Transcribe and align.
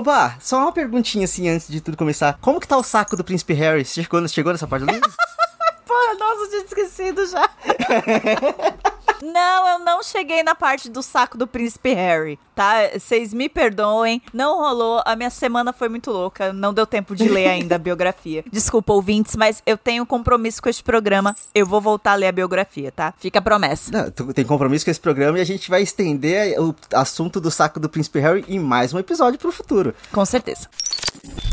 Oba, 0.00 0.34
só 0.40 0.56
uma 0.60 0.72
perguntinha 0.72 1.26
assim 1.26 1.46
antes 1.50 1.68
de 1.68 1.78
tudo 1.78 1.94
começar. 1.94 2.38
Como 2.40 2.58
que 2.58 2.66
tá 2.66 2.74
o 2.74 2.82
saco 2.82 3.18
do 3.18 3.22
Príncipe 3.22 3.52
Harry? 3.52 3.84
Você 3.84 4.02
chegou, 4.02 4.26
chegou 4.28 4.50
nessa 4.50 4.66
parte 4.66 4.86
do 4.86 4.90
livro? 4.90 5.12
Pô, 5.84 5.94
nossa, 6.18 6.40
eu 6.44 6.48
tinha 6.48 6.64
esquecido 6.64 7.26
já. 7.26 7.50
Não, 9.22 9.68
eu 9.68 9.78
não 9.80 10.02
cheguei 10.02 10.42
na 10.42 10.54
parte 10.54 10.88
do 10.88 11.02
saco 11.02 11.36
do 11.36 11.46
príncipe 11.46 11.92
Harry, 11.92 12.38
tá? 12.54 12.74
Vocês 12.98 13.34
me 13.34 13.48
perdoem, 13.48 14.22
não 14.32 14.58
rolou. 14.58 15.02
A 15.04 15.14
minha 15.14 15.30
semana 15.30 15.72
foi 15.72 15.88
muito 15.88 16.10
louca, 16.10 16.52
não 16.52 16.72
deu 16.72 16.86
tempo 16.86 17.14
de 17.14 17.28
ler 17.28 17.48
ainda 17.48 17.74
a 17.74 17.78
biografia. 17.78 18.44
Desculpa, 18.50 18.92
ouvintes, 18.92 19.36
mas 19.36 19.62
eu 19.66 19.76
tenho 19.76 20.06
compromisso 20.06 20.62
com 20.62 20.68
este 20.68 20.82
programa. 20.82 21.36
Eu 21.54 21.66
vou 21.66 21.80
voltar 21.80 22.12
a 22.12 22.14
ler 22.14 22.28
a 22.28 22.32
biografia, 22.32 22.90
tá? 22.90 23.12
Fica 23.18 23.38
a 23.38 23.42
promessa. 23.42 23.90
Não, 23.92 24.10
tu 24.10 24.32
tem 24.32 24.44
compromisso 24.44 24.84
com 24.84 24.90
esse 24.90 25.00
programa 25.00 25.38
e 25.38 25.42
a 25.42 25.46
gente 25.46 25.68
vai 25.68 25.82
estender 25.82 26.58
o 26.58 26.74
assunto 26.94 27.40
do 27.40 27.50
saco 27.50 27.78
do 27.78 27.88
príncipe 27.88 28.20
Harry 28.20 28.44
em 28.48 28.58
mais 28.58 28.94
um 28.94 28.98
episódio 28.98 29.38
pro 29.38 29.52
futuro. 29.52 29.94
Com 30.12 30.24
certeza. 30.24 30.68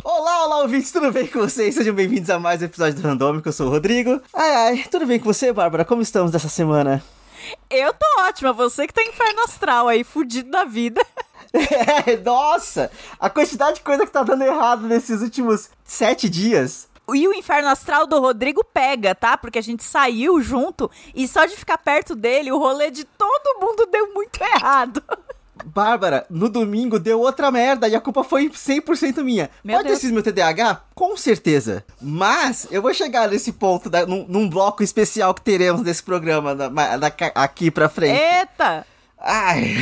Olá, 0.04 0.46
olá, 0.46 0.62
ouvintes, 0.62 0.92
tudo 0.92 1.12
bem 1.12 1.28
com 1.28 1.40
vocês? 1.40 1.76
Sejam 1.76 1.94
bem-vindos 1.94 2.30
a 2.30 2.40
mais 2.40 2.62
um 2.62 2.66
episódio 2.66 3.02
do 3.02 3.08
Randômico, 3.08 3.50
eu 3.50 3.54
sou 3.54 3.68
o 3.68 3.70
Rodrigo. 3.70 4.22
Ai, 4.34 4.56
ai, 4.56 4.86
tudo 4.90 5.06
bem 5.06 5.20
com 5.20 5.26
você, 5.26 5.52
Bárbara? 5.52 5.84
Como 5.84 6.02
estamos 6.02 6.32
dessa 6.32 6.48
semana? 6.48 7.04
Eu 7.70 7.94
tô 7.94 8.06
ótima, 8.22 8.54
você 8.54 8.88
que 8.88 8.94
tá 8.94 9.04
inferno 9.04 9.42
astral 9.44 9.88
aí, 9.88 10.04
fudido 10.04 10.50
da 10.52 10.64
vida. 10.64 11.06
É, 11.54 12.18
nossa, 12.18 12.92
a 13.20 13.30
quantidade 13.30 13.76
de 13.76 13.82
coisa 13.82 14.06
que 14.06 14.12
tá 14.12 14.22
dando 14.22 14.44
errado 14.44 14.86
nesses 14.86 15.22
últimos 15.22 15.70
sete 15.84 16.30
dias. 16.30 16.90
E 17.14 17.26
o 17.26 17.34
inferno 17.34 17.70
astral 17.70 18.06
do 18.06 18.20
Rodrigo 18.20 18.64
pega, 18.66 19.16
tá? 19.16 19.38
Porque 19.38 19.58
a 19.58 19.64
gente 19.64 19.82
saiu 19.84 20.42
junto 20.42 20.92
e 21.16 21.26
só 21.26 21.46
de 21.46 21.56
ficar 21.56 21.78
perto 21.78 22.16
dele, 22.16 22.52
o 22.52 22.58
rolê 22.58 22.92
de 22.92 23.06
todo 23.06 23.60
mundo 23.62 23.86
deu 23.86 24.14
muito 24.14 24.42
errado. 24.42 25.02
Bárbara, 25.74 26.26
no 26.30 26.50
domingo 26.50 26.98
deu 27.00 27.20
outra 27.20 27.52
merda 27.52 27.88
e 27.88 27.96
a 27.96 28.02
culpa 28.02 28.24
foi 28.24 28.50
100% 28.50 29.24
minha. 29.24 29.50
Meu 29.64 29.76
Pode 29.78 29.88
Deus. 29.90 30.00
ter 30.00 30.06
sido 30.08 30.14
meu 30.14 30.24
TDAH? 30.24 30.82
Com 30.96 31.16
certeza. 31.18 31.84
Mas 32.02 32.68
eu 32.72 32.82
vou 32.82 32.94
chegar 32.94 33.28
nesse 33.30 33.52
ponto, 33.52 33.90
da- 33.90 34.06
num, 34.06 34.26
num 34.28 34.50
bloco 34.50 34.82
especial 34.84 35.34
que 35.34 35.42
teremos 35.42 35.82
nesse 35.82 36.02
programa 36.04 36.56
da- 36.56 36.70
da- 36.70 37.12
aqui 37.36 37.70
pra 37.70 37.90
frente. 37.90 38.20
Eita! 38.20 38.86
Ai. 39.20 39.76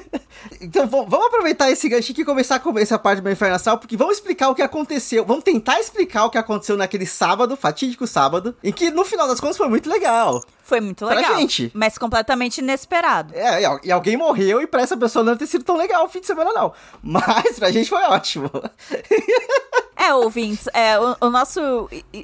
então 0.60 0.86
vamos 0.86 1.26
aproveitar 1.26 1.70
esse 1.70 1.88
ganchinho 1.88 2.20
e 2.20 2.24
começar 2.24 2.58
com 2.60 2.76
essa 2.78 2.98
parte 2.98 3.20
do 3.20 3.30
Inferno 3.30 3.56
Astral, 3.56 3.78
porque 3.78 3.96
vamos 3.96 4.14
explicar 4.16 4.48
o 4.48 4.54
que 4.54 4.62
aconteceu. 4.62 5.24
Vamos 5.24 5.44
tentar 5.44 5.78
explicar 5.80 6.24
o 6.24 6.30
que 6.30 6.38
aconteceu 6.38 6.76
naquele 6.76 7.06
sábado, 7.06 7.56
fatídico 7.56 8.06
sábado, 8.06 8.56
em 8.64 8.72
que 8.72 8.90
no 8.90 9.04
final 9.04 9.28
das 9.28 9.38
contas 9.40 9.56
foi 9.56 9.68
muito 9.68 9.88
legal. 9.90 10.42
Foi 10.62 10.80
muito 10.80 11.04
Pra 11.04 11.16
legal. 11.16 11.36
gente. 11.36 11.70
Mas 11.74 11.98
completamente 11.98 12.58
inesperado. 12.58 13.34
É, 13.34 13.62
e 13.62 13.80
e 13.84 13.92
alguém 13.92 14.16
morreu 14.16 14.62
e 14.62 14.66
pra 14.66 14.82
essa 14.82 14.96
pessoa 14.96 15.24
não 15.24 15.36
ter 15.36 15.46
sido 15.46 15.64
tão 15.64 15.76
legal 15.76 16.04
o 16.04 16.08
fim 16.08 16.20
de 16.20 16.26
semana, 16.26 16.52
não. 16.52 16.72
Mas 17.02 17.58
pra 17.58 17.70
gente 17.72 17.90
foi 17.90 18.02
ótimo. 18.04 18.50
É, 20.00 20.14
ouvintes, 20.14 20.66
é, 20.72 20.98
o, 20.98 21.14
o 21.20 21.30
nosso, 21.30 21.60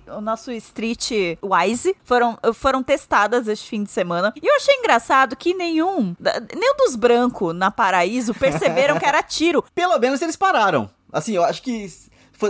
o 0.09 0.21
nosso 0.23 0.51
Street 0.51 1.11
Wise 1.43 1.95
foram, 2.05 2.39
foram 2.55 2.83
testadas 2.83 3.47
este 3.49 3.69
fim 3.69 3.85
de 3.85 3.91
semana. 3.91 4.33
E 4.41 4.47
eu 4.47 4.57
achei 4.57 4.77
engraçado 4.77 5.37
que 5.37 5.53
nenhum, 5.53 6.17
nenhum 6.55 6.77
dos 6.79 6.97
brancos 6.97 7.55
na 7.55 7.71
Paraíso 7.71 8.33
perceberam 8.33 8.99
que 8.99 9.05
era 9.05 9.23
tiro. 9.23 9.63
Pelo 9.75 9.99
menos 9.99 10.23
eles 10.23 10.37
pararam. 10.37 10.89
Assim, 11.13 11.37
eu 11.37 11.45
acho 11.45 11.63
que 11.63 11.87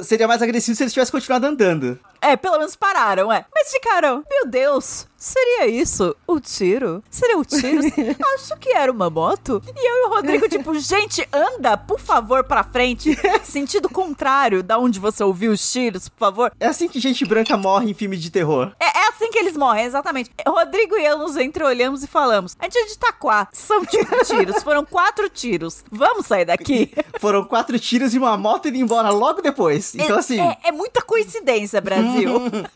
seria 0.02 0.28
mais 0.28 0.42
agressivo 0.42 0.76
se 0.76 0.82
eles 0.82 0.92
tivessem 0.92 1.12
continuado 1.12 1.46
andando. 1.46 1.98
É, 2.20 2.36
pelo 2.36 2.58
menos 2.58 2.74
pararam, 2.74 3.32
é. 3.32 3.44
Mas 3.54 3.70
ficaram, 3.70 4.24
meu 4.28 4.46
Deus, 4.46 5.06
seria 5.16 5.66
isso 5.66 6.16
o 6.26 6.40
tiro? 6.40 7.02
Seria 7.10 7.38
o 7.38 7.44
tiro? 7.44 7.82
Acho 8.34 8.56
que 8.58 8.70
era 8.70 8.90
uma 8.90 9.08
moto. 9.08 9.62
E 9.66 9.88
eu 9.88 9.96
e 9.96 10.06
o 10.06 10.08
Rodrigo, 10.08 10.48
tipo, 10.48 10.74
gente, 10.80 11.26
anda, 11.32 11.76
por 11.76 12.00
favor, 12.00 12.42
pra 12.44 12.64
frente. 12.64 13.16
Sentido 13.44 13.88
contrário 13.88 14.62
da 14.62 14.78
onde 14.78 14.98
você 14.98 15.22
ouviu 15.22 15.52
os 15.52 15.70
tiros, 15.70 16.08
por 16.08 16.18
favor. 16.18 16.52
É 16.58 16.66
assim 16.66 16.88
que 16.88 16.98
gente 16.98 17.24
branca 17.24 17.56
morre 17.56 17.90
em 17.90 17.94
filme 17.94 18.16
de 18.16 18.30
terror. 18.30 18.72
É, 18.80 18.95
assim 19.16 19.30
que 19.30 19.38
eles 19.38 19.56
morrem, 19.56 19.84
exatamente. 19.84 20.30
Rodrigo 20.46 20.96
e 20.96 21.04
eu 21.04 21.18
nos 21.18 21.36
entreolhamos 21.36 22.04
e 22.04 22.06
falamos: 22.06 22.56
a 22.58 22.64
gente 22.64 22.78
é 22.78 22.84
de 22.86 22.92
Itaquá, 22.92 23.48
são 23.52 23.84
tipo 23.84 24.14
tiros, 24.24 24.62
foram 24.62 24.84
quatro 24.84 25.28
tiros. 25.28 25.84
Vamos 25.90 26.26
sair 26.26 26.44
daqui. 26.44 26.92
Foram 27.18 27.44
quatro 27.44 27.78
tiros 27.78 28.14
e 28.14 28.18
uma 28.18 28.36
moto 28.36 28.68
indo 28.68 28.76
embora 28.76 29.10
logo 29.10 29.40
depois. 29.40 29.94
Então, 29.94 30.16
é, 30.16 30.18
assim. 30.18 30.40
É, 30.40 30.58
é 30.64 30.72
muita 30.72 31.02
coincidência, 31.02 31.80
Brasil. 31.80 32.30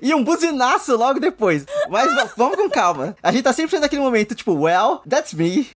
E 0.00 0.14
um 0.14 0.24
buzinaço 0.24 0.96
logo 0.96 1.20
depois. 1.20 1.66
Mas 1.90 2.10
vamos 2.38 2.56
com 2.56 2.70
calma. 2.70 3.14
A 3.22 3.30
gente 3.30 3.44
tá 3.44 3.52
sempre 3.52 3.78
naquele 3.78 4.00
momento, 4.00 4.34
tipo, 4.34 4.54
well, 4.54 5.02
that's 5.06 5.34
me. 5.34 5.68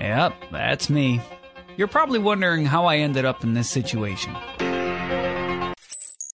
Yep, 0.00 0.50
that's 0.50 0.88
me. 0.88 1.20
You're 1.76 1.92
probably 1.92 2.18
wondering 2.18 2.66
how 2.66 2.90
I 2.90 3.00
ended 3.00 3.26
up 3.26 3.46
in 3.46 3.52
this 3.52 3.68
situation. 3.68 4.32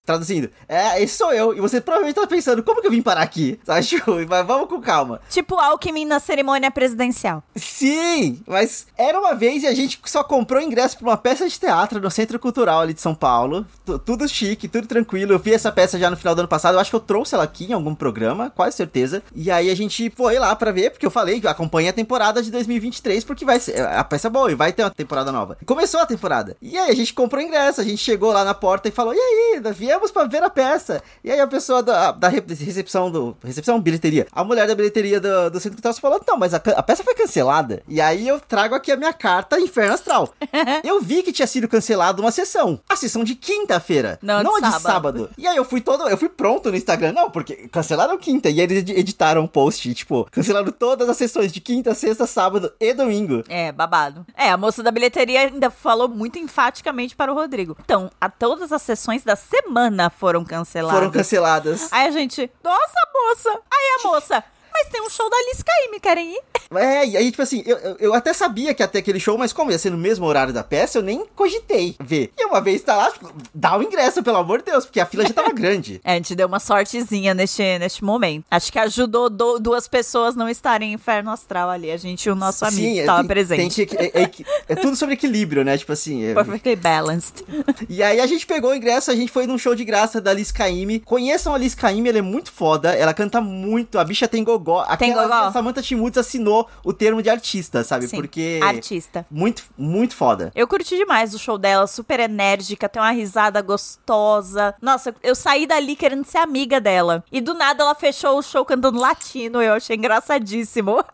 Traduzindo, 0.07 0.49
é, 0.69 1.03
esse 1.03 1.17
sou 1.17 1.33
eu. 1.33 1.53
E 1.53 1.59
você 1.59 1.81
provavelmente 1.81 2.15
tá 2.15 2.25
pensando, 2.25 2.63
como 2.63 2.79
que 2.79 2.87
eu 2.87 2.91
vim 2.91 3.01
parar 3.01 3.21
aqui? 3.21 3.59
Sabe? 3.67 3.85
Tipo, 3.85 4.13
Mas 4.27 4.47
vamos 4.47 4.69
com 4.69 4.79
calma. 4.79 5.19
tipo 5.29 5.55
Alckmin 5.59 6.05
na 6.05 6.17
cerimônia 6.17 6.71
presidencial. 6.71 7.43
Sim, 7.57 8.41
mas 8.47 8.87
era 8.97 9.19
uma 9.19 9.35
vez 9.35 9.63
e 9.63 9.67
a 9.67 9.73
gente 9.75 9.99
só 10.05 10.23
comprou 10.23 10.61
ingresso 10.61 10.97
pra 10.97 11.07
uma 11.09 11.17
peça 11.17 11.47
de 11.47 11.59
teatro 11.59 11.99
no 11.99 12.09
Centro 12.09 12.39
Cultural 12.39 12.79
ali 12.79 12.93
de 12.93 13.01
São 13.01 13.13
Paulo. 13.13 13.65
Tu- 13.85 13.99
tudo 13.99 14.27
chique, 14.29 14.69
tudo 14.69 14.87
tranquilo. 14.87 15.33
Eu 15.33 15.39
vi 15.39 15.53
essa 15.53 15.71
peça 15.71 15.99
já 15.99 16.09
no 16.09 16.15
final 16.15 16.33
do 16.33 16.39
ano 16.39 16.47
passado. 16.47 16.75
Eu 16.75 16.79
acho 16.79 16.89
que 16.89 16.95
eu 16.95 16.99
trouxe 17.01 17.35
ela 17.35 17.43
aqui 17.43 17.65
em 17.65 17.73
algum 17.73 17.93
programa, 17.93 18.49
quase 18.49 18.77
certeza. 18.77 19.21
E 19.35 19.51
aí 19.51 19.69
a 19.69 19.75
gente 19.75 20.09
foi 20.15 20.39
lá 20.39 20.55
pra 20.55 20.71
ver, 20.71 20.91
porque 20.91 21.05
eu 21.05 21.11
falei 21.11 21.41
que 21.41 21.47
acompanha 21.47 21.89
a 21.89 21.93
temporada 21.93 22.41
de 22.41 22.49
2023, 22.49 23.25
porque 23.25 23.43
vai 23.43 23.59
ser. 23.59 23.81
A 23.81 24.03
peça 24.05 24.27
é 24.27 24.31
boa 24.31 24.49
e 24.49 24.55
vai 24.55 24.71
ter 24.71 24.83
uma 24.83 24.89
temporada 24.89 25.31
nova. 25.33 25.57
Começou 25.65 25.99
a 25.99 26.05
temporada. 26.05 26.55
E 26.61 26.77
aí 26.77 26.89
a 26.91 26.95
gente 26.95 27.13
comprou 27.13 27.41
ingresso, 27.41 27.81
a 27.81 27.83
gente 27.83 27.97
chegou 28.03 28.31
lá 28.31 28.45
na 28.45 28.53
porta 28.53 28.87
e 28.87 28.91
falou: 28.91 29.13
E 29.13 29.17
aí, 29.19 29.59
nós 29.59 29.77
viemos 29.97 30.11
pra 30.11 30.23
ver 30.25 30.43
a 30.43 30.49
peça. 30.49 31.01
E 31.23 31.31
aí 31.31 31.39
a 31.39 31.47
pessoa 31.47 31.81
da, 31.83 32.11
da 32.11 32.27
re- 32.27 32.43
recepção 32.47 33.11
do. 33.11 33.35
Recepção, 33.43 33.79
bilheteria. 33.79 34.27
A 34.31 34.43
mulher 34.43 34.67
da 34.67 34.75
bilheteria 34.75 35.19
do, 35.19 35.49
do 35.51 35.59
Centro 35.59 35.77
Cultural 35.81 35.93
falou: 35.99 36.21
Não, 36.27 36.37
mas 36.37 36.53
a, 36.53 36.57
a 36.57 36.83
peça 36.83 37.03
foi 37.03 37.13
cancelada. 37.15 37.81
E 37.87 37.99
aí 38.01 38.27
eu 38.27 38.39
trago 38.39 38.75
aqui 38.75 38.91
a 38.91 38.97
minha 38.97 39.13
carta 39.13 39.59
Inferno 39.59 39.93
Astral. 39.93 40.33
eu 40.83 41.01
vi 41.01 41.23
que 41.23 41.31
tinha 41.31 41.47
sido 41.47 41.67
cancelada 41.67 42.21
uma 42.21 42.31
sessão. 42.31 42.79
A 42.89 42.95
sessão 42.95 43.23
de 43.23 43.35
quinta-feira. 43.35 44.19
Não, 44.21 44.41
de 44.41 44.47
a 44.47 44.51
de 44.53 44.73
sábado. 44.73 44.81
sábado. 44.81 45.29
E 45.37 45.47
aí 45.47 45.55
eu 45.57 45.65
fui 45.65 45.81
todo. 45.81 46.07
Eu 46.07 46.17
fui 46.17 46.29
pronto 46.29 46.69
no 46.69 46.77
Instagram. 46.77 47.11
Não, 47.11 47.29
porque 47.29 47.67
cancelaram 47.69 48.17
quinta. 48.17 48.49
E 48.49 48.59
aí 48.59 48.65
eles 48.65 48.77
ed- 48.79 48.91
editaram 48.97 49.41
um 49.41 49.47
post, 49.47 49.93
tipo, 49.93 50.27
cancelaram 50.31 50.71
todas 50.71 51.09
as 51.09 51.17
sessões 51.17 51.51
de 51.51 51.59
quinta, 51.61 51.93
sexta, 51.93 52.25
sábado 52.27 52.71
e 52.79 52.93
domingo. 52.93 53.43
É, 53.47 53.71
babado. 53.71 54.25
É, 54.35 54.49
a 54.51 54.57
moça 54.57 54.81
da 54.83 54.91
bilheteria 54.91 55.41
ainda 55.41 55.69
falou 55.69 56.07
muito 56.07 56.37
enfaticamente 56.39 57.15
para 57.15 57.31
o 57.31 57.35
Rodrigo. 57.35 57.77
Então, 57.83 58.09
a 58.19 58.29
todas 58.29 58.71
as 58.71 58.81
sessões 58.81 59.23
da 59.23 59.35
semana 59.35 59.86
foram 60.09 60.43
canceladas. 60.43 60.99
Foram 60.99 61.11
canceladas. 61.11 61.91
Aí 61.91 62.07
a 62.07 62.11
gente, 62.11 62.49
nossa, 62.63 63.07
moça. 63.13 63.49
Aí 63.49 63.99
a 63.99 64.07
moça, 64.07 64.43
mas 64.83 64.91
tem 64.91 65.01
um 65.01 65.09
show 65.09 65.29
da 65.29 65.37
Liz 65.49 65.63
Caymmi, 65.63 65.99
querem 65.99 66.33
ir? 66.33 66.41
É, 66.75 67.05
e 67.07 67.17
aí, 67.17 67.31
tipo 67.31 67.41
assim, 67.41 67.63
eu, 67.65 67.77
eu- 67.99 68.13
até 68.13 68.33
sabia 68.33 68.73
que 68.73 68.83
ia 68.83 68.87
ter 68.87 68.99
aquele 68.99 69.19
show, 69.19 69.37
mas 69.37 69.53
como 69.53 69.71
ia 69.71 69.77
ser 69.79 69.89
no 69.89 69.97
mesmo 69.97 70.25
horário 70.25 70.53
da 70.53 70.63
peça, 70.63 70.97
eu 70.97 71.01
nem 71.01 71.25
cogitei 71.35 71.95
ver. 71.99 72.31
E 72.37 72.45
uma 72.45 72.59
vez 72.61 72.81
tá 72.81 72.95
lá, 72.95 73.11
tipo, 73.11 73.31
dá 73.53 73.77
o 73.77 73.83
ingresso, 73.83 74.21
pelo 74.23 74.37
amor 74.37 74.59
de 74.59 74.65
Deus, 74.65 74.85
porque 74.85 74.99
a 74.99 75.05
fila 75.05 75.23
já 75.25 75.33
tava 75.33 75.51
grande. 75.53 76.01
É, 76.03 76.11
a 76.13 76.15
gente 76.15 76.35
deu 76.35 76.47
uma 76.47 76.59
sortezinha 76.59 77.33
neste, 77.33 77.61
neste 77.79 78.03
momento. 78.03 78.45
Acho 78.51 78.71
que 78.71 78.79
ajudou 78.79 79.29
do- 79.29 79.59
duas 79.59 79.87
pessoas 79.87 80.35
não 80.35 80.49
estarem 80.49 80.91
em 80.91 80.93
inferno 80.95 81.31
astral 81.31 81.69
ali. 81.69 81.89
A 81.91 81.97
gente 81.97 82.25
e 82.25 82.29
o 82.31 82.35
nosso 82.35 82.65
amigo 82.65 82.93
que 82.93 82.99
é, 82.99 83.05
tava 83.05 83.19
tem- 83.19 83.27
presente. 83.27 83.85
tem 83.85 83.85
que- 83.85 83.95
é, 83.97 84.23
é 84.23 84.31
é 84.69 84.75
tudo 84.75 84.95
sobre 84.97 85.13
equilíbrio, 85.15 85.63
né? 85.63 85.77
Tipo 85.77 85.93
assim. 85.93 86.25
é- 86.25 86.33
Perfectly 86.33 86.75
balanced. 86.75 87.45
E 87.89 88.03
aí 88.03 88.19
a 88.19 88.27
gente 88.27 88.45
pegou 88.45 88.71
o 88.71 88.75
ingresso, 88.75 89.09
a 89.11 89.15
gente 89.15 89.31
foi 89.31 89.47
num 89.47 89.57
show 89.57 89.73
de 89.73 89.85
graça 89.85 90.19
da 90.19 90.33
Liz 90.33 90.51
Caymmi. 90.51 90.99
Conheçam 90.99 91.53
a 91.53 91.57
Liz 91.57 91.73
Caymmi, 91.73 92.09
ela 92.09 92.17
é 92.17 92.21
muito 92.21 92.51
foda, 92.51 92.93
ela 92.93 93.13
canta 93.13 93.39
muito, 93.39 93.97
a 93.97 94.03
bicha 94.03 94.27
tem 94.27 94.43
gogó. 94.43 94.66
Tem 94.97 95.11
Aquela- 95.11 95.23
gogó? 95.23 95.33
A 95.47 95.51
Samantha 95.51 95.81
Schmutz 95.81 96.17
assinou 96.17 96.67
o 96.83 96.91
termo 96.93 97.21
de 97.21 97.29
artista, 97.29 97.83
sabe? 97.83 98.07
Sim, 98.07 98.17
Porque... 98.17 98.59
artista. 98.63 99.25
Muito, 99.29 99.63
muito 99.77 100.15
foda. 100.15 100.51
Eu 100.55 100.67
curti 100.67 100.95
demais 100.97 101.33
o 101.33 101.39
show 101.39 101.57
dela, 101.57 101.87
super 101.87 102.19
enérgica, 102.19 102.89
tem 102.89 103.01
uma 103.01 103.11
risada 103.11 103.61
gostosa. 103.61 104.75
Nossa, 104.81 105.13
eu 105.23 105.35
saí 105.35 105.65
dali 105.65 105.95
querendo 105.95 106.25
ser 106.25 106.37
amiga 106.39 106.79
dela. 106.79 107.23
E 107.31 107.41
do 107.41 107.53
nada 107.53 107.83
ela 107.83 107.95
fechou 107.95 108.37
o 108.37 108.41
show 108.43 108.63
cantando 108.65 108.99
latino, 108.99 109.61
eu 109.61 109.73
achei 109.73 109.95
engraçadíssimo. 109.95 111.03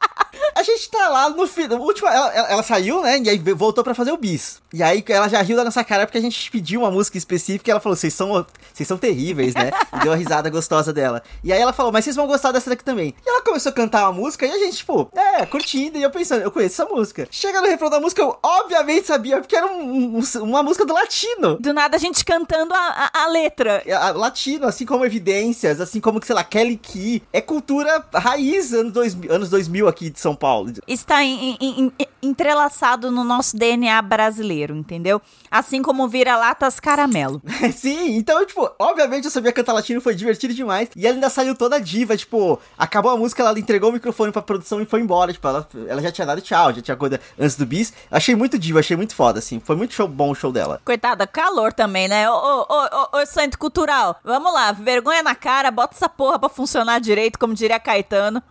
A 0.55 0.63
gente 0.63 0.89
tá 0.89 1.09
lá 1.09 1.29
no 1.29 1.45
final. 1.47 1.79
Última, 1.79 2.11
ela, 2.11 2.33
ela- 2.33 2.47
ela 2.50 2.63
saiu, 2.63 3.01
né? 3.01 3.19
E 3.19 3.29
aí 3.29 3.38
voltou 3.38 3.83
pra 3.83 3.94
fazer 3.94 4.11
o 4.11 4.17
bis. 4.17 4.61
E 4.73 4.81
aí 4.81 5.03
ela 5.07 5.27
já 5.27 5.41
riu 5.41 5.55
da 5.55 5.63
nossa 5.63 5.83
cara 5.83 6.05
porque 6.07 6.17
a 6.17 6.21
gente 6.21 6.50
pediu 6.50 6.81
uma 6.81 6.89
música 6.91 7.17
específica 7.17 7.69
e 7.69 7.71
ela 7.71 7.79
falou: 7.79 7.95
vocês 7.95 8.13
são, 8.13 8.45
vocês 8.73 8.88
são 8.88 8.97
terríveis, 8.97 9.53
né? 9.53 9.71
E 9.95 10.00
deu 10.00 10.11
a 10.11 10.15
risada 10.15 10.50
gostosa 10.50 10.91
dela. 10.91 11.21
E 11.44 11.53
aí 11.53 11.59
ela 11.61 11.71
falou: 11.73 11.91
mas 11.91 12.03
vocês 12.03 12.15
vão 12.15 12.25
gostar 12.27 12.51
dessa 12.51 12.69
daqui 12.69 12.83
também. 12.83 13.13
E 13.25 13.29
ela 13.29 13.41
começou 13.44 13.69
a 13.72 13.74
cantar 13.74 14.04
uma 14.04 14.13
música 14.13 14.45
e 14.45 14.51
a 14.51 14.57
gente, 14.57 14.78
tipo, 14.78 15.10
é, 15.16 15.45
curtindo. 15.45 15.98
E 15.98 16.04
eu 16.04 16.10
pensando: 16.12 16.42
eu 16.44 16.51
conheço 16.51 16.81
essa 16.81 16.92
música. 16.94 17.28
Chega 17.31 17.62
no 17.62 17.68
refrão 17.68 17.90
da 17.90 18.00
música, 18.00 18.22
eu 18.22 18.38
obviamente 18.42 19.07
sabia, 19.07 19.40
porque 19.40 19.56
era 19.56 19.68
um- 19.68 20.18
um- 20.19 20.44
uma 20.44 20.63
música 20.63 20.86
do 20.86 20.94
latino. 20.94 21.57
Do 21.60 21.74
nada 21.74 21.98
a 21.98 22.00
gente 22.00 22.24
cantando 22.24 22.74
a, 22.74 23.10
a- 23.13 23.24
a 23.24 23.28
letra. 23.28 23.84
A- 23.88 24.12
Latino, 24.12 24.68
assim 24.68 24.86
como 24.86 25.04
evidências, 25.06 25.81
assim 25.81 26.00
como, 26.00 26.24
sei 26.24 26.36
lá, 26.36 26.44
Kelly 26.44 26.78
Key. 26.78 27.24
É 27.34 27.42
cultura 27.42 28.06
raiz 28.13 28.74
anos 28.74 28.94
2000, 28.94 29.31
anos 29.31 29.50
2000 29.50 29.88
aqui 29.88 30.10
de 30.10 30.19
São 30.19 30.36
Paulo. 30.36 30.44
Paulo. 30.44 30.74
Está 30.86 31.24
em- 31.24 31.57
em- 31.62 31.86
em- 32.00 32.07
entrelaçado 32.22 33.10
no 33.10 33.24
nosso 33.24 33.56
DNA 33.56 34.01
brasileiro, 34.01 34.75
entendeu? 34.75 35.22
Assim 35.50 35.81
como 35.81 36.06
vira-latas 36.07 36.81
caramelo. 36.81 37.42
Sim, 37.74 38.18
então, 38.18 38.46
tipo, 38.46 38.69
obviamente 38.78 39.24
eu 39.25 39.31
sabia 39.31 39.54
cantar 39.54 39.72
latino, 39.72 40.01
foi 40.01 40.13
divertido 40.13 40.54
demais. 40.54 40.89
E 40.98 41.07
ela 41.07 41.16
ainda 41.16 41.30
saiu 41.30 41.56
toda 41.56 41.80
diva, 41.80 42.18
tipo, 42.18 42.60
acabou 42.78 43.12
a 43.12 43.18
música, 43.18 43.32
ela 43.41 43.57
entregou 43.57 43.89
o 43.89 43.94
microfone 43.94 44.31
pra 44.31 44.41
produção 44.41 44.81
e 44.81 44.85
foi 44.85 45.01
embora. 45.01 45.33
Tipo, 45.33 45.47
ela, 45.47 45.68
ela 45.88 46.01
já 46.01 46.12
tinha 46.12 46.25
dado 46.27 46.41
tchau, 46.41 46.74
já 46.74 46.81
tinha 46.81 46.97
coisa 46.97 47.19
antes 47.39 47.56
do 47.56 47.65
bis. 47.65 47.94
Achei 48.09 48.35
muito 48.35 48.57
diva, 48.57 48.80
achei 48.80 48.95
muito 48.95 49.15
foda, 49.15 49.39
assim. 49.39 49.59
Foi 49.59 49.75
muito 49.75 49.94
show, 49.94 50.07
bom 50.07 50.31
o 50.31 50.35
show 50.35 50.51
dela. 50.51 50.81
Coitada, 50.85 51.25
calor 51.25 51.74
também, 51.74 52.07
né? 52.07 52.30
Ô, 52.30 52.33
ô, 52.33 52.65
ô, 52.69 53.18
ô, 53.18 53.21
ô, 53.21 53.25
centro 53.25 53.59
cultural, 53.59 54.15
vamos 54.24 54.53
lá, 54.53 54.71
vergonha 54.71 55.24
na 55.24 55.35
cara, 55.35 55.71
bota 55.71 55.95
essa 55.95 56.09
porra 56.09 56.38
pra 56.39 56.50
funcionar 56.50 57.00
direito, 57.00 57.39
como 57.39 57.53
diria 57.53 57.80
Caetano. 57.80 58.41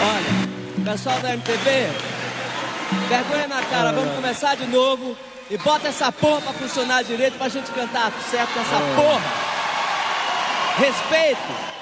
Olha, 0.00 0.84
pessoal 0.84 1.18
da 1.20 1.32
MTV, 1.32 1.88
vergonha 3.08 3.48
na 3.48 3.62
cara, 3.62 3.92
vamos 3.92 4.14
começar 4.14 4.54
de 4.56 4.66
novo 4.66 5.16
e 5.50 5.58
bota 5.58 5.88
essa 5.88 6.10
porra 6.10 6.40
pra 6.40 6.52
funcionar 6.52 7.02
direito 7.04 7.38
pra 7.38 7.48
gente 7.48 7.70
cantar 7.70 8.12
certo 8.30 8.52
com 8.52 8.60
essa 8.60 8.80
porra. 8.96 9.54
Respeito. 10.76 11.73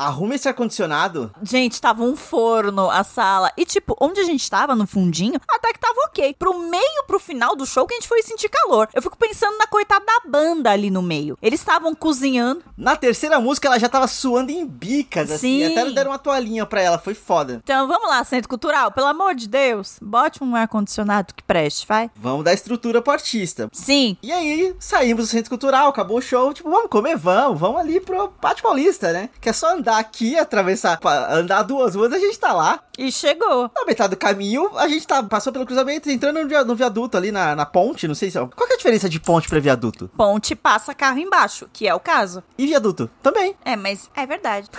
Arruma 0.00 0.34
esse 0.34 0.48
ar-condicionado. 0.48 1.30
Gente, 1.42 1.78
tava 1.78 2.02
um 2.02 2.16
forno 2.16 2.90
a 2.90 3.04
sala. 3.04 3.52
E, 3.54 3.66
tipo, 3.66 3.94
onde 4.00 4.18
a 4.18 4.24
gente 4.24 4.48
tava, 4.48 4.74
no 4.74 4.86
fundinho, 4.86 5.38
até 5.46 5.74
que 5.74 5.78
tava 5.78 5.94
ok. 6.06 6.34
Pro 6.38 6.58
meio, 6.58 7.04
pro 7.06 7.20
final 7.20 7.54
do 7.54 7.66
show, 7.66 7.86
que 7.86 7.92
a 7.92 7.96
gente 7.98 8.08
foi 8.08 8.22
sentir 8.22 8.48
calor. 8.48 8.88
Eu 8.94 9.02
fico 9.02 9.18
pensando 9.18 9.58
na 9.58 9.66
coitada 9.66 10.02
da 10.06 10.22
banda 10.26 10.70
ali 10.70 10.90
no 10.90 11.02
meio. 11.02 11.36
Eles 11.42 11.60
estavam 11.60 11.94
cozinhando. 11.94 12.62
Na 12.78 12.96
terceira 12.96 13.38
música, 13.38 13.68
ela 13.68 13.78
já 13.78 13.90
tava 13.90 14.06
suando 14.08 14.50
em 14.50 14.66
bicas, 14.66 15.30
assim. 15.30 15.66
Sim. 15.66 15.72
Até 15.78 15.90
deram 15.90 16.12
uma 16.12 16.18
toalhinha 16.18 16.64
pra 16.64 16.80
ela, 16.80 16.98
foi 16.98 17.12
foda. 17.12 17.60
Então, 17.62 17.86
vamos 17.86 18.08
lá, 18.08 18.24
Centro 18.24 18.48
Cultural, 18.48 18.90
pelo 18.92 19.06
amor 19.06 19.34
de 19.34 19.46
Deus, 19.46 19.98
bote 20.00 20.42
um 20.42 20.56
ar-condicionado 20.56 21.34
que 21.34 21.42
preste, 21.42 21.86
vai. 21.86 22.10
Vamos 22.16 22.44
dar 22.44 22.54
estrutura 22.54 23.02
pro 23.02 23.12
artista. 23.12 23.68
Sim, 23.70 24.16
E 24.22 24.32
aí, 24.32 24.74
saímos 24.78 25.26
do 25.26 25.30
centro 25.30 25.50
cultural, 25.50 25.88
acabou 25.90 26.16
o 26.16 26.22
show, 26.22 26.54
tipo, 26.54 26.70
vamos 26.70 26.88
comer, 26.88 27.18
vamos, 27.18 27.60
vamos 27.60 27.80
ali 27.80 28.00
pro 28.00 28.28
Pátio 28.28 28.62
Paulista, 28.62 29.12
né? 29.12 29.28
Que 29.40 29.50
é 29.50 29.52
só 29.52 29.74
andar 29.74 29.89
aqui, 29.98 30.38
atravessar, 30.38 30.98
andar 31.30 31.62
duas 31.62 31.94
ruas, 31.94 32.12
a 32.12 32.18
gente 32.18 32.38
tá 32.38 32.52
lá. 32.52 32.80
e 32.98 33.10
chegou. 33.10 33.70
Na 33.74 33.84
metade 33.86 34.10
do 34.10 34.16
caminho, 34.16 34.70
a 34.76 34.86
gente 34.88 35.06
tá, 35.06 35.22
passou 35.22 35.52
pelo 35.52 35.66
cruzamento, 35.66 36.10
entrando 36.10 36.40
no, 36.42 36.48
via- 36.48 36.64
no 36.64 36.74
viaduto 36.74 37.16
ali 37.16 37.30
na, 37.32 37.54
na 37.56 37.64
ponte, 37.66 38.06
não 38.08 38.14
sei 38.14 38.30
se... 38.30 38.38
Qual 38.38 38.66
que 38.66 38.72
é 38.72 38.74
a 38.74 38.78
diferença 38.78 39.08
de 39.08 39.18
ponte 39.20 39.48
pra 39.48 39.58
viaduto? 39.60 40.10
Ponte 40.16 40.54
passa 40.54 40.94
carro 40.94 41.18
embaixo, 41.18 41.68
que 41.72 41.86
é 41.88 41.94
o 41.94 42.00
caso. 42.00 42.42
E 42.58 42.66
viaduto? 42.66 43.10
Também. 43.22 43.54
É, 43.64 43.76
mas 43.76 44.10
é 44.14 44.26
verdade. 44.26 44.68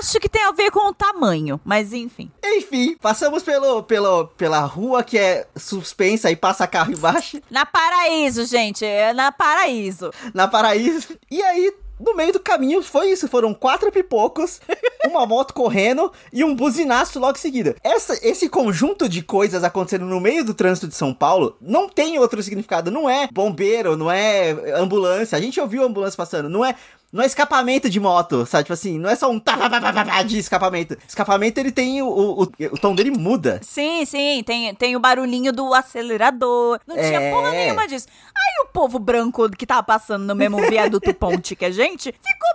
Acho 0.00 0.18
que 0.18 0.30
tem 0.30 0.42
a 0.42 0.50
ver 0.50 0.70
com 0.70 0.88
o 0.88 0.94
tamanho, 0.94 1.60
mas 1.62 1.92
enfim. 1.92 2.30
Enfim, 2.42 2.96
passamos 2.96 3.42
pelo, 3.42 3.82
pelo, 3.82 4.28
pela 4.28 4.60
rua 4.60 5.02
que 5.02 5.18
é 5.18 5.46
suspensa 5.54 6.30
e 6.30 6.36
passa 6.36 6.66
carro 6.66 6.90
embaixo, 6.92 7.38
Na 7.50 7.66
Paraíso, 7.66 8.46
gente, 8.46 8.82
é 8.82 9.12
na 9.12 9.30
Paraíso. 9.30 10.10
na 10.32 10.48
Paraíso. 10.48 11.08
E 11.30 11.42
aí, 11.42 11.70
no 11.98 12.14
meio 12.14 12.32
do 12.32 12.40
caminho, 12.40 12.82
foi 12.82 13.10
isso. 13.10 13.28
Foram 13.28 13.54
quatro 13.54 13.90
pipocos, 13.90 14.60
uma 15.06 15.26
moto 15.26 15.54
correndo 15.54 16.12
e 16.32 16.44
um 16.44 16.54
buzinaço 16.54 17.18
logo 17.18 17.36
em 17.36 17.40
seguida. 17.40 17.76
Essa, 17.82 18.18
esse 18.26 18.48
conjunto 18.48 19.08
de 19.08 19.22
coisas 19.22 19.62
acontecendo 19.62 20.04
no 20.04 20.20
meio 20.20 20.44
do 20.44 20.54
trânsito 20.54 20.88
de 20.88 20.94
São 20.94 21.14
Paulo 21.14 21.56
não 21.60 21.88
tem 21.88 22.18
outro 22.18 22.42
significado. 22.42 22.90
Não 22.90 23.08
é 23.08 23.28
bombeiro, 23.32 23.96
não 23.96 24.10
é 24.10 24.50
ambulância. 24.76 25.36
A 25.36 25.40
gente 25.40 25.60
ouviu 25.60 25.82
a 25.82 25.86
ambulância 25.86 26.16
passando. 26.16 26.48
Não 26.48 26.64
é... 26.64 26.74
Não 27.14 27.22
é 27.22 27.26
escapamento 27.26 27.88
de 27.88 28.00
moto, 28.00 28.44
sabe? 28.44 28.64
Tipo 28.64 28.72
assim, 28.72 28.98
não 28.98 29.08
é 29.08 29.14
só 29.14 29.30
um 29.30 29.38
tá, 29.38 29.56
tá, 29.56 29.80
tá, 29.80 30.04
tá, 30.04 30.22
de 30.24 30.36
escapamento. 30.36 30.98
Escapamento, 31.06 31.60
ele 31.60 31.70
tem 31.70 32.02
o, 32.02 32.08
o, 32.08 32.42
o 32.42 32.76
tom 32.76 32.92
dele 32.92 33.12
muda. 33.12 33.60
Sim, 33.62 34.04
sim, 34.04 34.42
tem, 34.44 34.74
tem 34.74 34.96
o 34.96 35.00
barulhinho 35.00 35.52
do 35.52 35.72
acelerador. 35.72 36.80
Não 36.84 36.96
tinha 36.96 37.20
É. 37.20 37.30
porra 37.30 37.52
nenhuma 37.52 37.86
disso. 37.86 38.08
Aí 38.36 38.66
o 38.66 38.72
povo 38.72 38.98
branco 38.98 39.48
que 39.50 39.64
tava 39.64 39.84
passando 39.84 40.24
no 40.24 40.34
mesmo 40.34 40.58
viaduto 40.68 41.14
ponte 41.14 41.54
que 41.54 41.64
a 41.64 41.70
gente 41.70 42.12
ficou 42.12 42.50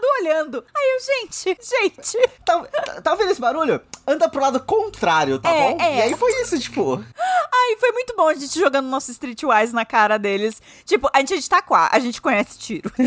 parado 0.00 0.06
olhando. 0.20 0.64
Aí 0.76 0.96
eu, 0.96 1.26
gente, 1.26 1.58
gente. 1.62 2.18
Tá, 2.44 2.58
tá, 2.62 3.00
tá 3.02 3.12
ouvindo 3.12 3.30
esse 3.30 3.40
barulho? 3.40 3.80
Anda 4.06 4.28
pro 4.28 4.40
lado 4.40 4.60
contrário, 4.60 5.38
tá 5.38 5.50
É, 5.50 5.70
bom? 5.70 5.78
é. 5.80 5.98
E 5.98 6.02
aí 6.02 6.16
foi 6.16 6.32
isso, 6.42 6.58
tipo. 6.58 6.96
Ai, 7.52 7.76
foi 7.78 7.92
muito 7.92 8.14
bom 8.16 8.28
a 8.28 8.34
gente 8.34 8.58
jogando 8.58 8.86
nosso 8.88 9.10
Streetwise 9.10 9.74
na 9.74 9.84
cara 9.84 10.18
deles. 10.18 10.60
Tipo, 10.84 11.08
a 11.12 11.18
gente 11.20 11.34
é 11.34 11.36
de 11.38 11.48
a 11.92 11.98
gente 11.98 12.20
conhece 12.20 12.58
tiro. 12.58 12.90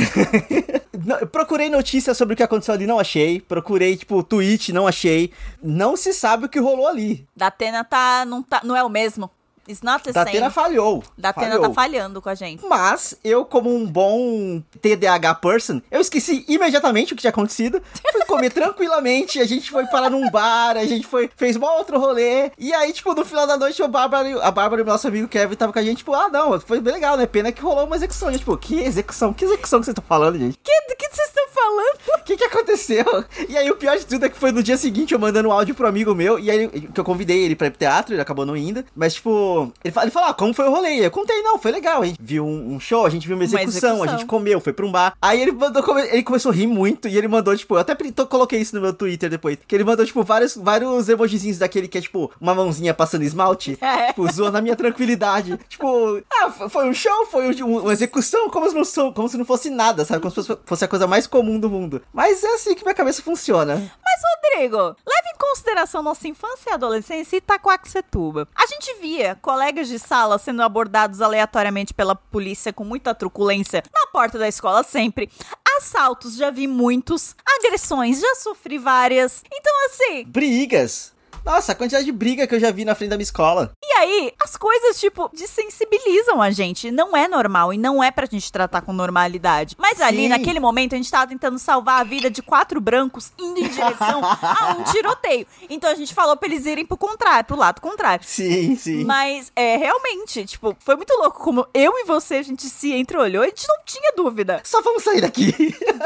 Não, 1.05 1.17
procurei 1.27 1.69
notícias 1.69 2.15
sobre 2.17 2.33
o 2.33 2.37
que 2.37 2.43
aconteceu 2.43 2.73
ali, 2.73 2.85
não 2.87 2.97
achei. 2.99 3.41
Procurei, 3.41 3.97
tipo, 3.97 4.23
tweet, 4.23 4.71
não 4.71 4.87
achei. 4.87 5.33
Não 5.61 5.97
se 5.97 6.13
sabe 6.13 6.45
o 6.45 6.49
que 6.49 6.59
rolou 6.59 6.87
ali. 6.87 7.27
Datena 7.35 7.83
tá 7.83 8.23
não, 8.25 8.41
tá. 8.41 8.61
não 8.63 8.75
é 8.75 8.83
o 8.83 8.89
mesmo. 8.89 9.29
It's 9.67 9.81
not 9.81 10.03
the 10.03 10.11
Datena 10.11 10.49
same. 10.49 10.51
falhou. 10.51 11.03
Datena 11.17 11.51
falhou. 11.51 11.67
tá 11.69 11.73
falhando 11.73 12.21
com 12.21 12.29
a 12.29 12.35
gente. 12.35 12.65
Mas, 12.65 13.15
eu, 13.23 13.45
como 13.45 13.73
um 13.73 13.85
bom 13.85 14.61
TDAH 14.81 15.35
person, 15.35 15.81
eu 15.89 16.01
esqueci 16.01 16.43
imediatamente 16.47 17.13
o 17.13 17.15
que 17.15 17.21
tinha 17.21 17.29
acontecido. 17.29 17.81
Fui 18.11 18.25
comer 18.25 18.51
tranquilamente, 18.53 19.39
a 19.39 19.45
gente 19.45 19.71
foi 19.71 19.85
parar 19.87 20.09
num 20.09 20.29
bar, 20.29 20.75
a 20.75 20.85
gente 20.85 21.07
foi, 21.07 21.29
fez 21.35 21.55
um 21.55 21.63
outro 21.63 21.97
rolê. 21.97 22.51
E 22.57 22.73
aí, 22.73 22.91
tipo, 22.91 23.13
no 23.13 23.23
final 23.23 23.47
da 23.47 23.57
noite, 23.57 23.81
o 23.81 23.87
Bárbara, 23.87 24.43
a 24.43 24.51
Bárbara 24.51 24.81
e 24.81 24.83
o 24.83 24.87
nosso 24.87 25.07
amigo 25.07 25.27
Kevin 25.27 25.55
tava 25.55 25.71
com 25.71 25.79
a 25.79 25.83
gente, 25.83 25.99
tipo, 25.99 26.13
ah, 26.13 26.29
não, 26.29 26.59
foi 26.59 26.81
bem 26.81 26.93
legal, 26.93 27.15
né? 27.15 27.25
Pena 27.25 27.51
que 27.51 27.61
rolou 27.61 27.85
uma 27.85 27.95
execução. 27.95 28.31
E, 28.31 28.37
tipo, 28.37 28.57
que 28.57 28.79
execução? 28.81 29.33
Que 29.33 29.45
execução 29.45 29.79
que 29.79 29.85
vocês 29.85 29.93
estão 29.93 30.05
falando, 30.07 30.37
gente? 30.37 30.57
Que, 30.61 30.95
que 30.95 31.09
vocês 31.09 31.27
estão 31.27 31.47
falando? 31.49 32.19
O 32.19 32.23
que 32.25 32.35
que 32.35 32.43
aconteceu? 32.43 33.05
E 33.47 33.57
aí 33.57 33.69
o 33.69 33.75
pior 33.75 33.97
de 33.97 34.05
tudo 34.05 34.25
é 34.25 34.29
que 34.29 34.37
foi 34.37 34.51
no 34.51 34.61
dia 34.63 34.77
seguinte 34.77 35.13
eu 35.13 35.19
mandando 35.19 35.49
um 35.49 35.51
áudio 35.51 35.75
pro 35.75 35.87
amigo 35.87 36.13
meu, 36.13 36.37
e 36.39 36.51
aí 36.51 36.69
que 36.69 36.99
eu 36.99 37.03
convidei 37.03 37.43
ele 37.43 37.55
pra 37.55 37.67
ir 37.67 37.71
pro 37.71 37.79
teatro, 37.79 38.13
ele 38.13 38.21
acabou 38.21 38.45
não 38.45 38.57
indo. 38.57 38.83
Mas, 38.95 39.13
tipo, 39.13 39.52
ele, 39.83 39.91
fala- 39.93 40.05
ele 40.05 40.11
falou, 40.11 40.29
ah, 40.29 40.33
como 40.33 40.53
foi 40.53 40.67
o 40.67 40.71
rolê? 40.71 41.05
Eu 41.05 41.11
contei, 41.11 41.41
não, 41.41 41.57
foi 41.57 41.71
legal. 41.71 42.01
A 42.01 42.05
gente 42.05 42.17
viu 42.21 42.45
um, 42.45 42.75
um 42.75 42.79
show, 42.79 43.05
a 43.05 43.09
gente 43.09 43.27
viu 43.27 43.35
uma 43.35 43.43
execução, 43.43 43.69
execução. 43.91 44.03
a 44.03 44.07
gente 44.07 44.25
comeu, 44.25 44.59
foi 44.59 44.73
pra 44.73 44.85
um 44.85 44.91
bar. 44.91 45.13
Aí 45.21 45.41
ele 45.41 45.51
mandou, 45.51 45.99
ele 45.99 46.23
começou 46.23 46.51
a 46.51 46.55
rir 46.55 46.67
muito, 46.67 47.07
e 47.07 47.17
ele 47.17 47.27
mandou, 47.27 47.55
tipo, 47.55 47.75
eu 47.75 47.79
até 47.79 47.95
coloquei 48.25 48.59
isso 48.59 48.75
no 48.75 48.81
meu 48.81 48.93
Twitter 48.93 49.29
depois, 49.29 49.57
que 49.67 49.75
ele 49.75 49.83
mandou, 49.83 50.05
tipo, 50.05 50.23
vários, 50.23 50.55
vários 50.55 51.07
emojizinhos 51.09 51.57
daquele 51.57 51.87
que 51.87 51.97
é, 51.97 52.01
tipo, 52.01 52.31
uma 52.39 52.53
mãozinha 52.55 52.93
passando 52.93 53.23
esmalte, 53.23 53.77
É. 53.81 54.07
tipo, 54.07 54.31
zoando 54.31 54.57
a 54.57 54.61
minha 54.61 54.75
tranquilidade. 54.75 55.59
Tipo, 55.69 56.21
ah, 56.41 56.49
foi 56.69 56.87
um 56.89 56.93
show, 56.93 57.25
foi 57.27 57.49
um- 57.63 57.79
uma 57.79 57.93
execução, 57.93 58.49
como 58.49 58.67
se 58.69 58.75
não, 58.75 58.83
sou- 58.85 59.13
como 59.13 59.27
se 59.29 59.37
não 59.37 59.45
fosse 59.45 59.69
nada, 59.69 60.05
sabe? 60.05 60.21
Como 60.21 60.33
se 60.33 60.57
fosse 60.65 60.85
a 60.85 60.87
coisa 60.87 61.07
mais 61.07 61.27
comum 61.27 61.59
do 61.59 61.69
mundo. 61.69 62.01
Mas 62.13 62.43
é 62.43 62.53
assim 62.55 62.75
que 62.75 62.83
minha 62.83 62.93
cabeça 62.95 63.21
funciona. 63.21 63.91
Mas, 64.13 64.21
Rodrigo, 64.35 64.77
leve 64.77 65.29
em 65.33 65.37
consideração 65.39 66.03
nossa 66.03 66.27
infância 66.27 66.69
e 66.69 66.73
adolescência 66.73 67.35
e 67.35 67.39
Itacoaxetuba. 67.39 68.47
A 68.53 68.67
gente 68.67 68.93
via 69.01 69.35
colegas 69.41 69.87
de 69.87 69.97
sala 69.97 70.37
sendo 70.37 70.61
abordados 70.61 71.19
aleatoriamente 71.19 71.95
pela 71.95 72.15
polícia 72.15 72.71
com 72.71 72.83
muita 72.83 73.15
truculência 73.15 73.83
na 73.91 74.07
porta 74.11 74.37
da 74.37 74.47
escola 74.47 74.83
sempre. 74.83 75.31
Assaltos, 75.77 76.35
já 76.35 76.51
vi 76.51 76.67
muitos. 76.67 77.35
Agressões, 77.57 78.19
já 78.19 78.35
sofri 78.35 78.77
várias. 78.77 79.43
Então, 79.51 79.73
assim, 79.87 80.25
Brigas. 80.25 81.12
Nossa, 81.45 81.73
a 81.73 81.75
quantidade 81.75 82.05
de 82.05 82.11
briga 82.11 82.47
que 82.47 82.55
eu 82.55 82.59
já 82.59 82.71
vi 82.71 82.85
na 82.85 82.95
frente 82.95 83.09
da 83.09 83.17
minha 83.17 83.23
escola. 83.23 83.73
E 83.83 83.93
aí, 83.97 84.33
as 84.41 84.55
coisas, 84.55 84.99
tipo, 84.99 85.29
desensibilizam 85.33 86.41
a 86.41 86.49
gente. 86.51 86.89
Não 86.89 87.15
é 87.15 87.27
normal 87.27 87.73
e 87.73 87.77
não 87.77 88.01
é 88.01 88.11
pra 88.11 88.25
gente 88.25 88.51
tratar 88.51 88.81
com 88.81 88.93
normalidade. 88.93 89.75
Mas 89.77 89.99
ali, 89.99 90.23
Sim. 90.23 90.29
naquele 90.29 90.59
momento, 90.59 90.93
a 90.93 90.97
gente 90.97 91.11
tava 91.11 91.27
tentando 91.27 91.59
salvar 91.59 91.99
a 91.99 92.03
vida 92.03 92.29
de 92.29 92.41
quatro 92.41 92.79
brancos 92.79 93.31
indo 93.37 93.59
em 93.59 93.67
direção 93.67 94.21
a 94.23 94.75
um 94.79 94.83
tiroteio. 94.91 95.45
Então 95.69 95.91
a 95.91 95.95
gente 95.95 96.13
falou 96.13 96.37
pra 96.37 96.47
eles 96.47 96.65
irem 96.65 96.85
pro 96.85 96.97
contrário, 96.97 97.45
pro 97.45 97.57
lado 97.57 97.81
contrário. 97.81 98.25
Sim, 98.25 98.75
sim. 98.75 99.03
Mas, 99.03 99.51
é, 99.55 99.75
realmente, 99.75 100.45
tipo, 100.45 100.75
foi 100.79 100.95
muito 100.95 101.13
louco 101.19 101.43
como 101.43 101.67
eu 101.73 101.91
e 101.97 102.05
você, 102.05 102.35
a 102.35 102.43
gente 102.43 102.69
se 102.69 102.93
entreolhou 102.93 103.43
e 103.43 103.47
a 103.47 103.49
gente 103.49 103.67
não 103.67 103.77
tinha 103.85 104.13
dúvida. 104.15 104.61
Só 104.63 104.81
vamos 104.81 105.03
sair 105.03 105.19
daqui. 105.21 105.53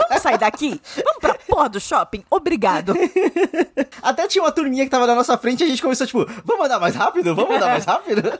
Vamos 0.10 0.22
sair 0.22 0.38
daqui? 0.39 0.82
Vamos 0.96 1.20
pra 1.20 1.36
porra 1.36 1.70
do 1.70 1.79
shopping? 1.79 2.24
Obrigado. 2.29 2.94
Até 4.01 4.27
tinha 4.27 4.44
uma 4.44 4.51
turminha 4.51 4.84
que 4.84 4.89
tava 4.89 5.06
na 5.06 5.15
nossa 5.15 5.27
frente 5.36 5.62
e 5.62 5.64
a 5.64 5.68
gente 5.68 5.82
começou, 5.82 6.06
tipo, 6.06 6.24
vamos 6.46 6.66
andar 6.68 6.80
mais 6.80 6.96
rápido? 6.96 7.34
Vamos 7.34 7.56
andar 7.56 7.70
mais 7.70 7.86
rápido? 7.86 8.22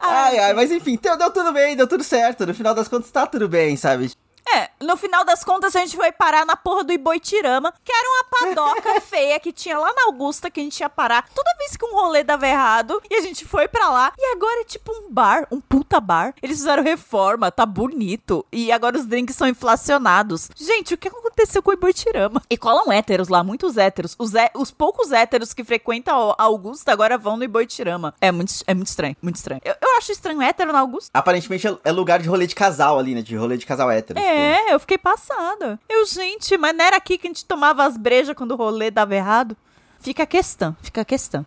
ai, 0.00 0.38
ai, 0.38 0.54
mas 0.54 0.72
enfim, 0.72 0.98
deu, 1.00 1.16
deu 1.16 1.30
tudo 1.30 1.52
bem, 1.52 1.76
deu 1.76 1.86
tudo 1.86 2.02
certo. 2.02 2.44
No 2.44 2.52
final 2.52 2.74
das 2.74 2.88
contas, 2.88 3.10
tá 3.12 3.26
tudo 3.26 3.48
bem, 3.48 3.76
sabe? 3.76 4.10
É, 4.54 4.70
no 4.80 4.96
final 4.96 5.24
das 5.24 5.44
contas 5.44 5.74
a 5.76 5.80
gente 5.80 5.96
foi 5.96 6.12
parar 6.12 6.44
na 6.46 6.56
porra 6.56 6.84
do 6.84 6.92
Iboitirama, 6.92 7.72
que 7.84 7.92
era 7.92 8.08
uma 8.08 8.54
padoca 8.54 9.00
feia 9.00 9.38
que 9.40 9.52
tinha 9.52 9.78
lá 9.78 9.92
na 9.92 10.04
Augusta 10.06 10.50
que 10.50 10.60
a 10.60 10.62
gente 10.62 10.80
ia 10.80 10.88
parar 10.88 11.28
toda 11.34 11.50
vez 11.58 11.76
que 11.76 11.84
um 11.84 11.94
rolê 11.94 12.22
dava 12.24 12.46
errado. 12.46 13.00
E 13.10 13.14
a 13.16 13.20
gente 13.20 13.44
foi 13.44 13.68
pra 13.68 13.88
lá. 13.90 14.12
E 14.18 14.32
agora 14.34 14.60
é 14.60 14.64
tipo 14.64 14.92
um 14.92 15.10
bar, 15.12 15.46
um 15.50 15.60
puta 15.60 16.00
bar. 16.00 16.34
Eles 16.42 16.58
fizeram 16.58 16.82
reforma, 16.82 17.50
tá 17.50 17.64
bonito. 17.66 18.44
E 18.52 18.70
agora 18.72 18.96
os 18.96 19.06
drinks 19.06 19.36
são 19.36 19.46
inflacionados. 19.48 20.50
Gente, 20.56 20.94
o 20.94 20.98
que 20.98 21.08
aconteceu 21.08 21.62
com 21.62 21.70
o 21.70 21.74
Iboitirama? 21.74 22.42
E 22.50 22.56
colam 22.56 22.92
héteros 22.92 23.28
lá, 23.28 23.42
muitos 23.42 23.76
héteros. 23.76 24.14
Os, 24.18 24.34
hé- 24.34 24.50
os 24.54 24.70
poucos 24.70 25.12
héteros 25.12 25.52
que 25.54 25.64
frequentam 25.64 26.34
a 26.38 26.42
Augusta 26.42 26.92
agora 26.92 27.16
vão 27.16 27.36
no 27.36 27.44
Iboitirama. 27.44 28.14
É 28.20 28.30
muito, 28.32 28.52
é 28.66 28.74
muito 28.74 28.88
estranho, 28.88 29.16
muito 29.22 29.36
estranho. 29.36 29.60
Eu, 29.64 29.74
eu 29.80 29.96
acho 29.96 30.12
estranho 30.12 30.42
hétero 30.42 30.72
na 30.72 30.80
Augusta. 30.80 31.10
Aparentemente 31.14 31.66
é- 31.66 31.76
é 31.84 31.92
lugar 31.92 32.20
de 32.20 32.28
rolê 32.28 32.46
de 32.46 32.54
casal 32.54 32.98
ali, 32.98 33.14
né? 33.14 33.22
De 33.22 33.36
rolê 33.36 33.56
de 33.56 33.66
casal 33.66 33.90
hétero. 33.90 34.18
É, 34.18 34.67
É, 34.68 34.74
eu 34.74 34.80
fiquei 34.80 34.98
passada. 34.98 35.80
Eu, 35.88 36.04
gente, 36.04 36.58
mas 36.58 36.76
não 36.76 36.84
era 36.84 36.96
aqui 36.96 37.16
que 37.16 37.26
a 37.26 37.30
gente 37.30 37.44
tomava 37.44 37.84
as 37.84 37.96
brejas 37.96 38.36
quando 38.36 38.52
o 38.52 38.56
rolê 38.56 38.90
dava 38.90 39.14
errado? 39.14 39.56
Fica 39.98 40.24
a 40.24 40.26
questão, 40.26 40.76
fica 40.82 41.00
a 41.00 41.04
questão. 41.06 41.44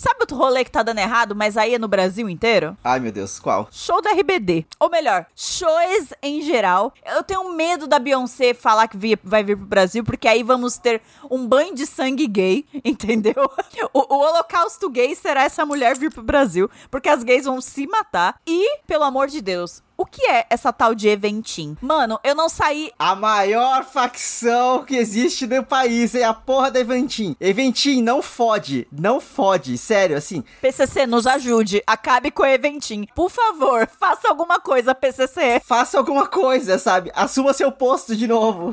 Sabe 0.00 0.20
outro 0.20 0.38
rolê 0.38 0.64
que 0.64 0.70
tá 0.70 0.82
dando 0.82 0.98
errado, 0.98 1.36
mas 1.36 1.58
aí 1.58 1.74
é 1.74 1.78
no 1.78 1.86
Brasil 1.86 2.26
inteiro? 2.26 2.74
Ai, 2.82 2.98
meu 2.98 3.12
Deus, 3.12 3.38
qual? 3.38 3.68
Show 3.70 4.00
da 4.00 4.12
RBD. 4.12 4.64
Ou 4.78 4.88
melhor, 4.88 5.26
shows 5.36 6.14
em 6.22 6.40
geral. 6.40 6.94
Eu 7.04 7.22
tenho 7.22 7.52
medo 7.52 7.86
da 7.86 7.98
Beyoncé 7.98 8.54
falar 8.54 8.88
que 8.88 8.96
vai 9.22 9.44
vir 9.44 9.58
pro 9.58 9.66
Brasil, 9.66 10.02
porque 10.02 10.26
aí 10.26 10.42
vamos 10.42 10.78
ter 10.78 11.02
um 11.30 11.46
banho 11.46 11.74
de 11.74 11.84
sangue 11.84 12.26
gay, 12.26 12.64
entendeu? 12.82 13.52
O, 13.92 14.14
o 14.14 14.20
holocausto 14.20 14.88
gay 14.88 15.14
será 15.14 15.42
essa 15.42 15.66
mulher 15.66 15.98
vir 15.98 16.10
pro 16.10 16.22
Brasil, 16.22 16.70
porque 16.90 17.10
as 17.10 17.22
gays 17.22 17.44
vão 17.44 17.60
se 17.60 17.86
matar. 17.86 18.40
E, 18.46 18.78
pelo 18.86 19.04
amor 19.04 19.26
de 19.26 19.42
Deus, 19.42 19.82
o 20.00 20.06
que 20.06 20.24
é 20.30 20.46
essa 20.48 20.72
tal 20.72 20.94
de 20.94 21.08
eventim? 21.08 21.76
Mano, 21.78 22.18
eu 22.24 22.34
não 22.34 22.48
saí 22.48 22.90
A 22.98 23.14
maior 23.14 23.84
facção 23.84 24.82
que 24.82 24.96
existe 24.96 25.46
no 25.46 25.62
país 25.62 26.14
é 26.14 26.24
a 26.24 26.32
porra 26.32 26.70
da 26.70 26.80
Eventim. 26.80 27.36
Eventim, 27.38 28.00
não 28.00 28.22
fode. 28.22 28.88
Não 28.90 29.20
fode. 29.20 29.76
Sério, 29.90 30.16
assim. 30.16 30.44
PCC, 30.62 31.04
nos 31.04 31.26
ajude. 31.26 31.82
Acabe 31.84 32.30
com 32.30 32.44
o 32.44 32.46
eventim. 32.46 33.08
Por 33.12 33.28
favor, 33.28 33.88
faça 33.98 34.28
alguma 34.28 34.60
coisa, 34.60 34.94
PCC. 34.94 35.60
Faça 35.66 35.98
alguma 35.98 36.28
coisa, 36.28 36.78
sabe? 36.78 37.10
Assuma 37.12 37.52
seu 37.52 37.72
posto 37.72 38.14
de 38.14 38.28
novo. 38.28 38.72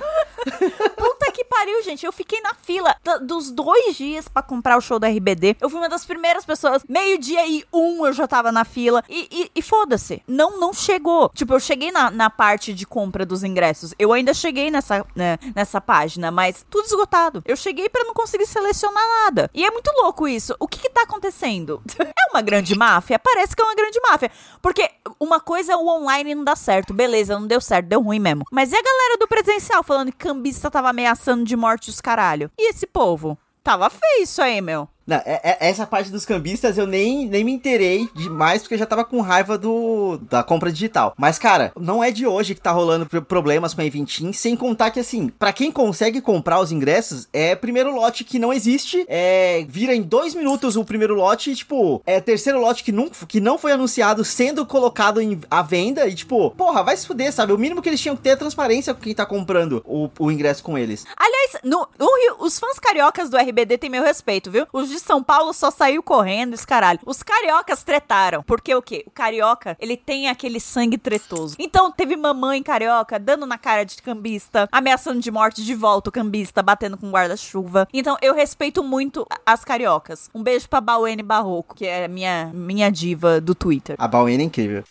Que 0.59 1.16
pariu, 1.57 1.83
gente. 1.83 2.05
Eu 2.05 2.11
fiquei 2.11 2.39
na 2.41 2.53
fila 2.53 2.95
dos 3.21 3.51
dois 3.51 3.95
dias 3.95 4.27
pra 4.27 4.41
comprar 4.43 4.77
o 4.77 4.81
show 4.81 4.99
da 4.99 5.07
RBD. 5.07 5.57
Eu 5.59 5.69
fui 5.69 5.79
uma 5.79 5.89
das 5.89 6.05
primeiras 6.05 6.45
pessoas. 6.45 6.83
Meio-dia 6.87 7.47
e 7.47 7.65
um 7.73 8.05
eu 8.05 8.13
já 8.13 8.27
tava 8.27 8.51
na 8.51 8.63
fila. 8.63 9.03
E, 9.09 9.27
e- 9.31 9.51
e 9.55 9.61
foda-se. 9.61 10.21
Não, 10.27 10.59
não 10.59 10.71
chegou. 10.73 11.29
Tipo, 11.33 11.53
eu 11.55 11.59
cheguei 11.59 11.91
na, 11.91 12.11
na 12.11 12.29
parte 12.29 12.73
de 12.73 12.85
compra 12.85 13.25
dos 13.25 13.43
ingressos. 13.43 13.93
Eu 13.97 14.13
ainda 14.13 14.33
cheguei 14.33 14.69
nessa, 14.69 15.05
né, 15.15 15.37
nessa 15.55 15.81
página, 15.81 16.29
mas 16.31 16.65
tudo 16.69 16.85
esgotado. 16.85 17.41
Eu 17.45 17.55
cheguei 17.55 17.89
pra 17.89 18.03
não 18.03 18.13
conseguir 18.13 18.45
selecionar 18.45 19.03
nada. 19.23 19.49
E 19.53 19.65
é 19.65 19.71
muito 19.71 19.91
louco 20.01 20.27
isso. 20.27 20.55
O 20.59 20.67
que 20.67 20.79
que 20.79 20.89
tá 20.89 21.01
acontecendo? 21.03 21.81
É 22.27 22.29
uma 22.33 22.41
grande 22.41 22.75
máfia? 22.77 23.17
Parece 23.17 23.55
que 23.55 23.61
é 23.61 23.65
uma 23.65 23.73
grande 23.73 23.99
máfia. 24.01 24.29
Porque 24.61 24.89
uma 25.17 25.39
coisa 25.39 25.71
é 25.71 25.75
o 25.77 25.87
online 25.87 26.35
não 26.35 26.43
dá 26.43 26.55
certo. 26.57 26.93
Beleza, 26.93 27.39
não 27.39 27.47
deu 27.47 27.61
certo, 27.61 27.87
deu 27.87 28.01
ruim 28.01 28.19
mesmo. 28.19 28.43
Mas 28.51 28.71
e 28.73 28.75
a 28.75 28.81
galera 28.81 29.17
do 29.17 29.27
presencial 29.27 29.81
falando 29.81 30.11
que 30.11 30.17
cambista 30.17 30.69
tava 30.69 30.89
ameaçando 30.89 31.45
de 31.47 31.55
morte 31.55 31.89
os 31.89 31.99
caralho? 31.99 32.51
E 32.57 32.69
esse 32.69 32.85
povo? 32.85 33.37
Tava 33.63 33.89
feio 33.89 34.23
isso 34.23 34.41
aí, 34.41 34.61
meu. 34.61 34.87
Não, 35.07 35.15
é- 35.17 35.39
é- 35.43 35.57
essa 35.69 35.87
parte 35.87 36.11
dos 36.11 36.25
cambistas 36.25 36.77
eu 36.77 36.85
nem, 36.85 37.25
nem 37.27 37.43
me 37.43 37.51
interei 37.53 38.09
demais, 38.13 38.61
porque 38.61 38.73
eu 38.75 38.79
já 38.79 38.85
tava 38.85 39.05
com 39.05 39.21
raiva 39.21 39.57
do 39.57 40.17
da 40.29 40.43
compra 40.43 40.71
digital. 40.71 41.13
Mas, 41.17 41.39
cara, 41.39 41.71
não 41.79 42.03
é 42.03 42.11
de 42.11 42.27
hoje 42.27 42.53
que 42.53 42.59
tá 42.61 42.71
rolando 42.71 43.05
pro- 43.05 43.21
problemas 43.21 43.73
com 43.73 43.81
a 43.81 43.85
Eventim, 43.85 44.33
sem 44.33 44.55
contar 44.55 44.91
que, 44.91 44.99
assim, 44.99 45.29
pra 45.29 45.53
quem 45.53 45.71
consegue 45.71 46.19
comprar 46.19 46.59
os 46.59 46.71
ingressos, 46.71 47.27
é 47.31 47.55
primeiro 47.55 47.95
lote 47.95 48.23
que 48.25 48.37
não 48.37 48.51
existe, 48.51 49.05
é 49.07 49.65
vira 49.69 49.95
em 49.95 50.01
dois 50.01 50.35
minutos 50.35 50.75
o 50.75 50.83
primeiro 50.83 51.15
lote, 51.15 51.51
e, 51.51 51.55
tipo, 51.55 52.01
é 52.05 52.19
terceiro 52.19 52.59
lote 52.59 52.83
que 52.83 52.91
não, 52.91 53.09
que 53.27 53.39
não 53.39 53.57
foi 53.57 53.71
anunciado 53.71 54.25
sendo 54.25 54.65
colocado 54.65 55.21
em, 55.21 55.39
à 55.49 55.61
venda, 55.61 56.05
e, 56.07 56.13
tipo, 56.13 56.51
porra, 56.51 56.83
vai 56.83 56.97
se 56.97 57.07
fuder, 57.07 57.31
sabe? 57.31 57.53
O 57.53 57.57
mínimo 57.57 57.81
que 57.81 57.87
eles 57.89 58.01
tinham 58.01 58.15
que 58.15 58.21
ter 58.23 58.31
é 58.31 58.35
transparência 58.35 58.93
com 58.93 58.99
quem 59.01 59.15
tá 59.15 59.25
comprando 59.25 59.81
o, 59.85 60.09
o 60.19 60.29
ingresso 60.31 60.61
com 60.63 60.77
eles. 60.77 61.05
Aliás, 61.15 61.57
no, 61.63 61.87
no 61.97 62.05
Rio, 62.05 62.35
os 62.39 62.59
fãs 62.59 62.77
cariocas 62.79 63.29
do 63.29 63.37
RBD 63.37 63.77
têm 63.77 63.89
meu 63.89 64.03
respeito, 64.03 64.51
viu? 64.51 64.65
Os 64.73 64.89
de 64.97 65.03
São 65.03 65.23
Paulo 65.23 65.53
só 65.53 65.71
saiu 65.71 66.03
correndo, 66.03 66.53
esse 66.53 66.65
caralho. 66.65 66.99
Os 67.05 67.23
cariocas 67.23 67.83
tretaram. 67.83 68.43
Porque 68.43 68.73
o 68.73 68.81
quê? 68.81 69.03
O 69.05 69.11
carioca, 69.11 69.77
ele 69.79 69.95
tem 69.95 70.27
aquele 70.27 70.59
sangue 70.59 70.97
tretoso. 70.97 71.55
Então, 71.59 71.91
teve 71.91 72.15
mamãe 72.15 72.61
carioca 72.61 73.19
dando 73.19 73.45
na 73.45 73.57
cara 73.57 73.83
de 73.83 74.01
cambista, 74.01 74.67
ameaçando 74.71 75.19
de 75.19 75.31
morte 75.31 75.63
de 75.63 75.73
volta 75.73 76.09
o 76.09 76.13
cambista, 76.13 76.61
batendo 76.61 76.97
com 76.97 77.11
guarda-chuva. 77.11 77.87
Então, 77.93 78.17
eu 78.21 78.33
respeito 78.33 78.83
muito 78.83 79.25
as 79.45 79.63
cariocas. 79.63 80.29
Um 80.33 80.43
beijo 80.43 80.67
pra 80.67 80.81
Bauene 80.81 81.23
Barroco, 81.23 81.75
que 81.75 81.85
é 81.85 82.07
minha, 82.07 82.51
minha 82.53 82.91
diva 82.91 83.39
do 83.39 83.53
Twitter. 83.53 83.95
A 83.99 84.07
Bauena 84.07 84.41
é 84.41 84.45
incrível. 84.45 84.83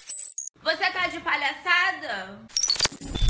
Você 0.63 0.91
tá 0.91 1.07
de 1.07 1.21
palhaçada? 1.21 2.41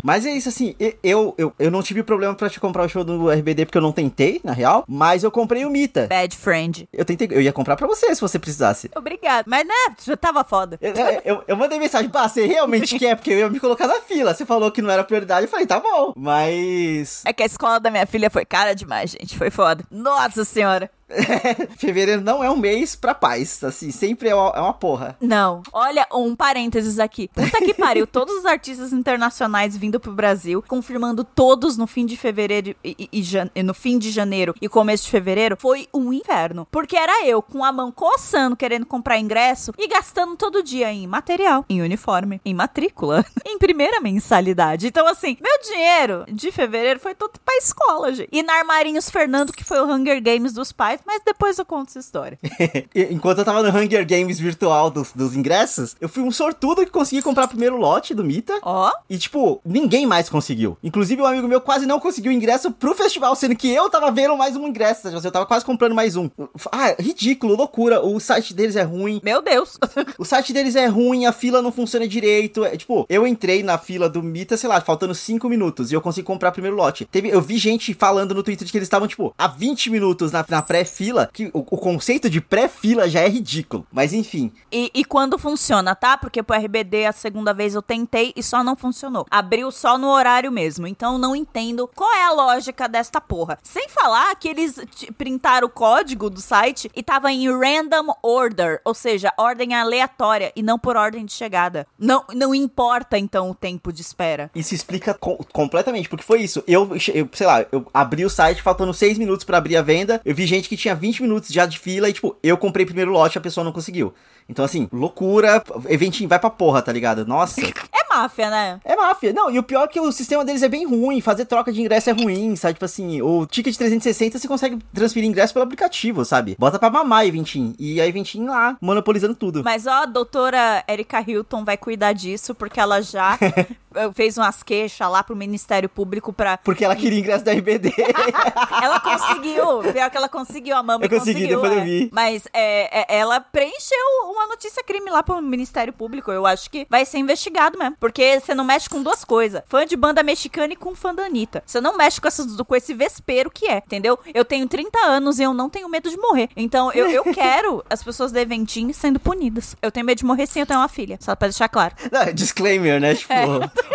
Mas 0.07 0.25
é 0.25 0.31
isso, 0.31 0.49
assim, 0.49 0.77
eu, 1.03 1.35
eu, 1.37 1.53
eu 1.59 1.69
não 1.69 1.83
tive 1.83 2.01
problema 2.01 2.33
pra 2.33 2.49
te 2.49 2.61
comprar 2.61 2.85
o 2.85 2.89
show 2.89 3.03
do 3.03 3.29
RBD 3.29 3.67
porque 3.67 3.77
eu 3.77 3.83
não 3.83 3.91
tentei, 3.91 4.41
na 4.45 4.53
real, 4.53 4.85
mas 4.87 5.25
eu 5.25 5.33
comprei 5.33 5.65
o 5.65 5.71
Mita. 5.71 6.07
Bad 6.07 6.37
friend. 6.37 6.89
Eu 6.93 7.05
tentei, 7.05 7.27
eu 7.33 7.43
ia 7.43 7.53
comprar 7.53 7.75
pra 7.75 7.89
você 7.89 8.15
se 8.15 8.21
você 8.21 8.39
precisasse. 8.39 8.89
Obrigado. 8.95 9.47
Mas, 9.49 9.67
né, 9.67 9.97
já 10.05 10.17
tava 10.17 10.45
foda. 10.45 10.79
Eu, 10.81 10.95
eu, 11.25 11.45
eu 11.49 11.57
mandei 11.57 11.81
mensagem, 11.81 12.09
pá, 12.09 12.29
você 12.29 12.47
realmente 12.47 12.97
quer? 13.01 13.17
Porque 13.17 13.33
eu 13.33 13.39
ia 13.39 13.51
me 13.51 13.59
colocar 13.59 13.89
na 13.89 14.01
fila. 14.01 14.33
Você 14.33 14.47
falou 14.47 14.71
que 14.71 14.81
não 14.81 14.91
era 14.91 15.03
prioridade, 15.03 15.47
eu 15.47 15.51
falei, 15.51 15.67
tá 15.67 15.81
bom. 15.81 16.13
Mas. 16.15 17.23
É 17.25 17.33
que 17.33 17.43
a 17.43 17.47
escola 17.47 17.81
da 17.81 17.91
minha 17.91 18.07
filha 18.07 18.31
foi 18.31 18.45
cara 18.45 18.77
demais, 18.77 19.11
gente. 19.11 19.37
Foi 19.37 19.51
foda. 19.51 19.83
Nossa 19.91 20.45
senhora. 20.45 20.89
Fevereiro 21.79 22.21
não 22.21 22.43
é 22.43 22.51
um 22.51 22.57
mês 22.57 22.97
pra 22.97 23.15
paz. 23.15 23.63
Assim, 23.63 23.91
sempre 23.91 24.29
é 24.29 24.35
uma, 24.35 24.51
é 24.51 24.61
uma 24.61 24.75
porra. 24.75 25.17
Não. 25.21 25.63
Olha, 25.73 26.07
um 26.13 26.35
parênteses 26.35 26.99
aqui. 26.99 27.29
Puta 27.29 27.59
que 27.59 27.75
pariu. 27.75 28.07
Todos 28.07 28.35
os 28.37 28.45
artistas 28.45 28.93
internacionais 28.93 29.77
vindo 29.77 29.96
pro 30.01 30.13
Brasil, 30.13 30.63
confirmando 30.67 31.25
todos 31.25 31.77
no 31.77 31.87
fim 31.87 32.05
de 32.07 32.17
fevereiro 32.17 32.75
e, 32.85 33.09
e- 33.13 33.23
e 33.55 33.63
no 33.63 33.75
fim 33.75 33.99
de 33.99 34.11
janeiro 34.11 34.55
e 34.61 34.69
começo 34.69 35.05
de 35.05 35.11
fevereiro, 35.11 35.57
foi 35.59 35.87
um 35.93 36.13
inferno. 36.13 36.67
Porque 36.71 36.97
era 36.97 37.27
eu 37.27 37.41
com 37.43 37.65
a 37.65 37.73
mão 37.73 37.91
coçando, 37.93 38.57
querendo 38.57 38.87
comprar 38.87 39.19
ingresso 39.19 39.73
e 39.79 39.89
gastando 39.89 40.37
todo 40.37 40.63
dia 40.63 40.93
em 40.93 41.07
material, 41.07 41.65
em 41.69 41.83
uniforme, 41.83 42.41
em 42.45 42.55
matrícula, 42.55 43.25
em 43.47 43.59
primeira 43.59 44.01
mensalidade. 44.01 44.87
Então, 44.87 45.07
assim, 45.07 45.37
meu 45.41 45.61
dinheiro 45.63 46.25
de 46.33 46.51
fevereiro 46.53 47.01
foi 47.01 47.15
todo 47.15 47.33
pra 47.45 47.57
escola, 47.57 48.13
gente. 48.13 48.29
E 48.33 48.43
na 48.43 48.55
Armarinhos 48.55 49.11
Fernando, 49.11 49.53
que 49.53 49.65
foi 49.65 49.81
o 49.81 49.87
Hunger 49.91 50.23
Games 50.23 50.53
dos 50.53 50.73
pais, 50.73 51.01
mas 51.07 51.23
depois 51.25 51.59
eu 51.59 51.65
conto 51.65 51.89
essa 51.91 51.99
história. 52.01 52.39
Enquanto 53.11 53.39
eu 53.39 53.45
tava 53.45 53.63
no 53.63 53.77
Hunger 53.79 54.07
Games 54.07 54.39
virtual 54.39 54.91
dos, 54.91 55.13
dos 55.13 55.35
ingressos, 55.37 55.97
eu 56.01 56.09
fui 56.09 56.23
um 56.23 56.31
sortudo 56.31 56.85
que 56.85 56.91
consegui 56.91 57.23
comprar 57.23 57.45
o 57.45 57.49
primeiro 57.49 57.77
lote 57.77 58.15
do 58.15 58.25
Mita. 58.25 58.59
Ó. 58.63 58.91
E, 59.09 59.19
tipo, 59.19 59.61
ninguém 59.65 59.86
mais 60.07 60.29
conseguiu. 60.29 60.77
Inclusive, 60.83 61.21
um 61.23 61.27
amigo 61.27 61.49
meu 61.49 61.61
quase 61.61 61.87
não 61.87 62.01
conseguiu 62.01 62.33
ingresso 62.33 62.71
pro 62.71 62.95
festival, 62.95 63.35
sendo 63.37 63.57
que 63.57 63.69
eu 63.69 63.89
tava 63.89 64.11
vendo 64.11 64.37
mais 64.37 64.57
um 64.57 64.67
ingresso. 64.67 65.09
Eu 65.09 65.31
tava 65.31 65.47
quase 65.47 65.65
comprando 65.65 65.95
mais 65.95 66.17
um. 66.17 66.31
Ah, 66.73 66.95
ridículo, 66.99 67.57
loucura. 67.57 68.01
O 68.05 68.19
site 68.21 68.55
deles 68.55 68.77
é 68.77 68.83
ruim. 68.83 69.21
Meu 69.23 69.43
Deus. 69.43 69.79
O 70.19 70.25
site 70.25 70.53
deles 70.53 70.77
é 70.77 70.87
ruim, 70.87 71.27
a 71.27 71.33
fila 71.33 71.61
não 71.61 71.73
funciona 71.73 72.07
direito. 72.07 72.65
É, 72.65 72.77
tipo, 72.77 73.07
eu 73.09 73.27
entrei 73.27 73.63
na 73.63 73.79
fila 73.79 74.09
do 74.09 74.23
Mita, 74.23 74.57
sei 74.57 74.69
lá, 74.69 74.81
faltando 74.81 75.15
5 75.15 75.49
minutos 75.49 75.91
e 75.91 75.95
eu 75.95 76.01
consegui 76.01 76.27
comprar 76.27 76.51
o 76.51 76.53
primeiro 76.53 76.77
lote. 76.77 77.05
Teve, 77.05 77.29
eu 77.29 77.41
vi 77.41 77.59
gente 77.59 77.93
falando 77.95 78.35
no 78.35 78.43
Twitter 78.43 78.65
de 78.67 78.73
que 78.73 78.79
eles 78.79 78.87
estavam, 78.87 79.07
tipo, 79.09 79.35
há 79.37 79.47
20 79.49 79.91
minutos 79.91 80.33
na, 80.33 80.45
na 80.49 80.63
pré-fila, 80.63 81.29
que 81.33 81.51
o, 81.53 81.59
o 81.59 81.79
conceito 81.79 82.29
de 82.31 82.41
pré-fila 82.41 83.09
já 83.09 83.21
é 83.21 83.29
ridículo. 83.29 83.87
Mas 83.93 84.13
enfim, 84.13 84.53
E, 84.73 84.91
e 84.95 85.05
quando 85.05 85.39
funciona, 85.39 85.95
tá? 85.95 86.17
Porque 86.17 86.43
pro 86.43 86.57
RBD 86.57 87.07
a 87.07 87.13
segunda 87.13 87.53
vez 87.53 87.75
eu 87.75 87.83
tentei 87.83 88.33
e 88.37 88.43
só 88.43 88.63
não 88.63 88.77
funcionou. 88.77 89.27
Abriu 89.31 89.66
só 89.71 89.97
no 89.99 90.09
horário 90.09 90.51
mesmo. 90.53 90.87
Então 90.87 91.19
não 91.19 91.35
entendo 91.37 91.89
qual 91.95 92.13
é 92.13 92.25
a 92.25 92.33
lógica 92.33 92.89
desta 92.89 93.21
porra. 93.21 93.59
Sem 93.63 93.89
falar 93.89 94.35
que 94.37 94.49
eles 94.49 94.79
printaram 95.17 95.67
o 95.67 95.71
código 95.71 96.29
do 96.31 96.41
site 96.41 96.91
e 96.95 97.03
tava 97.03 97.31
em 97.33 97.49
random 97.51 98.15
order, 98.23 98.81
ou 98.85 98.95
seja, 98.95 99.33
ordem 99.39 99.75
aleatória 99.75 100.53
e 100.55 100.63
não 100.63 100.79
por 100.79 100.97
ordem 100.97 101.25
de 101.25 101.33
chegada. 101.33 101.87
Não, 101.99 102.25
não 102.35 102.55
importa 102.55 103.19
então 103.19 103.51
o 103.51 103.55
tempo 103.55 103.93
de 103.93 104.03
espera. 104.03 104.51
isso 104.55 104.75
explica 104.75 105.15
co- 105.15 105.39
completamente, 105.53 106.09
porque 106.09 106.25
foi 106.25 106.41
isso. 106.43 106.63
Eu, 106.67 106.91
eu, 107.15 107.29
sei 107.33 107.47
lá, 107.47 107.65
eu 107.73 107.87
abri 107.93 108.25
o 108.25 108.31
site 108.31 108.63
faltando 108.63 108.93
6 108.95 109.19
minutos 109.19 109.45
pra 109.45 109.59
abrir 109.59 109.77
a 109.77 109.83
venda. 109.83 110.21
Eu 110.25 110.35
vi 110.35 110.47
gente 110.47 110.69
que 110.69 110.77
tinha 110.77 110.95
20 110.95 111.23
minutos 111.23 111.51
já 111.51 111.67
de 111.67 111.79
fila 111.79 112.09
e, 112.09 112.13
tipo, 112.13 112.37
eu 112.43 112.57
comprei 112.57 112.85
primeiro 112.87 113.11
lote 113.11 113.39
a 113.39 113.41
pessoa 113.41 113.65
não 113.65 113.73
conseguiu. 113.73 114.13
Então, 114.49 114.65
assim, 114.65 114.89
loucura. 114.93 115.63
Eventinho, 115.89 116.29
vai 116.29 116.39
pra 116.39 116.51
porra, 116.51 116.81
tá 116.83 116.93
ligado? 116.93 117.27
Nossa. 117.27 117.61
É 118.17 118.19
máfia, 118.19 118.51
né? 118.51 118.81
É 118.85 118.97
máfia. 118.97 119.33
Não, 119.33 119.51
e 119.51 119.59
o 119.59 119.63
pior 119.63 119.85
é 119.85 119.89
que 119.89 120.01
o 120.01 120.11
sistema 120.11 120.45
deles 120.45 120.63
é 120.63 120.69
bem 120.69 120.87
ruim. 120.87 121.21
Fazer 121.21 121.45
troca 121.45 121.71
de 121.71 121.81
ingresso 121.81 122.09
é 122.09 122.13
ruim, 122.13 122.57
sabe? 122.57 122.75
Tipo 122.75 122.85
assim, 122.87 123.21
o 123.21 123.45
ticket 123.47 123.77
360 123.77 124.39
você 124.39 124.49
consegue 124.49 124.79
transferir 124.95 125.29
ingresso 125.29 125.53
pelo 125.53 125.65
aplicativo, 125.65 126.25
sabe? 126.25 126.57
Bota 126.59 126.79
pra 126.79 126.89
mamar 126.91 127.27
Eventim. 127.27 127.75
E 127.79 128.01
a 128.01 128.07
Eventim 128.07 128.47
lá, 128.47 128.77
monopolizando 128.81 129.35
tudo. 129.35 129.63
Mas 129.63 129.87
ó, 129.87 130.03
a 130.03 130.07
doutora 130.07 130.83
Erika 130.89 131.21
Hilton 131.21 131.65
vai 131.65 131.77
cuidar 131.77 132.13
disso, 132.13 132.55
porque 132.55 132.81
ela 132.81 133.03
já 133.03 133.39
fez 134.15 134.37
umas 134.37 134.63
queixas 134.63 135.09
lá 135.11 135.23
pro 135.23 135.37
Ministério 135.37 135.89
Público 135.89 136.33
pra. 136.33 136.59
Porque 136.59 136.85
ela 136.85 136.97
queria 136.97 137.19
ingresso 137.19 137.45
da 137.45 137.53
RBD. 137.53 137.93
Ela 138.83 139.01
conseguiu, 139.01 139.93
pior 139.93 140.11
que 140.11 140.17
ela 140.17 140.29
conseguiu, 140.29 140.77
a 140.77 140.83
mama 140.83 141.05
Eu 141.05 141.09
consegui, 141.09 141.49
conseguiu. 141.49 141.61
depois 141.61 141.73
eu 141.73 141.79
é. 141.79 141.85
vi. 141.85 142.11
Mas 142.13 142.47
é, 142.53 143.01
é, 143.01 143.19
ela 143.19 143.41
preencheu 143.41 143.99
uma 144.25 144.47
notícia 144.47 144.83
crime 144.85 145.11
lá 145.11 145.23
pro 145.23 145.41
Ministério 145.41 145.93
Público. 145.93 146.31
Eu 146.31 146.47
acho 146.47 146.71
que 146.71 146.87
vai 146.91 147.05
ser 147.05 147.19
investigado 147.19 147.79
mesmo. 147.79 147.97
Porque 147.99 148.39
você 148.41 148.55
não 148.55 148.65
mexe 148.65 148.89
com 148.89 149.03
duas 149.03 149.25
coisas: 149.25 149.63
fã 149.67 149.87
de 149.87 149.97
banda 149.97 150.23
mexicana 150.23 150.73
e 150.73 150.77
com 150.77 150.95
fã 150.95 151.15
da 151.15 151.25
Anitta. 151.25 151.63
Você 151.67 151.81
não 151.81 151.97
mexe 151.97 152.21
com, 152.21 152.29
essas, 152.29 152.57
com 152.57 152.77
esse 152.77 152.93
vespeiro 152.95 153.51
que 153.51 153.67
é, 153.67 153.79
entendeu? 153.79 154.19
Eu 154.35 154.45
tenho 154.45 154.69
30 154.69 154.99
anos 155.07 155.39
e 155.39 155.43
eu 155.43 155.55
não 155.55 155.71
tenho 155.71 155.89
medo 155.89 156.11
de 156.11 156.17
morrer. 156.17 156.49
Então 156.57 156.93
eu, 156.93 157.09
eu 157.09 157.25
quero 157.33 157.85
as 157.89 158.03
pessoas 158.03 158.31
da 158.33 158.41
Eventim 158.41 158.93
sendo 158.93 159.19
punidas. 159.19 159.77
Eu 159.81 159.91
tenho 159.91 160.05
medo 160.05 160.19
de 160.19 160.25
morrer 160.25 160.47
sim, 160.47 160.61
eu 160.61 160.67
tenho 160.67 160.81
uma 160.81 160.89
filha. 160.89 161.19
Só 161.21 161.35
pra 161.35 161.49
deixar 161.49 161.69
claro. 161.69 161.95
Não, 162.11 162.33
disclaimer, 162.33 163.01
né? 163.01 163.15
Tipo, 163.27 163.35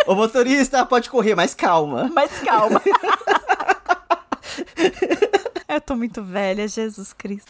Ô 0.08 0.16
motorista, 0.16 0.86
pode 0.86 1.10
correr, 1.10 1.36
mas 1.36 1.54
calma. 1.54 2.10
Mas 2.14 2.32
calma. 2.40 2.82
Eu 5.68 5.80
tô 5.80 5.96
muito 5.96 6.22
velha, 6.22 6.68
Jesus 6.68 7.14
Cristo. 7.14 7.50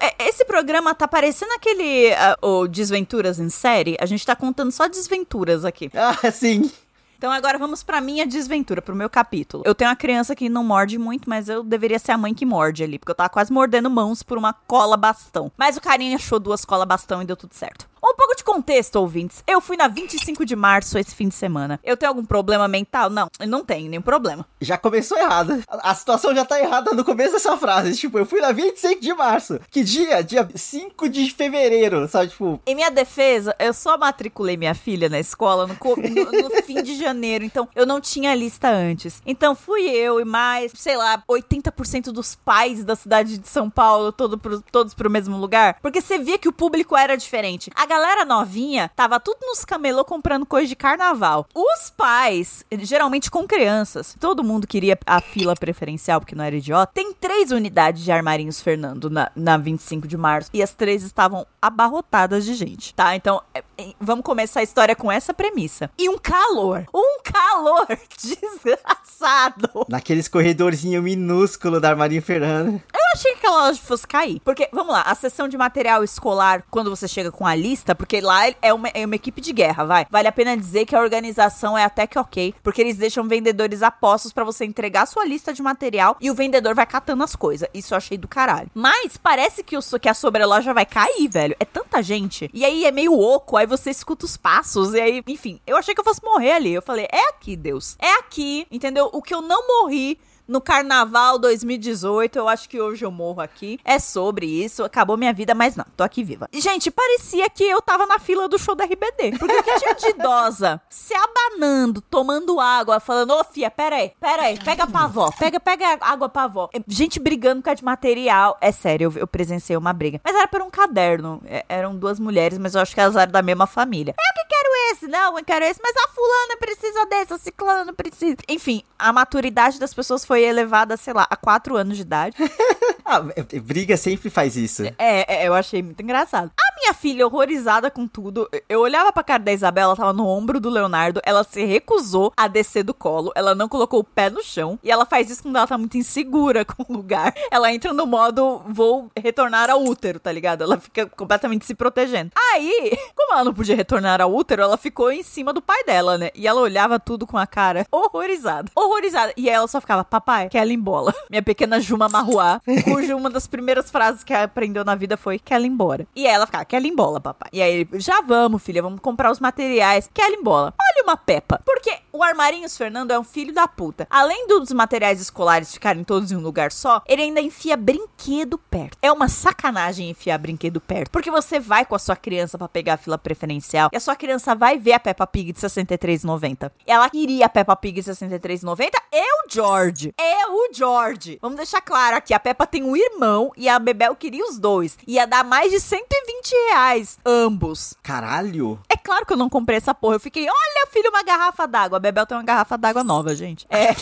É, 0.00 0.28
Esse 0.28 0.44
programa 0.44 0.94
tá 0.94 1.08
parecendo 1.08 1.52
aquele 1.54 2.12
ah, 2.14 2.36
o 2.40 2.68
Desventuras 2.68 3.40
em 3.40 3.48
série. 3.48 3.96
A 4.00 4.06
gente 4.06 4.24
tá 4.24 4.36
contando 4.36 4.70
só 4.70 4.86
desventuras 4.88 5.64
aqui. 5.64 5.90
Ah, 5.96 6.30
sim. 6.30 6.70
Então 7.16 7.32
agora 7.32 7.56
vamos 7.58 7.82
pra 7.82 8.02
minha 8.02 8.26
desventura, 8.26 8.82
pro 8.82 8.94
meu 8.94 9.08
capítulo. 9.08 9.62
Eu 9.64 9.74
tenho 9.74 9.88
uma 9.88 9.96
criança 9.96 10.34
que 10.36 10.48
não 10.50 10.62
morde 10.62 10.98
muito, 10.98 11.28
mas 11.28 11.48
eu 11.48 11.62
deveria 11.62 11.98
ser 11.98 12.12
a 12.12 12.18
mãe 12.18 12.34
que 12.34 12.44
morde 12.44 12.84
ali, 12.84 12.98
porque 12.98 13.12
eu 13.12 13.16
tava 13.16 13.30
quase 13.30 13.50
mordendo 13.50 13.88
mãos 13.88 14.22
por 14.22 14.36
uma 14.36 14.52
cola 14.52 14.96
bastão. 14.96 15.50
Mas 15.56 15.76
o 15.76 15.80
carinha 15.80 16.16
achou 16.16 16.38
duas 16.38 16.66
cola 16.66 16.84
bastão 16.84 17.22
e 17.22 17.24
deu 17.24 17.36
tudo 17.36 17.54
certo. 17.54 17.88
Um 18.06 18.14
pouco 18.14 18.36
de 18.36 18.44
contexto, 18.44 18.96
ouvintes. 18.96 19.42
Eu 19.46 19.60
fui 19.60 19.76
na 19.76 19.88
25 19.88 20.44
de 20.44 20.54
março 20.54 20.98
esse 20.98 21.14
fim 21.14 21.28
de 21.28 21.34
semana. 21.34 21.80
Eu 21.82 21.96
tenho 21.96 22.10
algum 22.10 22.24
problema 22.24 22.68
mental? 22.68 23.08
Não, 23.08 23.28
eu 23.40 23.46
não 23.48 23.64
tenho 23.64 23.88
nenhum 23.88 24.02
problema. 24.02 24.46
Já 24.60 24.76
começou 24.76 25.16
errada. 25.18 25.60
A 25.68 25.94
situação 25.94 26.34
já 26.34 26.44
tá 26.44 26.60
errada 26.60 26.92
no 26.92 27.04
começo 27.04 27.32
dessa 27.32 27.56
frase. 27.56 27.96
Tipo, 27.96 28.18
eu 28.18 28.26
fui 28.26 28.40
na 28.40 28.52
25 28.52 29.00
de 29.00 29.14
março. 29.14 29.58
Que 29.70 29.82
dia? 29.82 30.22
Dia 30.22 30.46
5 30.54 31.08
de 31.08 31.30
fevereiro, 31.30 32.06
sabe? 32.08 32.28
Tipo, 32.28 32.60
Em 32.66 32.74
minha 32.74 32.90
defesa, 32.90 33.54
eu 33.58 33.72
só 33.72 33.96
matriculei 33.96 34.56
minha 34.56 34.74
filha 34.74 35.08
na 35.08 35.18
escola 35.18 35.66
no, 35.66 35.74
no- 35.74 36.48
no 36.48 36.50
fim 36.62 36.82
de 36.82 36.96
janeiro, 36.96 37.44
então 37.44 37.68
eu 37.74 37.86
não 37.86 38.00
tinha 38.00 38.34
lista 38.34 38.68
antes. 38.68 39.22
Então 39.24 39.54
fui 39.54 39.82
eu 39.88 40.20
e 40.20 40.24
mais, 40.24 40.72
sei 40.74 40.96
lá, 40.96 41.22
80% 41.28 42.12
dos 42.12 42.34
pais 42.34 42.84
da 42.84 42.94
cidade 42.96 43.38
de 43.38 43.48
São 43.48 43.70
Paulo, 43.70 44.12
todo 44.12 44.38
pro- 44.38 44.60
todos 44.70 44.92
pro 44.94 45.10
mesmo 45.10 45.36
lugar. 45.38 45.78
Porque 45.80 46.00
você 46.00 46.18
via 46.18 46.38
que 46.38 46.48
o 46.48 46.52
público 46.52 46.96
era 46.96 47.16
diferente. 47.16 47.70
A 47.74 47.86
galera 47.94 48.24
novinha 48.24 48.90
tava 48.96 49.20
tudo 49.20 49.38
nos 49.42 49.64
camelô 49.64 50.04
comprando 50.04 50.44
coisa 50.44 50.66
de 50.66 50.74
carnaval. 50.74 51.46
Os 51.54 51.90
pais, 51.90 52.64
geralmente 52.80 53.30
com 53.30 53.46
crianças, 53.46 54.16
todo 54.18 54.42
mundo 54.42 54.66
queria 54.66 54.98
a 55.06 55.20
fila 55.20 55.54
preferencial 55.54 56.20
porque 56.20 56.34
não 56.34 56.42
era 56.42 56.56
idiota. 56.56 56.90
Tem 56.92 57.12
três 57.12 57.52
unidades 57.52 58.02
de 58.02 58.10
armarinhos 58.10 58.60
Fernando 58.60 59.08
na, 59.08 59.30
na 59.36 59.56
25 59.56 60.08
de 60.08 60.16
março 60.16 60.50
e 60.52 60.60
as 60.60 60.74
três 60.74 61.04
estavam 61.04 61.46
abarrotadas 61.62 62.44
de 62.44 62.54
gente, 62.54 62.92
tá? 62.94 63.14
Então, 63.14 63.40
é, 63.54 63.62
vamos 64.00 64.24
começar 64.24 64.60
a 64.60 64.62
história 64.62 64.96
com 64.96 65.10
essa 65.10 65.34
premissa. 65.34 65.90
E 65.98 66.08
um 66.08 66.18
calor, 66.18 66.86
um 66.94 67.20
calor 67.22 67.86
desgraçado. 68.20 69.86
naqueles 69.88 70.28
corredorzinho 70.28 71.02
minúsculo 71.02 71.80
da 71.80 71.94
Marinha 71.94 72.22
Fernanda. 72.22 72.82
Eu 72.92 73.00
achei 73.14 73.32
que 73.32 73.38
aquela 73.38 73.66
loja 73.66 73.80
fosse 73.80 74.06
cair. 74.06 74.40
Porque, 74.44 74.68
vamos 74.72 74.92
lá, 74.92 75.02
a 75.02 75.14
seção 75.14 75.48
de 75.48 75.56
material 75.56 76.02
escolar, 76.02 76.64
quando 76.70 76.90
você 76.90 77.06
chega 77.06 77.30
com 77.30 77.46
a 77.46 77.54
lista, 77.54 77.94
porque 77.94 78.20
lá 78.20 78.42
é 78.60 78.72
uma, 78.72 78.88
é 78.88 79.04
uma 79.04 79.14
equipe 79.14 79.40
de 79.40 79.52
guerra, 79.52 79.84
vai. 79.84 80.06
Vale 80.10 80.28
a 80.28 80.32
pena 80.32 80.56
dizer 80.56 80.86
que 80.86 80.94
a 80.94 81.00
organização 81.00 81.76
é 81.76 81.84
até 81.84 82.06
que 82.06 82.18
ok, 82.18 82.54
porque 82.62 82.80
eles 82.80 82.96
deixam 82.96 83.26
vendedores 83.26 83.82
apostos 83.82 84.32
pra 84.32 84.44
você 84.44 84.64
entregar 84.64 85.06
sua 85.06 85.24
lista 85.24 85.52
de 85.52 85.62
material 85.62 86.16
e 86.20 86.30
o 86.30 86.34
vendedor 86.34 86.74
vai 86.74 86.86
catando 86.86 87.22
as 87.22 87.36
coisas. 87.36 87.68
Isso 87.72 87.94
eu 87.94 87.98
achei 87.98 88.18
do 88.18 88.28
caralho. 88.28 88.70
Mas 88.74 89.16
parece 89.16 89.62
que, 89.62 89.76
o, 89.76 89.80
que 90.00 90.08
a 90.08 90.14
sobreloja 90.14 90.74
vai 90.74 90.86
cair, 90.86 91.28
velho. 91.28 91.56
É 91.60 91.64
tanta 91.94 92.02
gente. 92.02 92.50
E 92.52 92.64
aí 92.64 92.84
é 92.84 92.90
meio 92.90 93.18
oco, 93.18 93.56
aí 93.56 93.66
você 93.66 93.90
escuta 93.90 94.24
os 94.24 94.36
passos, 94.36 94.94
e 94.94 95.00
aí, 95.00 95.22
enfim, 95.28 95.60
eu 95.66 95.76
achei 95.76 95.94
que 95.94 96.00
eu 96.00 96.04
fosse 96.04 96.22
morrer 96.22 96.52
ali. 96.52 96.72
Eu 96.72 96.82
falei, 96.82 97.06
é 97.10 97.28
aqui, 97.28 97.56
Deus. 97.56 97.96
É 98.00 98.18
aqui, 98.18 98.66
entendeu? 98.70 99.08
O 99.12 99.22
que 99.22 99.34
eu 99.34 99.40
não 99.40 99.66
morri 99.66 100.18
no 100.46 100.60
Carnaval 100.60 101.38
2018, 101.38 102.38
eu 102.38 102.48
acho 102.48 102.68
que 102.68 102.80
hoje 102.80 103.04
eu 103.04 103.10
morro 103.10 103.40
aqui. 103.40 103.78
É 103.84 103.98
sobre 103.98 104.46
isso, 104.46 104.84
acabou 104.84 105.16
minha 105.16 105.32
vida, 105.32 105.54
mas 105.54 105.76
não, 105.76 105.84
tô 105.96 106.02
aqui 106.04 106.22
viva. 106.22 106.48
Gente, 106.52 106.90
parecia 106.90 107.48
que 107.50 107.64
eu 107.64 107.80
tava 107.80 108.06
na 108.06 108.18
fila 108.18 108.48
do 108.48 108.58
show 108.58 108.74
da 108.74 108.84
RBD. 108.84 109.38
Porque 109.38 109.54
o 109.54 109.62
que 109.62 109.78
tinha 109.78 109.94
de 109.94 110.08
idosa 110.08 110.80
se 110.88 111.14
abanando, 111.14 112.00
tomando 112.00 112.60
água, 112.60 113.00
falando, 113.00 113.32
ô 113.32 113.44
fia, 113.44 113.70
pera 113.70 113.96
aí, 113.96 114.12
pera 114.20 114.42
aí, 114.44 114.58
pega 114.62 114.86
pra 114.86 115.04
avó, 115.04 115.30
pega, 115.38 115.58
pega 115.58 115.98
água 116.00 116.28
pra 116.28 116.44
avó. 116.44 116.68
É, 116.74 116.80
Gente 116.86 117.18
brigando 117.18 117.60
por 117.60 117.66
causa 117.66 117.76
de 117.76 117.84
material. 117.84 118.56
É 118.60 118.70
sério, 118.72 119.12
eu, 119.14 119.20
eu 119.20 119.26
presenciei 119.26 119.76
uma 119.76 119.92
briga. 119.92 120.20
Mas 120.24 120.34
era 120.34 120.46
por 120.48 120.62
um 120.62 120.70
caderno. 120.70 121.40
É, 121.46 121.64
eram 121.68 121.96
duas 121.96 122.20
mulheres, 122.20 122.58
mas 122.58 122.74
eu 122.74 122.80
acho 122.80 122.94
que 122.94 123.00
elas 123.00 123.16
eram 123.16 123.32
da 123.32 123.42
mesma 123.42 123.66
família. 123.66 124.14
Eu 124.16 124.34
que 124.34 124.48
quero 124.48 124.63
esse, 124.94 125.06
não, 125.06 125.36
eu 125.38 125.44
quero 125.44 125.64
esse, 125.64 125.80
mas 125.82 125.94
a 125.96 126.08
fulana 126.08 126.56
precisa 126.58 127.06
desse, 127.06 127.32
a 127.32 127.38
ciclana 127.38 127.92
precisa. 127.92 128.36
Enfim, 128.48 128.82
a 128.98 129.12
maturidade 129.12 129.78
das 129.78 129.92
pessoas 129.92 130.24
foi 130.24 130.42
elevada, 130.42 130.96
sei 130.96 131.12
lá, 131.12 131.26
a 131.28 131.36
quatro 131.36 131.76
anos 131.76 131.96
de 131.96 132.02
idade. 132.02 132.36
Ah, 133.06 133.22
é- 133.36 133.56
é- 133.56 133.60
briga 133.60 133.98
sempre 133.98 134.30
faz 134.30 134.56
isso. 134.56 134.82
É, 134.98 135.42
é, 135.42 135.46
eu 135.46 135.52
achei 135.52 135.82
muito 135.82 136.02
engraçado. 136.02 136.50
A 136.58 136.80
minha 136.80 136.94
filha, 136.94 137.26
horrorizada 137.26 137.90
com 137.90 138.08
tudo, 138.08 138.48
eu 138.66 138.80
olhava 138.80 139.12
pra 139.12 139.22
cara 139.22 139.42
da 139.42 139.52
Isabela, 139.52 139.88
ela 139.88 139.96
tava 139.96 140.12
no 140.14 140.26
ombro 140.26 140.58
do 140.58 140.70
Leonardo, 140.70 141.20
ela 141.22 141.44
se 141.44 141.62
recusou 141.66 142.32
a 142.34 142.48
descer 142.48 142.82
do 142.82 142.94
colo, 142.94 143.30
ela 143.34 143.54
não 143.54 143.68
colocou 143.68 144.00
o 144.00 144.04
pé 144.04 144.30
no 144.30 144.42
chão, 144.42 144.78
e 144.82 144.90
ela 144.90 145.04
faz 145.04 145.28
isso 145.28 145.42
quando 145.42 145.56
ela 145.56 145.66
tá 145.66 145.76
muito 145.76 145.98
insegura 145.98 146.64
com 146.64 146.82
o 146.90 146.96
lugar. 146.96 147.34
Ela 147.50 147.70
entra 147.74 147.92
no 147.92 148.06
modo 148.06 148.62
vou 148.68 149.10
retornar 149.14 149.68
ao 149.68 149.84
útero, 149.84 150.18
tá 150.18 150.32
ligado? 150.32 150.64
Ela 150.64 150.80
fica 150.80 151.04
completamente 151.04 151.66
se 151.66 151.74
protegendo. 151.74 152.30
Aí, 152.54 152.96
como 153.14 153.34
ela 153.34 153.44
não 153.44 153.52
podia 153.52 153.76
retornar 153.76 154.22
ao 154.22 154.34
útero, 154.34 154.62
ela 154.62 154.78
ficou 154.84 155.10
em 155.10 155.22
cima 155.22 155.50
do 155.50 155.62
pai 155.62 155.82
dela, 155.84 156.18
né? 156.18 156.30
E 156.34 156.46
ela 156.46 156.60
olhava 156.60 157.00
tudo 157.00 157.26
com 157.26 157.38
a 157.38 157.46
cara 157.46 157.86
horrorizada. 157.90 158.70
Horrorizada. 158.74 159.32
E 159.34 159.48
ela 159.48 159.66
só 159.66 159.80
ficava, 159.80 160.04
papai, 160.04 160.50
ir 160.52 160.70
embora. 160.72 161.14
Minha 161.30 161.42
pequena 161.42 161.80
Juma 161.80 162.06
Marruá, 162.06 162.60
cuja 162.84 163.16
uma 163.16 163.30
das 163.30 163.46
primeiras 163.46 163.90
frases 163.90 164.22
que 164.22 164.34
ela 164.34 164.44
aprendeu 164.44 164.84
na 164.84 164.94
vida 164.94 165.16
foi, 165.16 165.36
ir 165.36 165.64
embora. 165.64 166.06
E 166.14 166.26
ela 166.26 166.44
ficava, 166.44 166.66
ir 166.70 166.86
embora, 166.86 167.18
papai. 167.18 167.48
E 167.50 167.62
aí 167.62 167.72
ele, 167.72 167.88
já 167.94 168.20
vamos, 168.20 168.62
filha, 168.62 168.82
vamos 168.82 169.00
comprar 169.00 169.30
os 169.30 169.40
materiais. 169.40 170.10
Ir 170.14 170.34
embora. 170.34 170.74
Olha 170.78 171.04
uma 171.04 171.16
Peppa. 171.16 171.60
Porque 171.64 171.98
o 172.12 172.22
Armarinhos 172.22 172.76
Fernando 172.76 173.10
é 173.10 173.18
um 173.18 173.24
filho 173.24 173.54
da 173.54 173.66
puta. 173.66 174.06
Além 174.10 174.46
dos 174.46 174.70
materiais 174.70 175.20
escolares 175.20 175.72
ficarem 175.72 176.04
todos 176.04 176.30
em 176.30 176.36
um 176.36 176.40
lugar 176.40 176.70
só, 176.70 177.02
ele 177.06 177.22
ainda 177.22 177.40
enfia 177.40 177.76
brinquedo 177.76 178.58
perto. 178.58 178.98
É 179.00 179.10
uma 179.10 179.28
sacanagem 179.28 180.10
enfiar 180.10 180.38
brinquedo 180.38 180.80
perto. 180.80 181.10
Porque 181.10 181.30
você 181.30 181.58
vai 181.58 181.86
com 181.86 181.94
a 181.94 181.98
sua 181.98 182.16
criança 182.16 182.58
pra 182.58 182.68
pegar 182.68 182.94
a 182.94 182.98
fila 182.98 183.16
preferencial 183.16 183.88
e 183.92 183.96
a 183.96 184.00
sua 184.00 184.14
criança 184.14 184.54
vai 184.54 184.63
ver 184.78 184.94
a 184.94 185.00
Peppa 185.00 185.26
Pig 185.26 185.52
de 185.52 185.60
63,90. 185.60 186.70
Ela 186.86 187.10
queria 187.10 187.46
a 187.46 187.48
Peppa 187.48 187.76
Pig 187.76 188.00
de 188.00 188.10
63,90 188.10 188.90
e 189.12 189.20
o 189.20 189.48
George. 189.48 190.14
É 190.18 190.46
o 190.46 190.68
George. 190.72 191.38
Vamos 191.40 191.56
deixar 191.56 191.80
claro 191.80 192.16
aqui, 192.16 192.32
a 192.32 192.40
Peppa 192.40 192.66
tem 192.66 192.82
um 192.82 192.96
irmão 192.96 193.52
e 193.56 193.68
a 193.68 193.78
Bebel 193.78 194.16
queria 194.16 194.44
os 194.44 194.58
dois. 194.58 194.96
Ia 195.06 195.26
dar 195.26 195.44
mais 195.44 195.70
de 195.70 195.78
120 195.78 196.52
reais, 196.70 197.18
ambos. 197.24 197.94
Caralho. 198.02 198.80
É 198.88 198.96
claro 198.96 199.26
que 199.26 199.32
eu 199.32 199.36
não 199.36 199.50
comprei 199.50 199.76
essa 199.76 199.94
porra. 199.94 200.16
Eu 200.16 200.20
fiquei, 200.20 200.44
olha, 200.44 200.86
filho, 200.90 201.10
uma 201.10 201.22
garrafa 201.22 201.66
d'água. 201.66 201.98
A 201.98 202.00
Bebel 202.00 202.26
tem 202.26 202.36
uma 202.36 202.42
garrafa 202.42 202.78
d'água 202.78 203.04
nova, 203.04 203.34
gente. 203.34 203.66
É. 203.68 203.94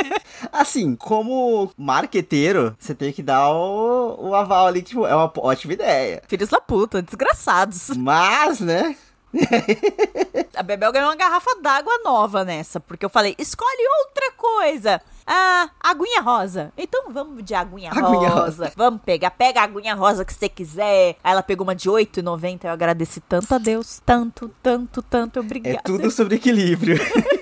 Assim, 0.52 0.94
como 0.96 1.70
marqueteiro, 1.76 2.76
você 2.78 2.94
tem 2.94 3.12
que 3.12 3.22
dar 3.22 3.50
o, 3.50 4.28
o 4.28 4.34
aval 4.34 4.66
ali, 4.66 4.82
tipo, 4.82 5.06
é 5.06 5.14
uma 5.14 5.32
ótima 5.38 5.72
ideia. 5.72 6.22
Filhos 6.28 6.48
da 6.48 6.60
puta, 6.60 7.02
desgraçados. 7.02 7.90
Mas, 7.96 8.60
né? 8.60 8.96
A 10.56 10.62
Bebel 10.62 10.92
ganhou 10.92 11.08
uma 11.08 11.16
garrafa 11.16 11.50
d'água 11.62 11.92
nova 12.04 12.44
nessa, 12.44 12.80
porque 12.80 13.04
eu 13.04 13.08
falei, 13.08 13.34
escolhe 13.38 13.82
outra 14.04 14.32
coisa. 14.36 15.00
Ah, 15.26 15.70
aguinha 15.80 16.20
rosa. 16.20 16.72
Então 16.76 17.12
vamos 17.12 17.44
de 17.44 17.54
aguinha, 17.54 17.90
Aguinha 17.90 18.28
rosa. 18.28 18.64
rosa. 18.64 18.72
Vamos 18.76 19.00
pegar, 19.02 19.30
pega 19.30 19.60
a 19.60 19.64
aguinha 19.64 19.94
rosa 19.94 20.24
que 20.24 20.34
você 20.34 20.48
quiser. 20.48 21.16
Aí 21.22 21.32
ela 21.32 21.42
pegou 21.42 21.64
uma 21.64 21.74
de 21.74 21.88
R$ 21.88 21.94
8,90. 22.04 22.64
Eu 22.64 22.70
agradeci 22.72 23.20
tanto 23.20 23.54
a 23.54 23.58
Deus. 23.58 24.02
Tanto, 24.04 24.50
tanto, 24.62 25.02
tanto. 25.02 25.40
Obrigada. 25.40 25.76
É 25.78 25.82
tudo 25.82 26.10
sobre 26.10 26.34
equilíbrio. 26.36 26.98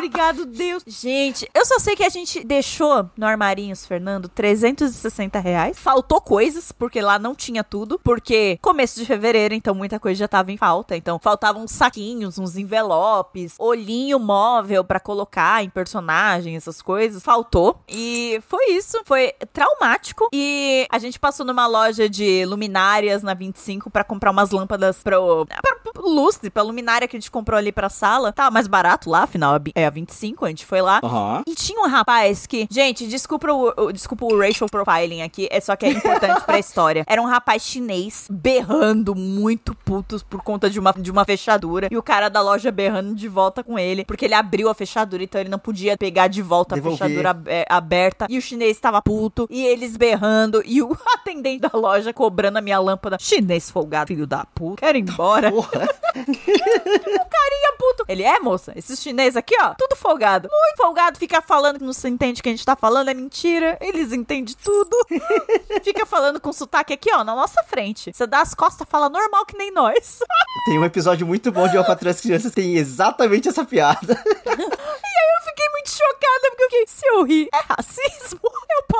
Obrigado, 0.00 0.46
Deus. 0.46 0.82
Gente, 0.86 1.46
eu 1.54 1.62
só 1.66 1.78
sei 1.78 1.94
que 1.94 2.02
a 2.02 2.08
gente 2.08 2.42
deixou 2.42 3.10
no 3.18 3.26
Armarinhos, 3.26 3.84
Fernando, 3.84 4.30
360 4.30 5.38
reais. 5.38 5.78
Faltou 5.78 6.22
coisas, 6.22 6.72
porque 6.72 7.02
lá 7.02 7.18
não 7.18 7.34
tinha 7.34 7.62
tudo. 7.62 8.00
Porque 8.02 8.58
começo 8.62 8.98
de 8.98 9.04
fevereiro, 9.04 9.52
então 9.52 9.74
muita 9.74 10.00
coisa 10.00 10.20
já 10.20 10.28
tava 10.28 10.50
em 10.50 10.56
falta. 10.56 10.96
Então 10.96 11.18
faltavam 11.18 11.64
uns 11.64 11.72
saquinhos, 11.72 12.38
uns 12.38 12.56
envelopes, 12.56 13.56
olhinho 13.58 14.18
móvel 14.18 14.82
pra 14.82 14.98
colocar 14.98 15.62
em 15.62 15.68
personagem, 15.68 16.56
essas 16.56 16.80
coisas. 16.80 17.22
Faltou. 17.22 17.78
E 17.86 18.40
foi 18.48 18.70
isso. 18.70 19.02
Foi 19.04 19.34
traumático. 19.52 20.30
E 20.32 20.86
a 20.90 20.98
gente 20.98 21.18
passou 21.18 21.44
numa 21.44 21.66
loja 21.66 22.08
de 22.08 22.46
luminárias 22.46 23.22
na 23.22 23.34
25 23.34 23.90
pra 23.90 24.02
comprar 24.02 24.30
umas 24.30 24.50
lâmpadas 24.50 25.02
pro, 25.02 25.46
pro 25.92 26.08
lustre, 26.08 26.48
pra 26.48 26.62
luminária 26.62 27.06
que 27.06 27.18
a 27.18 27.20
gente 27.20 27.30
comprou 27.30 27.58
ali 27.58 27.70
pra 27.70 27.90
sala. 27.90 28.32
Tava 28.32 28.50
mais 28.50 28.66
barato 28.66 29.10
lá, 29.10 29.24
afinal 29.24 29.60
é 29.74 29.89
a 29.90 29.92
25 29.92 30.10
25, 30.10 30.44
a 30.44 30.48
gente 30.48 30.64
foi 30.66 30.80
lá. 30.80 31.00
Aham. 31.02 31.42
E 31.46 31.54
tinha 31.54 31.80
um 31.82 31.88
rapaz 31.88 32.46
que, 32.46 32.66
gente, 32.70 33.06
desculpa 33.06 33.50
o, 33.52 33.72
o- 33.76 33.92
desculpa 33.92 34.24
o 34.24 34.38
racial 34.38 34.68
profiling 34.68 35.22
aqui, 35.22 35.46
é 35.50 35.60
só 35.60 35.76
que 35.76 35.86
é 35.86 35.90
importante 35.90 36.42
pra 36.44 36.58
história. 36.60 37.04
Era 37.06 37.20
um 37.22 37.26
rapaz 37.26 37.62
chinês 37.62 38.26
berrando 38.30 39.14
muito 39.14 39.74
putos 39.74 40.22
por 40.22 40.42
conta 40.42 40.68
de 40.70 40.78
uma, 40.78 40.92
de 40.92 41.10
uma 41.10 41.24
fechadura. 41.24 41.88
E 41.90 41.96
o 41.96 42.02
cara 42.02 42.28
da 42.28 42.40
loja 42.40 42.70
berrando 42.70 43.14
de 43.14 43.28
volta 43.28 43.62
com 43.62 43.78
ele, 43.78 44.04
porque 44.04 44.24
ele 44.24 44.34
abriu 44.34 44.68
a 44.68 44.74
fechadura, 44.74 45.22
então 45.22 45.40
ele 45.40 45.50
não 45.50 45.58
podia 45.58 45.96
pegar 45.96 46.28
de 46.28 46.42
volta 46.42 46.74
Devolver. 46.74 47.02
a 47.02 47.08
fechadura 47.08 47.42
é, 47.46 47.64
aberta. 47.68 48.26
E 48.28 48.38
o 48.38 48.42
chinês 48.42 48.78
tava 48.80 49.00
puto, 49.02 49.46
e 49.50 49.64
eles 49.66 49.96
berrando, 49.96 50.62
e 50.64 50.82
o 50.82 50.96
atendente 51.14 51.60
da 51.60 51.70
loja 51.74 52.12
cobrando 52.12 52.58
a 52.58 52.60
minha 52.60 52.78
lâmpada. 52.78 53.16
Chinês 53.20 53.70
folgado, 53.70 54.08
filho 54.08 54.26
da 54.26 54.44
puta, 54.54 54.76
quero 54.80 54.98
ir 54.98 55.02
embora. 55.02 55.50
Porra. 55.50 55.88
carinha 56.14 57.72
puto. 57.78 58.04
Ele 58.08 58.22
é, 58.22 58.38
moça? 58.40 58.72
Esses 58.76 59.00
chineses 59.00 59.36
aqui, 59.36 59.54
ó, 59.60 59.74
tudo 59.80 59.96
folgado. 59.96 60.46
Muito 60.52 60.76
folgado, 60.76 61.18
fica 61.18 61.40
falando 61.40 61.78
que 61.78 61.84
não 61.84 61.94
se 61.94 62.06
entende 62.06 62.40
o 62.40 62.42
que 62.42 62.50
a 62.50 62.52
gente 62.52 62.66
tá 62.66 62.76
falando, 62.76 63.08
é 63.08 63.14
mentira. 63.14 63.78
Eles 63.80 64.12
entendem 64.12 64.54
tudo. 64.62 64.94
fica 65.82 66.04
falando 66.04 66.38
com 66.38 66.52
sotaque 66.52 66.92
aqui, 66.92 67.10
ó, 67.14 67.24
na 67.24 67.34
nossa 67.34 67.62
frente. 67.62 68.12
Você 68.12 68.26
dá 68.26 68.42
as 68.42 68.54
costas, 68.54 68.86
fala 68.90 69.08
normal 69.08 69.46
que 69.46 69.56
nem 69.56 69.72
nós. 69.72 70.18
Tem 70.66 70.78
um 70.78 70.84
episódio 70.84 71.26
muito 71.26 71.50
bom 71.50 71.66
de 71.66 71.78
Uma 71.78 71.84
Patrulha 71.86 72.12
das 72.12 72.20
Crianças 72.20 72.50
que 72.50 72.60
tem 72.60 72.76
exatamente 72.76 73.48
essa 73.48 73.64
piada. 73.64 74.22
Eu 74.50 75.46
fiquei 75.46 75.68
muito 75.70 75.90
chocada, 75.90 76.50
porque 76.50 76.62
eu 76.62 76.70
fiquei, 76.70 76.86
se 76.86 77.06
eu 77.06 77.24
rir, 77.24 77.48
é 77.52 77.60
racismo? 77.72 78.40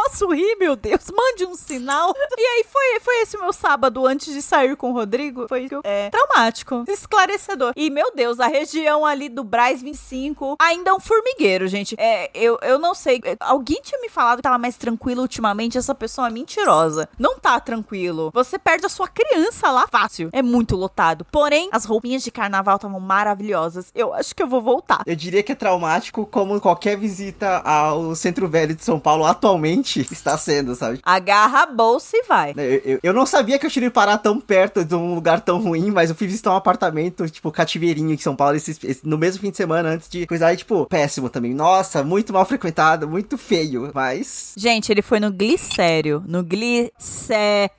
Posso 0.02 0.28
rir, 0.32 0.56
meu 0.58 0.74
Deus? 0.76 1.02
Mande 1.14 1.44
um 1.44 1.54
sinal. 1.54 2.14
E 2.38 2.40
aí 2.40 2.64
foi, 2.64 3.00
foi 3.00 3.20
esse 3.20 3.36
meu 3.36 3.52
sábado 3.52 4.06
antes 4.06 4.32
de 4.32 4.40
sair 4.40 4.74
com 4.74 4.90
o 4.90 4.94
Rodrigo. 4.94 5.46
Foi. 5.46 5.68
É, 5.84 6.08
traumático, 6.08 6.84
esclarecedor. 6.88 7.72
E, 7.76 7.90
meu 7.90 8.10
Deus, 8.14 8.40
a 8.40 8.46
região 8.46 9.04
ali 9.04 9.28
do 9.28 9.44
Braz 9.44 9.82
25 9.82 10.56
ainda 10.58 10.90
é 10.90 10.94
um 10.94 11.00
formigueiro, 11.00 11.68
gente. 11.68 11.94
É, 11.98 12.30
eu, 12.34 12.58
eu 12.62 12.78
não 12.78 12.94
sei. 12.94 13.20
é, 13.24 13.36
Alguém 13.40 13.78
tinha 13.82 14.00
me 14.00 14.08
falado 14.08 14.38
que 14.38 14.42
tava 14.42 14.56
mais 14.56 14.76
tranquilo 14.78 15.20
ultimamente. 15.20 15.76
Essa 15.76 15.94
pessoa 15.94 16.28
é 16.28 16.30
mentirosa. 16.30 17.06
Não 17.18 17.38
tá 17.38 17.60
tranquilo. 17.60 18.30
Você 18.32 18.58
perde 18.58 18.86
a 18.86 18.88
sua 18.88 19.06
criança 19.06 19.70
lá 19.70 19.86
fácil. 19.86 20.30
É 20.32 20.40
muito 20.40 20.76
lotado. 20.76 21.26
Porém, 21.30 21.68
as 21.72 21.84
roupinhas 21.84 22.22
de 22.22 22.30
carnaval 22.30 22.76
estavam 22.76 23.00
maravilhosas. 23.00 23.90
Eu 23.94 24.14
acho 24.14 24.34
que 24.34 24.42
eu 24.42 24.48
vou 24.48 24.62
voltar. 24.62 25.02
Eu 25.04 25.14
diria 25.14 25.42
que 25.42 25.52
é 25.52 25.54
traumático 25.54 26.24
como 26.24 26.58
qualquer 26.58 26.96
visita 26.96 27.58
ao 27.58 28.14
Centro 28.14 28.48
Velho 28.48 28.74
de 28.74 28.82
São 28.82 28.98
Paulo 28.98 29.26
atualmente 29.26 29.89
está 30.10 30.36
sendo, 30.38 30.74
sabe? 30.74 31.00
Agarra 31.02 31.62
a 31.62 31.66
bolsa 31.66 32.16
e 32.16 32.22
vai. 32.26 32.52
Eu, 32.56 32.62
eu, 32.84 33.00
eu 33.02 33.12
não 33.12 33.26
sabia 33.26 33.58
que 33.58 33.66
eu 33.66 33.70
tinha 33.70 33.86
ido 33.86 33.92
parar 33.92 34.18
tão 34.18 34.40
perto 34.40 34.84
de 34.84 34.94
um 34.94 35.14
lugar 35.14 35.40
tão 35.40 35.60
ruim, 35.60 35.90
mas 35.90 36.10
eu 36.10 36.16
fui 36.16 36.26
visitar 36.26 36.52
um 36.52 36.56
apartamento, 36.56 37.28
tipo, 37.28 37.50
cativeirinho 37.50 38.12
em 38.12 38.18
São 38.18 38.36
Paulo 38.36 38.56
esse- 38.56 38.78
esse- 38.84 39.00
no 39.06 39.18
mesmo 39.18 39.40
fim 39.40 39.50
de 39.50 39.56
semana 39.56 39.88
antes 39.90 40.08
de 40.08 40.26
coisar, 40.26 40.52
e, 40.52 40.56
tipo, 40.56 40.86
péssimo 40.86 41.28
também. 41.28 41.54
Nossa, 41.54 42.02
muito 42.04 42.32
mal 42.32 42.44
frequentado, 42.44 43.08
muito 43.08 43.36
feio, 43.38 43.90
mas 43.94 44.52
Gente, 44.56 44.90
ele 44.92 45.02
foi 45.02 45.18
no 45.20 45.30
glicério. 45.32 46.22
No 46.26 46.42
glicério. 46.44 47.70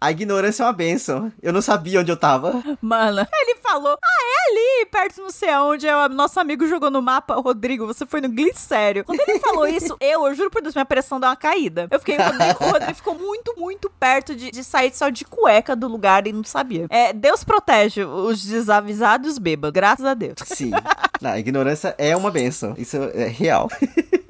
A 0.00 0.10
ignorância 0.10 0.62
é 0.62 0.66
uma 0.66 0.72
benção. 0.72 1.32
Eu 1.42 1.52
não 1.52 1.60
sabia 1.60 2.00
onde 2.00 2.10
eu 2.10 2.16
tava. 2.16 2.62
Mano, 2.80 3.26
ele 3.32 3.56
falou: 3.62 3.98
Ah, 4.02 4.22
é 4.22 4.50
ali, 4.50 4.86
perto 4.86 5.20
não 5.20 5.30
sei 5.30 5.50
aonde. 5.50 5.86
É, 5.86 5.96
o 5.96 6.08
nosso 6.08 6.38
amigo 6.40 6.66
jogou 6.66 6.90
no 6.90 7.02
mapa. 7.02 7.34
Rodrigo, 7.34 7.86
você 7.86 8.06
foi 8.06 8.20
no 8.20 8.28
glicério. 8.28 9.04
Quando 9.04 9.20
ele 9.20 9.38
falou 9.40 9.66
isso, 9.66 9.96
eu, 10.00 10.26
eu 10.26 10.34
juro 10.34 10.50
por 10.50 10.62
Deus, 10.62 10.74
minha 10.74 10.84
pressão 10.84 11.20
deu 11.20 11.28
uma 11.28 11.36
caída. 11.36 11.88
Eu 11.90 11.98
fiquei, 11.98 12.16
o 12.16 12.22
Rodrigo, 12.22 12.64
o 12.64 12.70
Rodrigo 12.70 12.94
ficou 12.94 13.14
muito, 13.14 13.54
muito 13.58 13.90
perto 13.90 14.34
de, 14.34 14.50
de 14.50 14.64
sair 14.64 14.94
só 14.94 15.08
de 15.08 15.24
cueca 15.24 15.74
do 15.74 15.88
lugar 15.88 16.26
e 16.26 16.32
não 16.32 16.44
sabia. 16.44 16.86
É, 16.88 17.12
Deus 17.12 17.42
protege 17.44 18.04
os 18.04 18.44
desavisados 18.44 19.34
os 19.34 19.38
bêbados, 19.38 19.72
graças 19.72 20.06
a 20.06 20.14
Deus. 20.14 20.34
Sim. 20.44 20.70
Não, 21.20 21.30
a 21.30 21.38
ignorância 21.38 21.94
é 21.98 22.16
uma 22.16 22.30
benção. 22.30 22.74
Isso 22.76 22.96
é 22.96 23.26
real. 23.26 23.68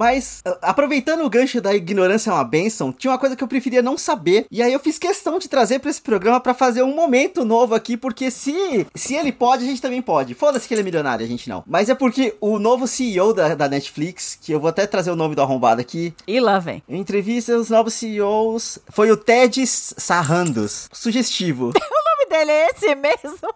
Mas, 0.00 0.42
aproveitando 0.62 1.22
o 1.22 1.28
gancho 1.28 1.60
da 1.60 1.74
ignorância 1.74 2.30
é 2.30 2.32
uma 2.32 2.42
benção, 2.42 2.90
tinha 2.90 3.10
uma 3.10 3.18
coisa 3.18 3.36
que 3.36 3.44
eu 3.44 3.48
preferia 3.48 3.82
não 3.82 3.98
saber. 3.98 4.46
E 4.50 4.62
aí 4.62 4.72
eu 4.72 4.80
fiz 4.80 4.98
questão 4.98 5.38
de 5.38 5.46
trazer 5.46 5.78
pra 5.78 5.90
esse 5.90 6.00
programa 6.00 6.40
pra 6.40 6.54
fazer 6.54 6.82
um 6.82 6.94
momento 6.94 7.44
novo 7.44 7.74
aqui, 7.74 7.98
porque 7.98 8.30
se, 8.30 8.86
se 8.94 9.14
ele 9.14 9.30
pode, 9.30 9.62
a 9.62 9.66
gente 9.66 9.82
também 9.82 10.00
pode. 10.00 10.32
Foda-se 10.32 10.66
que 10.66 10.72
ele 10.72 10.80
é 10.80 10.84
milionário, 10.84 11.22
a 11.22 11.28
gente 11.28 11.50
não. 11.50 11.62
Mas 11.66 11.90
é 11.90 11.94
porque 11.94 12.34
o 12.40 12.58
novo 12.58 12.86
CEO 12.88 13.34
da, 13.34 13.54
da 13.54 13.68
Netflix, 13.68 14.38
que 14.40 14.52
eu 14.52 14.58
vou 14.58 14.70
até 14.70 14.86
trazer 14.86 15.10
o 15.10 15.16
nome 15.16 15.34
do 15.34 15.42
arrombado 15.42 15.82
aqui, 15.82 16.14
E 16.26 16.40
lá 16.40 16.58
vem. 16.58 16.82
em 16.88 16.98
entrevista 16.98 17.54
os 17.58 17.68
novos 17.68 17.92
CEOs, 17.92 18.78
foi 18.88 19.10
o 19.10 19.18
Ted 19.18 19.66
Sarandos. 19.66 20.88
Sugestivo. 20.90 21.72
O 21.90 22.22
nome 22.22 22.30
dele 22.30 22.50
é 22.52 22.68
esse 22.70 22.94
mesmo? 22.94 23.48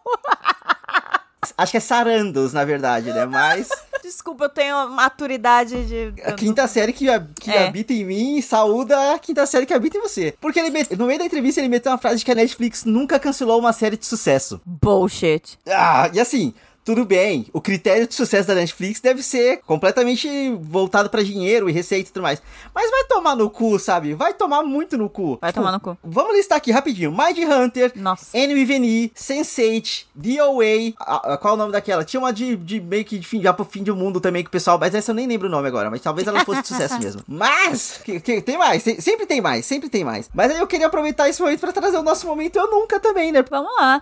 Acho 1.57 1.71
que 1.71 1.77
é 1.77 1.81
Sarandos, 1.81 2.53
na 2.53 2.65
verdade, 2.65 3.13
né? 3.13 3.25
Mas. 3.27 3.69
Desculpa, 4.05 4.45
eu 4.45 4.49
tenho 4.49 4.89
maturidade 4.91 5.85
de. 5.87 6.23
A 6.25 6.33
quinta 6.33 6.67
série 6.69 6.93
que, 6.93 7.07
que 7.41 7.51
É. 7.51 7.67
habita 7.69 7.93
em 7.93 8.05
mim 8.05 8.43
saúda 8.43 9.15
a 9.15 9.19
quinta 9.19 9.47
série 9.47 9.65
que 9.67 9.73
habita 9.75 9.97
em 9.97 10.01
você. 10.01 10.35
Porque 10.41 10.61
ele 10.61 10.71
met- 10.71 10.95
no 10.95 11.07
meio 11.07 11.19
da 11.19 11.25
entrevista 11.25 11.61
ele 11.61 11.69
meteu 11.69 11.91
uma 11.91 11.99
frase 11.99 12.19
de 12.19 12.25
que 12.25 12.31
a 12.31 12.35
Netflix 12.35 12.85
nunca 12.85 13.19
cancelou 13.19 13.59
uma 13.59 13.73
série 13.73 13.97
de 13.97 14.05
sucesso. 14.07 14.61
Bullshit. 14.65 15.59
Ah, 15.67 16.11
e 16.13 16.21
assim, 16.21 16.53
tudo 16.85 17.05
bem, 17.05 17.47
o 17.53 17.61
critério 17.61 18.07
de 18.07 18.15
sucesso 18.15 18.47
da 18.49 18.55
Netflix 18.55 19.01
deve 19.01 19.23
ser 19.23 19.61
completamente 19.67 20.29
voltado 20.61 21.09
pra 21.09 21.23
dinheiro 21.23 21.69
e 21.69 21.73
receita 21.73 22.11
e 22.11 22.13
tudo 22.13 22.23
mais. 22.23 22.43
Mas 22.75 22.91
vai 22.91 23.05
tomar 23.05 23.35
no 23.35 23.49
cu, 23.49 23.79
sabe? 23.79 24.13
Vai 24.15 24.35
tomar 24.35 24.63
muito 24.63 24.99
no 24.99 25.09
cu. 25.09 25.39
Vai 25.41 25.53
tomar 25.53 25.73
no 25.73 25.81
cu. 25.81 25.97
Vamos 26.05 26.37
listar 26.37 26.59
aqui 26.59 26.71
rapidinho. 26.71 27.11
Mind 27.11 27.39
Hunter, 27.39 27.93
Nossa. 27.97 28.37
NVNI, 28.37 29.11
Sense8, 29.17 30.05
DOA, 30.15 30.93
a- 31.01 31.33
a- 31.35 31.37
qual 31.39 31.53
é 31.53 31.55
o 31.55 31.59
nome 31.59 31.73
daquela? 31.73 32.05
Tinha 32.05 32.21
uma 32.21 32.33
de, 32.33 32.55
de 32.57 32.81
meio 32.81 33.05
que 33.05 33.19
de 33.19 33.27
fim, 33.27 33.41
já 33.41 33.53
pro 33.53 33.65
fim 33.65 33.83
do 33.83 33.97
mundo 33.97 34.21
também 34.21 34.43
que 34.43 34.49
o 34.49 34.53
pessoal, 34.53 34.79
mas 34.79 34.95
essa 34.95 35.11
eu 35.11 35.15
nem 35.15 35.27
lembro 35.27 35.49
o 35.49 35.51
nome 35.51 35.67
agora, 35.69 35.91
mas 35.91 36.01
talvez 36.03 36.29
ela 36.29 36.45
fosse 36.45 36.63
de 36.63 36.69
sucesso 36.69 36.99
mesmo. 37.01 37.23
Mas, 37.27 38.01
que- 38.05 38.21
que- 38.21 38.43
tem 38.43 38.59
mais, 38.59 38.83
tem- 38.83 39.01
sempre 39.01 39.25
tem 39.27 39.41
mais, 39.41 39.65
sempre 39.65 39.89
tem 39.89 40.05
mais. 40.05 40.29
Mas 40.35 40.51
aí 40.51 40.59
eu 40.59 40.67
queria 40.67 40.87
aproveitar 40.89 41.29
esse 41.31 41.41
momento 41.41 41.61
pra 41.61 41.73
trazer 41.73 41.97
o 41.97 42.03
nosso 42.03 42.27
momento 42.27 42.57
Eu 42.59 42.71
Nunca 42.71 42.99
também, 43.01 43.31
né? 43.33 43.43
Vamos 43.49 43.71
lá. 43.79 44.01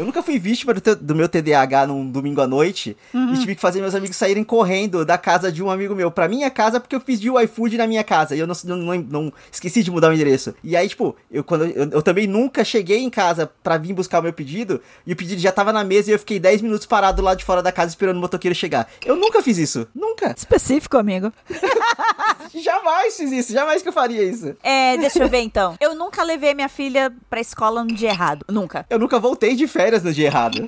Eu 0.00 0.06
nunca 0.06 0.22
fui 0.22 0.38
vítima 0.38 0.72
do, 0.72 0.96
do 0.96 1.14
meu 1.14 1.28
TDAH 1.28 1.86
num 1.86 2.10
domingo 2.10 2.40
à 2.40 2.46
noite 2.46 2.96
e 3.14 3.38
tive 3.38 3.54
que 3.54 3.60
fazer 3.60 3.82
meus 3.82 3.94
amigos 3.94 4.16
saírem 4.16 4.42
correndo 4.42 5.04
da 5.04 5.18
casa 5.18 5.52
de 5.52 5.62
um 5.62 5.70
amigo 5.70 5.94
meu 5.94 6.10
pra 6.10 6.26
minha 6.26 6.50
casa 6.50 6.80
porque 6.80 6.96
eu 6.96 7.00
pedi 7.02 7.28
o 7.28 7.38
iFood 7.38 7.76
na 7.76 7.86
minha 7.86 8.02
casa 8.02 8.34
e 8.34 8.38
eu 8.38 8.46
não, 8.46 8.54
não, 8.64 8.76
não- 8.78 9.06
não- 9.10 9.32
esqueci 9.52 9.82
de 9.82 9.90
mudar 9.90 10.08
o 10.08 10.14
endereço. 10.14 10.54
E 10.64 10.74
aí, 10.74 10.88
tipo, 10.88 11.14
eu, 11.30 11.44
quando, 11.44 11.66
eu, 11.66 11.90
eu 11.90 12.00
também 12.02 12.26
nunca 12.26 12.64
cheguei 12.64 12.96
em 13.00 13.10
casa 13.10 13.46
pra 13.62 13.76
vir 13.76 13.92
buscar 13.92 14.20
o 14.20 14.22
meu 14.22 14.32
pedido 14.32 14.80
e 15.06 15.12
o 15.12 15.16
pedido 15.16 15.38
já 15.42 15.52
tava 15.52 15.70
na 15.70 15.84
mesa 15.84 16.10
e 16.10 16.14
eu 16.14 16.18
fiquei 16.18 16.40
10 16.40 16.62
minutos 16.62 16.86
parado 16.86 17.20
lá 17.20 17.34
de 17.34 17.44
fora 17.44 17.62
da 17.62 17.70
casa 17.70 17.90
esperando 17.90 18.16
o 18.16 18.20
motoqueiro 18.20 18.54
chegar. 18.54 18.88
Eu 19.04 19.16
nunca 19.16 19.42
fiz 19.42 19.58
isso. 19.58 19.86
Nunca. 19.94 20.34
Específico, 20.34 20.96
amigo. 20.96 21.30
Jamais 22.54 23.16
fiz 23.16 23.30
isso. 23.32 23.52
Jamais 23.52 23.82
que 23.82 23.88
eu 23.88 23.92
faria 23.92 24.22
isso. 24.22 24.56
É, 24.62 24.96
deixa 24.96 25.22
eu 25.22 25.28
ver 25.28 25.40
então. 25.42 25.76
Eu 25.80 25.94
nunca 25.94 26.22
levei 26.22 26.54
minha 26.54 26.68
filha 26.68 27.12
pra 27.28 27.40
escola 27.40 27.84
no 27.84 27.92
dia 27.92 28.08
errado. 28.08 28.44
Nunca. 28.48 28.86
Eu 28.88 28.98
nunca 28.98 29.18
voltei 29.18 29.54
de 29.54 29.66
férias 29.68 29.89
no 29.98 30.12
dia 30.12 30.26
errado. 30.26 30.66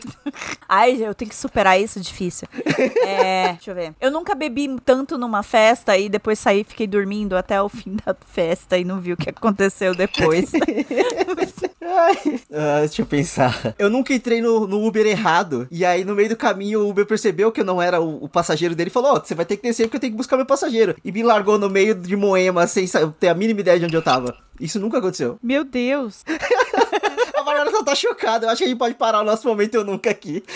Ai, 0.68 1.02
eu 1.02 1.14
tenho 1.14 1.28
que 1.28 1.36
superar 1.36 1.80
isso, 1.80 2.00
difícil. 2.00 2.48
É, 3.04 3.52
deixa 3.52 3.70
eu 3.70 3.74
ver. 3.74 3.94
Eu 4.00 4.10
nunca 4.10 4.34
bebi 4.34 4.76
tanto 4.84 5.18
numa 5.18 5.42
festa 5.42 5.96
e 5.96 6.08
depois 6.08 6.38
saí 6.38 6.60
e 6.60 6.64
fiquei 6.64 6.86
dormindo 6.86 7.36
até 7.36 7.60
o 7.60 7.68
fim 7.68 7.96
da 8.04 8.14
festa 8.26 8.78
e 8.78 8.84
não 8.84 9.00
vi 9.00 9.12
o 9.12 9.16
que 9.16 9.30
aconteceu 9.30 9.94
depois. 9.94 10.52
Ai, 11.84 12.40
ah, 12.52 12.78
deixa 12.80 13.02
eu 13.02 13.06
pensar. 13.06 13.74
Eu 13.78 13.90
nunca 13.90 14.14
entrei 14.14 14.40
no, 14.40 14.66
no 14.66 14.86
Uber 14.86 15.04
errado. 15.04 15.66
E 15.70 15.84
aí, 15.84 16.04
no 16.04 16.14
meio 16.14 16.28
do 16.28 16.36
caminho, 16.36 16.80
o 16.80 16.88
Uber 16.88 17.04
percebeu 17.04 17.52
que 17.52 17.60
eu 17.60 17.64
não 17.64 17.82
era 17.82 18.00
o, 18.00 18.24
o 18.24 18.28
passageiro 18.28 18.74
dele 18.74 18.88
e 18.88 18.92
falou: 18.92 19.14
Ó, 19.16 19.20
você 19.20 19.34
vai 19.34 19.44
ter 19.44 19.56
que 19.56 19.62
descer 19.62 19.84
porque 19.84 19.96
eu 19.96 20.00
tenho 20.00 20.12
que 20.12 20.16
buscar 20.16 20.36
meu 20.36 20.46
passageiro. 20.46 20.96
E 21.04 21.12
me 21.12 21.22
largou 21.22 21.58
no 21.58 21.68
meio 21.68 21.94
de 21.94 22.16
Moema 22.16 22.66
sem 22.66 22.86
ter 23.18 23.28
a 23.28 23.34
mínima 23.34 23.60
ideia 23.60 23.78
de 23.78 23.84
onde 23.84 23.96
eu 23.96 24.02
tava. 24.02 24.36
Isso 24.60 24.78
nunca 24.78 24.98
aconteceu. 24.98 25.38
Meu 25.42 25.64
Deus. 25.64 26.24
A 27.42 27.44
Bárbara 27.44 27.70
só 27.72 27.82
tá 27.82 27.92
chocada. 27.96 28.46
Eu 28.46 28.50
acho 28.50 28.58
que 28.58 28.64
a 28.64 28.68
gente 28.68 28.78
pode 28.78 28.94
parar 28.94 29.20
o 29.20 29.24
nosso 29.24 29.48
momento 29.48 29.74
eu 29.74 29.82
nunca 29.82 30.08
aqui. 30.10 30.44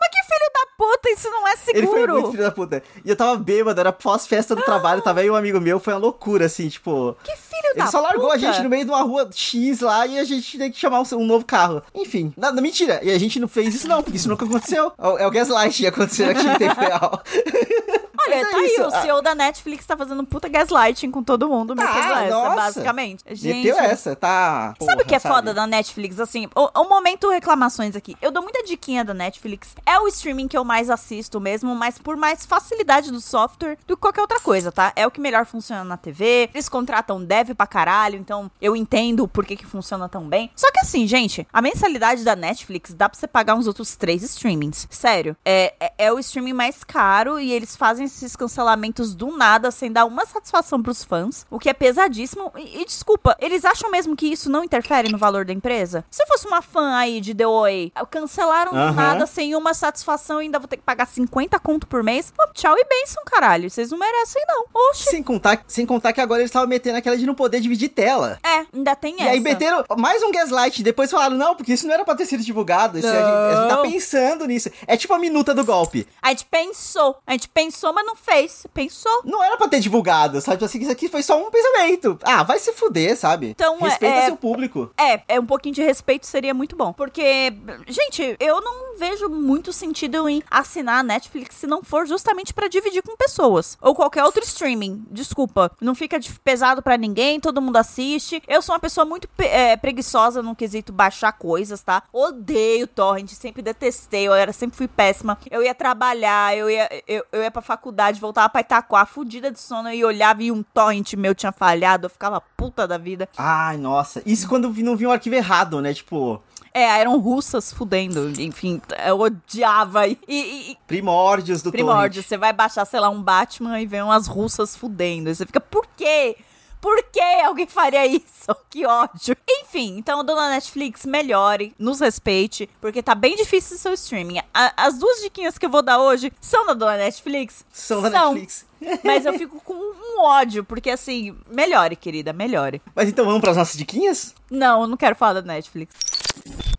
Mas 0.00 0.08
que 0.10 0.22
filho 0.24 0.50
da 0.52 0.66
puta, 0.76 1.10
isso 1.10 1.30
não 1.30 1.46
é 1.46 1.52
Ele 1.68 1.86
foi 1.86 1.98
muito 2.00 2.14
seguro. 2.14 2.30
filho 2.32 2.42
da 2.42 2.50
puta. 2.50 2.82
E 3.04 3.08
eu 3.10 3.14
tava 3.14 3.36
bêbado, 3.36 3.78
era 3.78 3.92
pós-festa 3.92 4.56
do 4.56 4.62
trabalho, 4.62 5.00
tava 5.00 5.20
aí 5.20 5.30
um 5.30 5.36
amigo 5.36 5.60
meu, 5.60 5.78
foi 5.78 5.94
uma 5.94 6.00
loucura, 6.00 6.46
assim, 6.46 6.68
tipo. 6.68 7.16
Que 7.22 7.36
filho 7.36 7.74
da 7.76 7.84
Ele 7.84 7.90
só 7.92 8.00
largou 8.00 8.24
puta. 8.30 8.34
a 8.34 8.38
gente 8.38 8.62
no 8.64 8.68
meio 8.68 8.84
de 8.84 8.90
uma 8.90 9.02
rua 9.02 9.30
X 9.32 9.78
lá 9.80 10.04
e 10.04 10.18
a 10.18 10.24
gente 10.24 10.58
tem 10.58 10.72
que 10.72 10.78
chamar 10.78 11.00
um, 11.00 11.04
um 11.12 11.24
novo 11.24 11.44
carro. 11.44 11.82
Enfim, 11.94 12.34
nada, 12.36 12.60
mentira. 12.60 12.98
E 13.00 13.12
a 13.12 13.18
gente 13.18 13.38
não 13.38 13.46
fez 13.46 13.76
isso 13.76 13.86
não, 13.86 14.02
porque 14.02 14.16
isso 14.16 14.28
nunca 14.28 14.44
aconteceu. 14.44 14.92
É 14.98 15.06
o, 15.06 15.18
é 15.18 15.26
o 15.26 15.30
gaslight 15.30 15.76
que 15.82 15.86
aconteceu 15.86 16.28
aqui 16.30 16.44
em 16.44 16.58
tempo 16.58 16.80
real. 16.80 17.22
Olha, 18.26 18.36
Mas 18.36 18.46
é 18.46 18.50
tá 18.50 18.56
aí, 18.58 18.66
isso, 18.66 18.86
o 18.86 18.90
CEO 19.02 19.22
da 19.22 19.34
Netflix 19.34 19.86
tá 19.86 19.96
fazendo 19.96 20.24
puta 20.24 20.48
gaslighting 20.48 21.10
com 21.10 21.22
todo 21.22 21.48
mundo, 21.48 21.74
essa, 21.80 21.92
Tá, 21.92 22.26
nossa. 22.30 22.56
basicamente. 22.56 23.22
Gente, 23.30 23.66
Meteu 23.66 23.78
essa, 23.78 24.16
tá. 24.16 24.74
Sabe 24.80 25.02
o 25.02 25.06
que 25.06 25.14
é 25.14 25.20
porra, 25.20 25.34
foda 25.34 25.54
da 25.54 25.66
Netflix? 25.66 26.18
Assim, 26.20 26.48
o, 26.54 26.80
o 26.80 26.88
momento 26.88 27.28
reclamações 27.30 27.96
aqui. 27.96 28.16
Eu 28.20 28.30
dou 28.30 28.42
muita 28.42 28.62
diquinha 28.64 29.04
da 29.04 29.14
Netflix. 29.14 29.74
É 29.84 29.98
o 29.98 30.08
streaming 30.08 30.48
que 30.48 30.56
eu 30.56 30.64
mais 30.64 30.90
assisto 30.90 31.40
mesmo, 31.40 31.74
mas 31.74 31.98
por 31.98 32.16
mais 32.16 32.44
facilidade 32.46 33.10
do 33.10 33.20
software 33.20 33.76
do 33.86 33.96
que 33.96 34.00
qualquer 34.02 34.20
outra 34.22 34.40
coisa, 34.40 34.70
tá? 34.72 34.92
É 34.96 35.06
o 35.06 35.10
que 35.10 35.20
melhor 35.20 35.44
funciona 35.46 35.84
na 35.84 35.96
TV. 35.96 36.48
Eles 36.54 36.68
contratam 36.68 37.22
dev 37.22 37.50
pra 37.54 37.66
caralho, 37.66 38.18
então 38.18 38.50
eu 38.60 38.74
entendo 38.76 39.26
por 39.28 39.44
que, 39.44 39.56
que 39.56 39.66
funciona 39.66 40.08
tão 40.08 40.28
bem. 40.28 40.50
Só 40.56 40.70
que 40.70 40.80
assim, 40.80 41.06
gente, 41.06 41.46
a 41.52 41.60
mensalidade 41.62 42.24
da 42.24 42.34
Netflix 42.36 42.94
dá 42.94 43.08
pra 43.08 43.18
você 43.18 43.26
pagar 43.26 43.54
uns 43.54 43.66
outros 43.66 43.96
três 43.96 44.22
streamings. 44.22 44.86
Sério. 44.90 45.36
É, 45.44 45.74
é, 45.80 45.92
é 46.06 46.12
o 46.12 46.18
streaming 46.18 46.52
mais 46.52 46.82
caro 46.84 47.38
e 47.38 47.52
eles 47.52 47.76
fazem 47.76 48.06
esses 48.16 48.36
cancelamentos 48.36 49.14
do 49.14 49.36
nada 49.36 49.70
sem 49.70 49.90
dar 49.90 50.04
uma 50.04 50.24
satisfação 50.26 50.82
pros 50.82 51.04
fãs, 51.04 51.46
o 51.50 51.58
que 51.58 51.68
é 51.68 51.72
pesadíssimo. 51.72 52.52
E, 52.56 52.80
e 52.82 52.84
desculpa, 52.84 53.36
eles 53.40 53.64
acham 53.64 53.90
mesmo 53.90 54.16
que 54.16 54.26
isso 54.26 54.50
não 54.50 54.64
interfere 54.64 55.10
no 55.10 55.18
valor 55.18 55.44
da 55.44 55.52
empresa? 55.52 56.04
Se 56.10 56.22
eu 56.22 56.26
fosse 56.26 56.46
uma 56.46 56.62
fã 56.62 56.94
aí 56.96 57.20
de 57.20 57.34
The 57.34 57.46
Oi, 57.46 57.92
cancelaram 58.10 58.72
do 58.72 58.78
Aham. 58.78 58.92
nada 58.92 59.26
sem 59.26 59.54
uma 59.54 59.74
satisfação 59.74 60.40
e 60.40 60.44
ainda 60.44 60.58
vou 60.58 60.68
ter 60.68 60.76
que 60.76 60.82
pagar 60.82 61.06
50 61.06 61.58
conto 61.60 61.86
por 61.86 62.02
mês, 62.02 62.30
pô, 62.34 62.46
tchau 62.52 62.74
e 62.76 62.84
benção, 62.84 63.22
caralho. 63.26 63.68
Vocês 63.70 63.90
não 63.90 63.98
merecem, 63.98 64.42
não. 64.46 64.64
Oxi. 64.90 65.04
Sem 65.10 65.22
contar, 65.22 65.64
sem 65.66 65.84
contar 65.86 66.12
que 66.12 66.20
agora 66.20 66.40
eles 66.40 66.50
estavam 66.50 66.68
metendo 66.68 66.98
aquela 66.98 67.16
de 67.16 67.26
não 67.26 67.34
poder 67.34 67.60
dividir 67.60 67.88
tela. 67.88 68.38
É, 68.44 68.66
ainda 68.72 68.94
tem 68.96 69.16
E 69.18 69.22
essa. 69.22 69.30
aí 69.30 69.40
meteram 69.40 69.84
mais 69.98 70.22
um 70.22 70.30
gaslight, 70.30 70.82
depois 70.82 71.10
falaram, 71.10 71.36
não, 71.36 71.54
porque 71.56 71.72
isso 71.72 71.86
não 71.86 71.94
era 71.94 72.04
pra 72.04 72.14
ter 72.14 72.26
sido 72.26 72.42
divulgado. 72.42 72.98
Isso 72.98 73.08
a, 73.08 73.12
gente, 73.12 73.22
a 73.24 73.60
gente 73.60 73.68
tá 73.68 73.82
pensando 73.82 74.46
nisso. 74.46 74.70
É 74.86 74.96
tipo 74.96 75.12
a 75.14 75.18
minuta 75.18 75.54
do 75.54 75.64
golpe. 75.64 76.06
A 76.22 76.30
gente 76.30 76.44
pensou. 76.46 77.16
A 77.26 77.32
gente 77.32 77.48
pensou, 77.48 77.92
mas 77.92 78.03
não 78.04 78.16
fez. 78.16 78.66
Pensou. 78.72 79.22
Não 79.24 79.42
era 79.42 79.56
pra 79.56 79.68
ter 79.68 79.80
divulgado, 79.80 80.40
sabe? 80.40 80.56
Tipo 80.58 80.64
Assim, 80.64 80.78
isso 80.80 80.90
aqui 80.90 81.08
foi 81.08 81.22
só 81.22 81.38
um 81.38 81.50
pensamento. 81.50 82.18
Ah, 82.22 82.42
vai 82.42 82.58
se 82.58 82.72
fuder, 82.72 83.16
sabe? 83.16 83.48
Então, 83.50 83.76
é- 83.80 83.84
Respeita 83.84 84.16
é- 84.16 84.26
seu 84.26 84.36
público. 84.36 84.90
É, 84.98 85.22
é 85.28 85.40
um 85.40 85.46
pouquinho 85.46 85.74
de 85.74 85.82
respeito 85.82 86.26
seria 86.26 86.54
muito 86.54 86.74
bom. 86.76 86.92
Porque, 86.92 87.52
gente, 87.86 88.36
eu 88.40 88.60
não 88.60 88.96
vejo 88.98 89.28
muito 89.28 89.72
sentido 89.72 90.28
em 90.28 90.42
assinar 90.50 91.00
a 91.00 91.02
Netflix 91.02 91.56
se 91.56 91.66
não 91.66 91.82
for 91.82 92.06
justamente 92.06 92.52
pra 92.54 92.68
dividir 92.68 93.02
com 93.02 93.16
pessoas. 93.16 93.76
Ou 93.80 93.94
qualquer 93.94 94.24
outro 94.24 94.42
streaming. 94.42 95.04
Desculpa. 95.10 95.70
Não 95.80 95.94
fica 95.94 96.18
pesado 96.42 96.82
pra 96.82 96.96
ninguém, 96.96 97.38
todo 97.40 97.60
mundo 97.60 97.76
assiste. 97.76 98.42
Eu 98.48 98.62
sou 98.62 98.74
uma 98.74 98.80
pessoa 98.80 99.04
muito 99.04 99.28
é, 99.38 99.76
preguiçosa 99.76 100.42
no 100.42 100.54
quesito 100.56 100.92
baixar 100.92 101.32
coisas, 101.32 101.82
tá? 101.82 102.02
Odeio 102.12 102.86
torrent, 102.86 103.30
sempre 103.30 103.62
detestei, 103.62 104.26
eu 104.26 104.34
era, 104.34 104.52
sempre 104.52 104.76
fui 104.76 104.88
péssima. 104.88 105.38
Eu 105.50 105.62
ia 105.62 105.74
trabalhar, 105.74 106.56
eu 106.56 106.70
ia, 106.70 106.88
eu, 107.06 107.24
eu 107.32 107.42
ia 107.42 107.50
pra 107.50 107.60
faculdade, 107.62 107.93
voltava 108.20 108.48
pra 108.48 108.60
Itaquá, 108.60 109.04
fudida 109.06 109.50
de 109.50 109.60
sono, 109.60 109.90
e 109.90 110.04
olhava 110.04 110.42
e 110.42 110.50
um 110.52 110.62
torrent 110.62 111.14
meu 111.14 111.34
tinha 111.34 111.52
falhado, 111.52 112.06
eu 112.06 112.10
ficava 112.10 112.40
puta 112.40 112.86
da 112.86 112.98
vida. 112.98 113.28
Ai, 113.36 113.76
nossa. 113.76 114.22
Isso 114.26 114.48
quando 114.48 114.70
vi- 114.72 114.82
não 114.82 114.96
vi 114.96 115.06
um 115.06 115.10
arquivo 115.12 115.34
errado, 115.36 115.80
né? 115.80 115.92
Tipo, 115.94 116.42
É, 116.76 116.82
eram 117.00 117.20
russas 117.20 117.72
fudendo, 117.72 118.32
enfim, 118.40 118.82
eu 119.06 119.20
odiava. 119.20 120.08
E, 120.08 120.18
e- 120.28 120.76
primórdios 120.88 121.62
do 121.62 121.70
primórdio, 121.70 122.14
torrent. 122.20 122.26
você 122.28 122.36
vai 122.36 122.52
baixar, 122.52 122.84
sei 122.84 122.98
lá, 122.98 123.08
um 123.08 123.22
Batman 123.22 123.80
e 123.80 123.86
vem 123.86 124.02
umas 124.02 124.26
russas 124.26 124.74
fudendo. 124.74 125.30
E 125.30 125.34
você 125.36 125.46
fica, 125.46 125.60
por 125.60 125.86
quê? 125.96 126.36
Por 126.84 127.02
que 127.04 127.18
alguém 127.42 127.66
faria 127.66 128.04
isso? 128.06 128.54
Que 128.68 128.84
ódio. 128.84 129.34
Enfim, 129.48 129.96
então, 129.96 130.22
dona 130.24 130.50
Netflix, 130.50 131.06
melhore, 131.06 131.72
nos 131.78 132.00
respeite, 132.00 132.68
porque 132.80 133.02
tá 133.02 133.14
bem 133.14 133.36
difícil 133.36 133.76
o 133.76 133.78
seu 133.78 133.94
streaming. 133.94 134.40
A- 134.52 134.72
as 134.76 134.98
duas 134.98 135.20
diquinhas 135.22 135.56
que 135.56 135.64
eu 135.64 135.70
vou 135.70 135.80
dar 135.80 135.98
hoje 136.00 136.30
são 136.40 136.66
da 136.66 136.74
dona 136.74 136.96
Netflix? 136.98 137.64
São 137.72 138.02
da 138.02 138.10
Netflix. 138.10 138.66
Mas 139.02 139.24
eu 139.24 139.32
fico 139.38 139.60
com 139.60 139.72
um 139.74 140.20
ódio, 140.22 140.62
porque 140.64 140.90
assim, 140.90 141.34
melhore, 141.48 141.96
querida, 141.96 142.32
melhore. 142.32 142.82
Mas 142.94 143.08
então 143.08 143.24
vamos 143.24 143.40
pras 143.40 143.56
nossas 143.56 143.76
diquinhas? 143.78 144.34
Não, 144.50 144.82
eu 144.82 144.88
não 144.88 144.96
quero 144.96 145.14
falar 145.16 145.34
da 145.34 145.42
Netflix. 145.42 145.94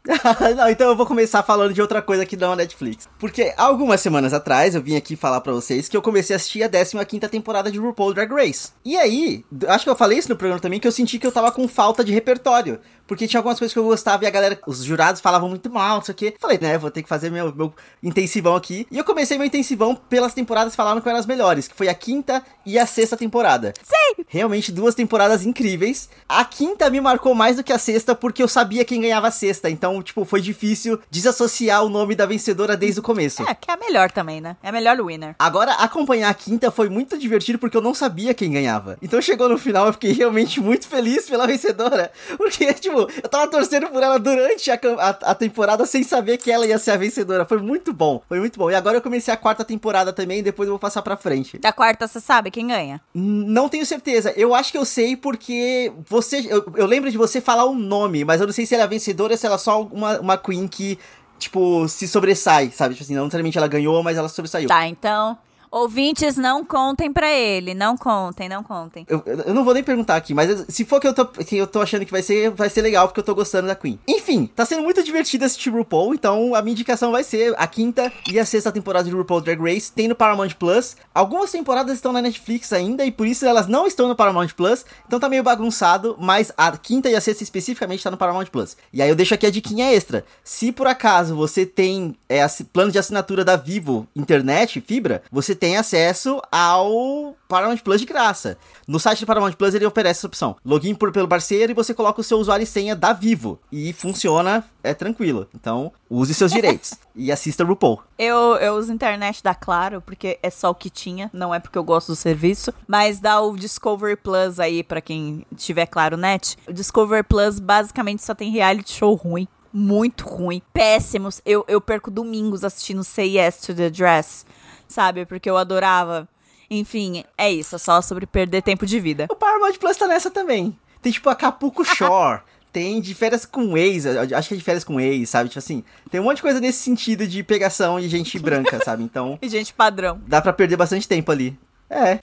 não, 0.56 0.70
então 0.70 0.90
eu 0.90 0.96
vou 0.96 1.06
começar 1.06 1.42
falando 1.44 1.74
de 1.74 1.82
outra 1.82 2.02
coisa 2.02 2.26
que 2.26 2.38
não 2.38 2.54
é 2.54 2.58
Netflix. 2.58 3.08
Porque 3.18 3.54
algumas 3.58 4.02
semanas 4.02 4.34
atrás 4.34 4.76
eu 4.76 4.82
vim 4.82 4.96
aqui 4.96 5.16
falar 5.16 5.42
pra 5.42 5.54
vocês 5.54 5.90
que 5.90 5.98
eu 5.98 6.02
comecei 6.02 6.36
a 6.36 6.38
assistir 6.38 6.64
a 6.64 6.70
15ª 6.70 7.28
temporada 7.30 7.72
de 7.72 7.80
RuPaul 7.80 8.14
Drag 8.14 8.32
Race. 8.32 8.72
E 8.84 8.96
aí, 8.98 9.44
acho 9.68 9.84
que 9.84 9.90
eu 9.90 9.96
falei 9.96 10.18
isso 10.18 10.30
no 10.30 10.36
programa 10.36 10.62
também, 10.62 10.80
que 10.80 10.88
eu 10.88 10.92
senti 10.92 11.18
que 11.18 11.26
eu 11.26 11.32
tava 11.32 11.52
com 11.52 11.68
falta 11.68 12.04
de 12.04 12.12
repertório. 12.12 12.80
Porque 13.08 13.28
tinha 13.28 13.40
algumas 13.40 13.60
coisas 13.60 13.72
que 13.72 13.80
eu 13.80 13.84
gostava 13.84 14.24
e 14.24 14.28
a 14.28 14.32
galera, 14.32 14.60
os 14.66 14.84
jurados 14.84 15.22
falavam 15.22 15.48
muito 15.48 15.70
mal, 15.70 15.98
não 15.98 16.04
sei 16.04 16.14
o 16.14 16.16
quê. 16.16 16.36
Falei, 16.40 16.58
né, 16.60 16.78
vou 16.78 16.90
ter 16.90 17.04
que 17.04 17.10
fazer 17.10 17.30
meu, 17.30 17.54
meu 17.54 17.74
intensivão 18.02 18.56
aqui. 18.56 18.88
E 18.90 18.98
eu 18.98 19.04
comecei 19.04 19.38
meu 19.38 19.46
intensivão 19.46 19.96
pelas 19.96 20.34
temporadas 20.34 20.74
que 20.74 20.78
falaram 20.78 21.00
que 21.00 21.08
eram 21.08 21.20
as 21.20 21.26
melhores, 21.26 21.68
que 21.68 21.76
foi 21.76 21.88
a 21.88 21.94
quinta 21.94 22.44
e 22.66 22.80
a 22.80 22.86
sexta 22.86 23.16
temporada. 23.16 23.74
Sim! 23.84 24.26
Realmente 24.28 24.72
duas 24.72 24.96
temporadas 24.96 25.46
incríveis. 25.46 26.10
A 26.28 26.44
quinta 26.44 26.90
me 26.90 27.00
marcou 27.00 27.36
mais 27.36 27.58
do 27.58 27.64
que 27.64 27.72
a 27.72 27.78
sexta, 27.78 28.16
porque 28.16 28.42
eu 28.42 28.48
sabia 28.48 28.84
quem 28.84 29.02
ganhava 29.02 29.28
a 29.28 29.32
sexta. 29.32 29.70
Então, 29.70 29.95
tipo, 30.02 30.26
foi 30.26 30.42
difícil 30.42 31.00
desassociar 31.10 31.84
o 31.84 31.90
nome 31.90 32.16
da 32.16 32.26
vencedora 32.26 32.76
desde 32.76 33.00
o 33.00 33.04
começo. 33.04 33.44
É, 33.44 33.54
que 33.54 33.70
é 33.70 33.74
a 33.74 33.78
melhor 33.78 34.12
também, 34.12 34.42
né? 34.42 34.58
É 34.62 34.70
a 34.70 34.72
melhor 34.72 34.98
winner. 35.02 35.36
Agora, 35.40 35.74
acompanhar 35.74 36.30
a 36.30 36.34
quinta 36.34 36.72
foi 36.72 36.90
muito 36.90 37.18
divertido 37.18 37.60
porque 37.60 37.78
eu 37.78 37.82
não 37.82 37.94
sabia 37.94 38.34
quem 38.34 38.52
ganhava. 38.52 38.98
Então 39.02 39.22
chegou 39.22 39.50
no 39.50 39.58
final, 39.58 39.88
eu 39.88 39.94
fiquei 39.94 40.12
realmente 40.12 40.60
muito 40.60 40.88
feliz 40.88 41.30
pela 41.30 41.48
vencedora. 41.48 42.12
Porque, 42.38 42.74
tipo, 42.76 43.00
eu 43.00 43.30
tava 43.30 43.48
torcendo 43.48 43.88
por 43.88 44.02
ela 44.02 44.18
durante 44.18 44.72
a, 44.72 44.80
a, 45.00 45.10
a 45.32 45.36
temporada 45.36 45.86
sem 45.86 46.04
saber 46.04 46.38
que 46.38 46.52
ela 46.52 46.66
ia 46.66 46.78
ser 46.78 46.92
a 46.92 46.98
vencedora. 46.98 47.46
Foi 47.46 47.60
muito 47.60 47.94
bom, 47.94 48.22
foi 48.28 48.40
muito 48.40 48.58
bom. 48.58 48.70
E 48.70 48.76
agora 48.76 48.98
eu 48.98 49.02
comecei 49.02 49.34
a 49.34 49.38
quarta 49.38 49.64
temporada 49.64 50.12
também, 50.14 50.44
depois 50.44 50.68
eu 50.68 50.74
vou 50.74 50.80
passar 50.80 51.02
pra 51.02 51.18
frente. 51.18 51.58
Da 51.58 51.72
quarta, 51.72 52.08
você 52.08 52.20
sabe 52.20 52.52
quem 52.52 52.68
ganha? 52.68 53.02
Não 53.14 53.70
tenho 53.70 53.86
certeza. 53.86 54.34
Eu 54.36 54.54
acho 54.54 54.72
que 54.72 54.78
eu 54.78 54.86
sei 54.86 55.16
porque 55.16 55.92
você. 56.08 56.46
Eu, 56.50 56.66
eu 56.76 56.86
lembro 56.86 57.12
de 57.12 57.18
você 57.18 57.42
falar 57.42 57.66
um 57.66 57.76
nome, 57.76 58.24
mas 58.24 58.42
eu 58.42 58.48
não 58.48 58.54
sei 58.54 58.66
se 58.66 58.74
ela 58.76 58.84
é 58.84 58.88
vencedora 58.88 59.34
ou 59.34 59.38
se 59.38 59.46
ela 59.46 59.56
é 59.56 59.60
só 59.60 59.85
uma, 59.92 60.20
uma 60.20 60.38
Queen 60.38 60.68
que, 60.68 60.98
tipo, 61.38 61.88
se 61.88 62.08
sobressai, 62.08 62.72
sabe? 62.72 62.94
Tipo 62.94 63.04
assim, 63.04 63.16
não 63.16 63.24
necessariamente 63.24 63.58
ela 63.58 63.68
ganhou, 63.68 64.02
mas 64.04 64.18
ela 64.18 64.30
sobressaiu. 64.30 64.68
Tá, 64.68 64.88
então. 64.88 65.38
Ouvintes, 65.72 66.38
não 66.38 66.64
contem 66.64 67.12
pra 67.12 67.32
ele. 67.32 67.74
Não 67.74 67.98
contem, 67.98 68.48
não 68.48 68.64
contem. 68.64 69.06
Eu, 69.08 69.24
eu 69.26 69.54
não 69.54 69.64
vou 69.64 69.74
nem 69.74 69.84
perguntar 69.84 70.16
aqui, 70.16 70.34
mas 70.34 70.66
se 70.70 70.86
for 70.86 71.00
que 71.00 71.08
eu, 71.08 71.14
tô, 71.14 71.26
que 71.26 71.58
eu 71.58 71.68
tô 71.68 71.82
achando 71.82 72.06
que 72.06 72.12
vai 72.12 72.22
ser, 72.22 72.52
vai 72.52 72.70
ser 72.70 72.82
legal, 72.82 73.08
porque 73.08 73.20
eu 73.20 73.24
tô 73.24 73.36
gostando 73.36 73.68
da 73.68 73.76
Queen. 73.76 74.00
Enfim, 74.08 74.50
tá 74.56 74.66
sendo 74.66 74.84
muito 74.84 75.04
divertido 75.04 75.46
assistir 75.46 75.70
RuPaul, 75.70 76.14
então 76.14 76.56
a 76.56 76.62
minha 76.62 76.74
indicação 76.74 77.12
vai 77.12 77.24
ser 77.24 77.54
a 77.58 77.68
quinta 77.68 78.12
e 78.32 78.40
a 78.40 78.46
sexta 78.46 78.72
temporada 78.72 79.10
de 79.10 79.16
RuPaul 79.16 79.42
Drag 79.42 79.60
Race, 79.60 79.92
tem 79.92 80.08
no 80.08 80.16
Paramount 80.16 80.52
Plus. 80.60 80.96
Algumas 81.14 81.52
temporadas 81.52 81.96
estão 81.96 82.12
na 82.12 82.22
Netflix 82.22 82.72
ainda, 82.72 83.06
e 83.06 83.12
por 83.12 83.28
isso 83.28 83.46
elas 83.46 83.68
não 83.68 83.88
estão 83.88 84.08
no 84.08 84.16
Paramount 84.16 84.50
Plus, 84.56 84.86
então 85.08 85.20
tá 85.20 85.30
meio 85.30 85.44
bagunçado, 85.44 86.16
mas 86.20 86.52
a 86.58 86.76
quinta 86.78 87.10
e 87.10 87.16
a 87.16 87.22
sexta 87.22 87.44
especificamente 87.44 88.04
tá 88.04 88.12
no 88.12 88.18
Paramount 88.18 88.48
Plus. 88.48 88.78
E 88.92 89.02
aí 89.02 89.10
eu 89.10 89.16
deixo 89.16 89.34
aqui 89.34 89.46
a 89.46 89.52
diquinha 89.52 89.92
extra. 89.92 90.26
Se 90.44 90.72
por 90.72 90.88
acaso 90.88 91.36
você 91.36 91.66
tem 91.66 92.16
é, 92.30 92.46
plano 92.72 92.92
de 92.92 93.00
assinatura 93.00 93.44
da 93.44 93.56
Vivo 93.56 94.08
Internet, 94.16 94.82
fibra, 94.82 95.24
você 95.32 95.55
tem 95.56 95.78
acesso 95.78 96.42
ao 96.52 97.36
Paramount 97.48 97.78
Plus 97.78 98.02
de 98.02 98.06
graça. 98.06 98.58
No 98.88 99.00
site 99.00 99.22
do 99.22 99.26
Paramount 99.26 99.54
Plus 99.54 99.74
ele 99.74 99.86
oferece 99.86 100.20
essa 100.20 100.28
opção. 100.28 100.56
Login 100.64 100.94
por, 100.94 101.12
pelo 101.12 101.28
parceiro 101.28 101.72
e 101.72 101.76
você 101.76 101.94
coloca 101.94 102.22
o 102.22 102.24
seu 102.24 102.38
usuário 102.38 102.64
e 102.64 102.68
senha 102.68 102.96
da 102.96 103.14
Vivo. 103.14 103.60
E 103.72 103.94
funciona, 103.94 104.64
é 104.84 104.94
tranquilo. 104.94 105.48
Então, 105.56 105.92
use 106.10 106.34
seus 106.34 106.52
direitos. 106.52 106.94
e 107.16 107.32
assista 107.32 107.64
RuPaul. 107.64 108.02
Eu, 108.18 108.56
eu 108.58 108.76
uso 108.76 108.92
internet 108.92 109.42
da 109.42 109.56
Claro, 109.56 110.02
porque 110.02 110.38
é 110.44 110.50
só 110.50 110.70
o 110.70 110.76
que 110.76 110.90
tinha, 110.90 111.30
não 111.34 111.54
é 111.54 111.60
porque 111.60 111.78
eu 111.78 111.84
gosto 111.84 112.10
do 112.10 112.16
serviço. 112.16 112.74
Mas 112.88 113.20
dá 113.20 113.42
o 113.42 113.56
Discovery 113.56 114.16
Plus 114.16 114.60
aí 114.60 114.84
pra 114.84 115.02
quem 115.02 115.46
tiver 115.56 115.86
Claro 115.88 116.18
Net. 116.18 116.58
O 116.68 116.74
Discovery 116.74 117.24
Plus 117.24 117.60
basicamente 117.60 118.24
só 118.24 118.36
tem 118.36 118.52
reality 118.52 118.92
show 118.92 119.14
ruim. 119.16 119.48
Muito 119.78 120.26
ruim. 120.26 120.62
Péssimos. 120.72 121.42
Eu, 121.46 121.66
eu 121.68 121.82
perco 121.82 122.10
domingos 122.10 122.64
assistindo 122.64 123.04
Say 123.04 123.38
Yes 123.38 123.58
to 123.58 123.74
the 123.74 123.90
Dress, 123.90 124.46
sabe? 124.88 125.26
Porque 125.26 125.50
eu 125.50 125.58
adorava. 125.58 126.28
Enfim, 126.70 127.24
é 127.38 127.52
isso. 127.52 127.76
É 127.76 127.80
só 127.80 128.02
sobre 128.02 128.26
perder 128.26 128.62
tempo 128.62 128.86
de 128.86 129.00
vida. 129.00 129.28
O 129.30 129.36
Paramount 129.36 129.74
Plus 129.78 129.98
tá 129.98 130.08
nessa 130.08 130.32
também. 130.32 130.78
Tem 131.02 131.12
tipo 131.12 131.30
Acapulco 131.30 131.84
Shore. 131.86 132.42
Tem 132.74 133.00
de 133.00 133.14
férias 133.16 133.46
com 133.46 133.78
ex, 133.78 134.06
acho 134.06 134.50
que 134.50 134.54
é 134.54 134.58
de 134.58 134.64
férias 134.64 134.84
com 134.84 135.00
ex, 135.00 135.30
sabe? 135.30 135.48
Tipo 135.48 135.60
assim, 135.60 135.82
tem 136.12 136.20
um 136.20 136.26
monte 136.26 136.38
de 136.38 136.42
coisa 136.42 136.60
nesse 136.60 136.80
sentido 136.80 137.26
de 137.26 137.42
pegação 137.42 137.98
e 137.98 138.10
gente 138.10 138.38
branca, 138.38 138.84
sabe? 138.84 139.02
Então, 139.02 139.40
E 139.42 139.48
gente 139.48 139.74
padrão. 139.74 140.20
dá 140.28 140.42
pra 140.42 140.52
perder 140.52 140.76
bastante 140.76 141.08
tempo 141.08 141.32
ali. 141.32 141.58
É. 141.90 142.20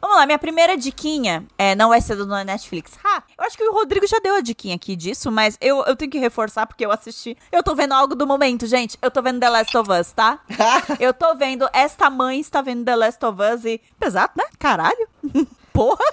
Vamos 0.00 0.16
lá, 0.16 0.26
minha 0.26 0.38
primeira 0.38 0.76
diquinha 0.76 1.46
é, 1.58 1.74
não 1.74 1.88
vai 1.88 2.00
ser 2.00 2.16
do 2.16 2.26
Netflix. 2.26 2.92
Ha, 3.04 3.22
eu 3.38 3.44
acho 3.44 3.56
que 3.56 3.64
o 3.64 3.72
Rodrigo 3.72 4.06
já 4.06 4.18
deu 4.18 4.36
a 4.36 4.40
diquinha 4.40 4.76
aqui 4.76 4.94
disso, 4.94 5.30
mas 5.32 5.56
eu, 5.60 5.82
eu 5.84 5.96
tenho 5.96 6.10
que 6.10 6.18
reforçar 6.18 6.66
porque 6.66 6.84
eu 6.84 6.92
assisti. 6.92 7.36
Eu 7.50 7.62
tô 7.62 7.74
vendo 7.74 7.92
algo 7.92 8.14
do 8.14 8.26
momento, 8.26 8.66
gente. 8.66 8.98
Eu 9.00 9.10
tô 9.10 9.22
vendo 9.22 9.40
The 9.40 9.48
Last 9.48 9.76
of 9.76 9.90
Us, 9.90 10.12
tá? 10.12 10.40
eu 11.00 11.12
tô 11.12 11.34
vendo. 11.34 11.68
Esta 11.72 12.08
mãe 12.08 12.40
está 12.40 12.62
vendo 12.62 12.84
The 12.84 12.96
Last 12.96 13.24
of 13.24 13.40
Us 13.42 13.64
e. 13.64 13.80
Pesado, 13.98 14.32
né? 14.36 14.44
Caralho. 14.58 15.08
Porra. 15.72 16.04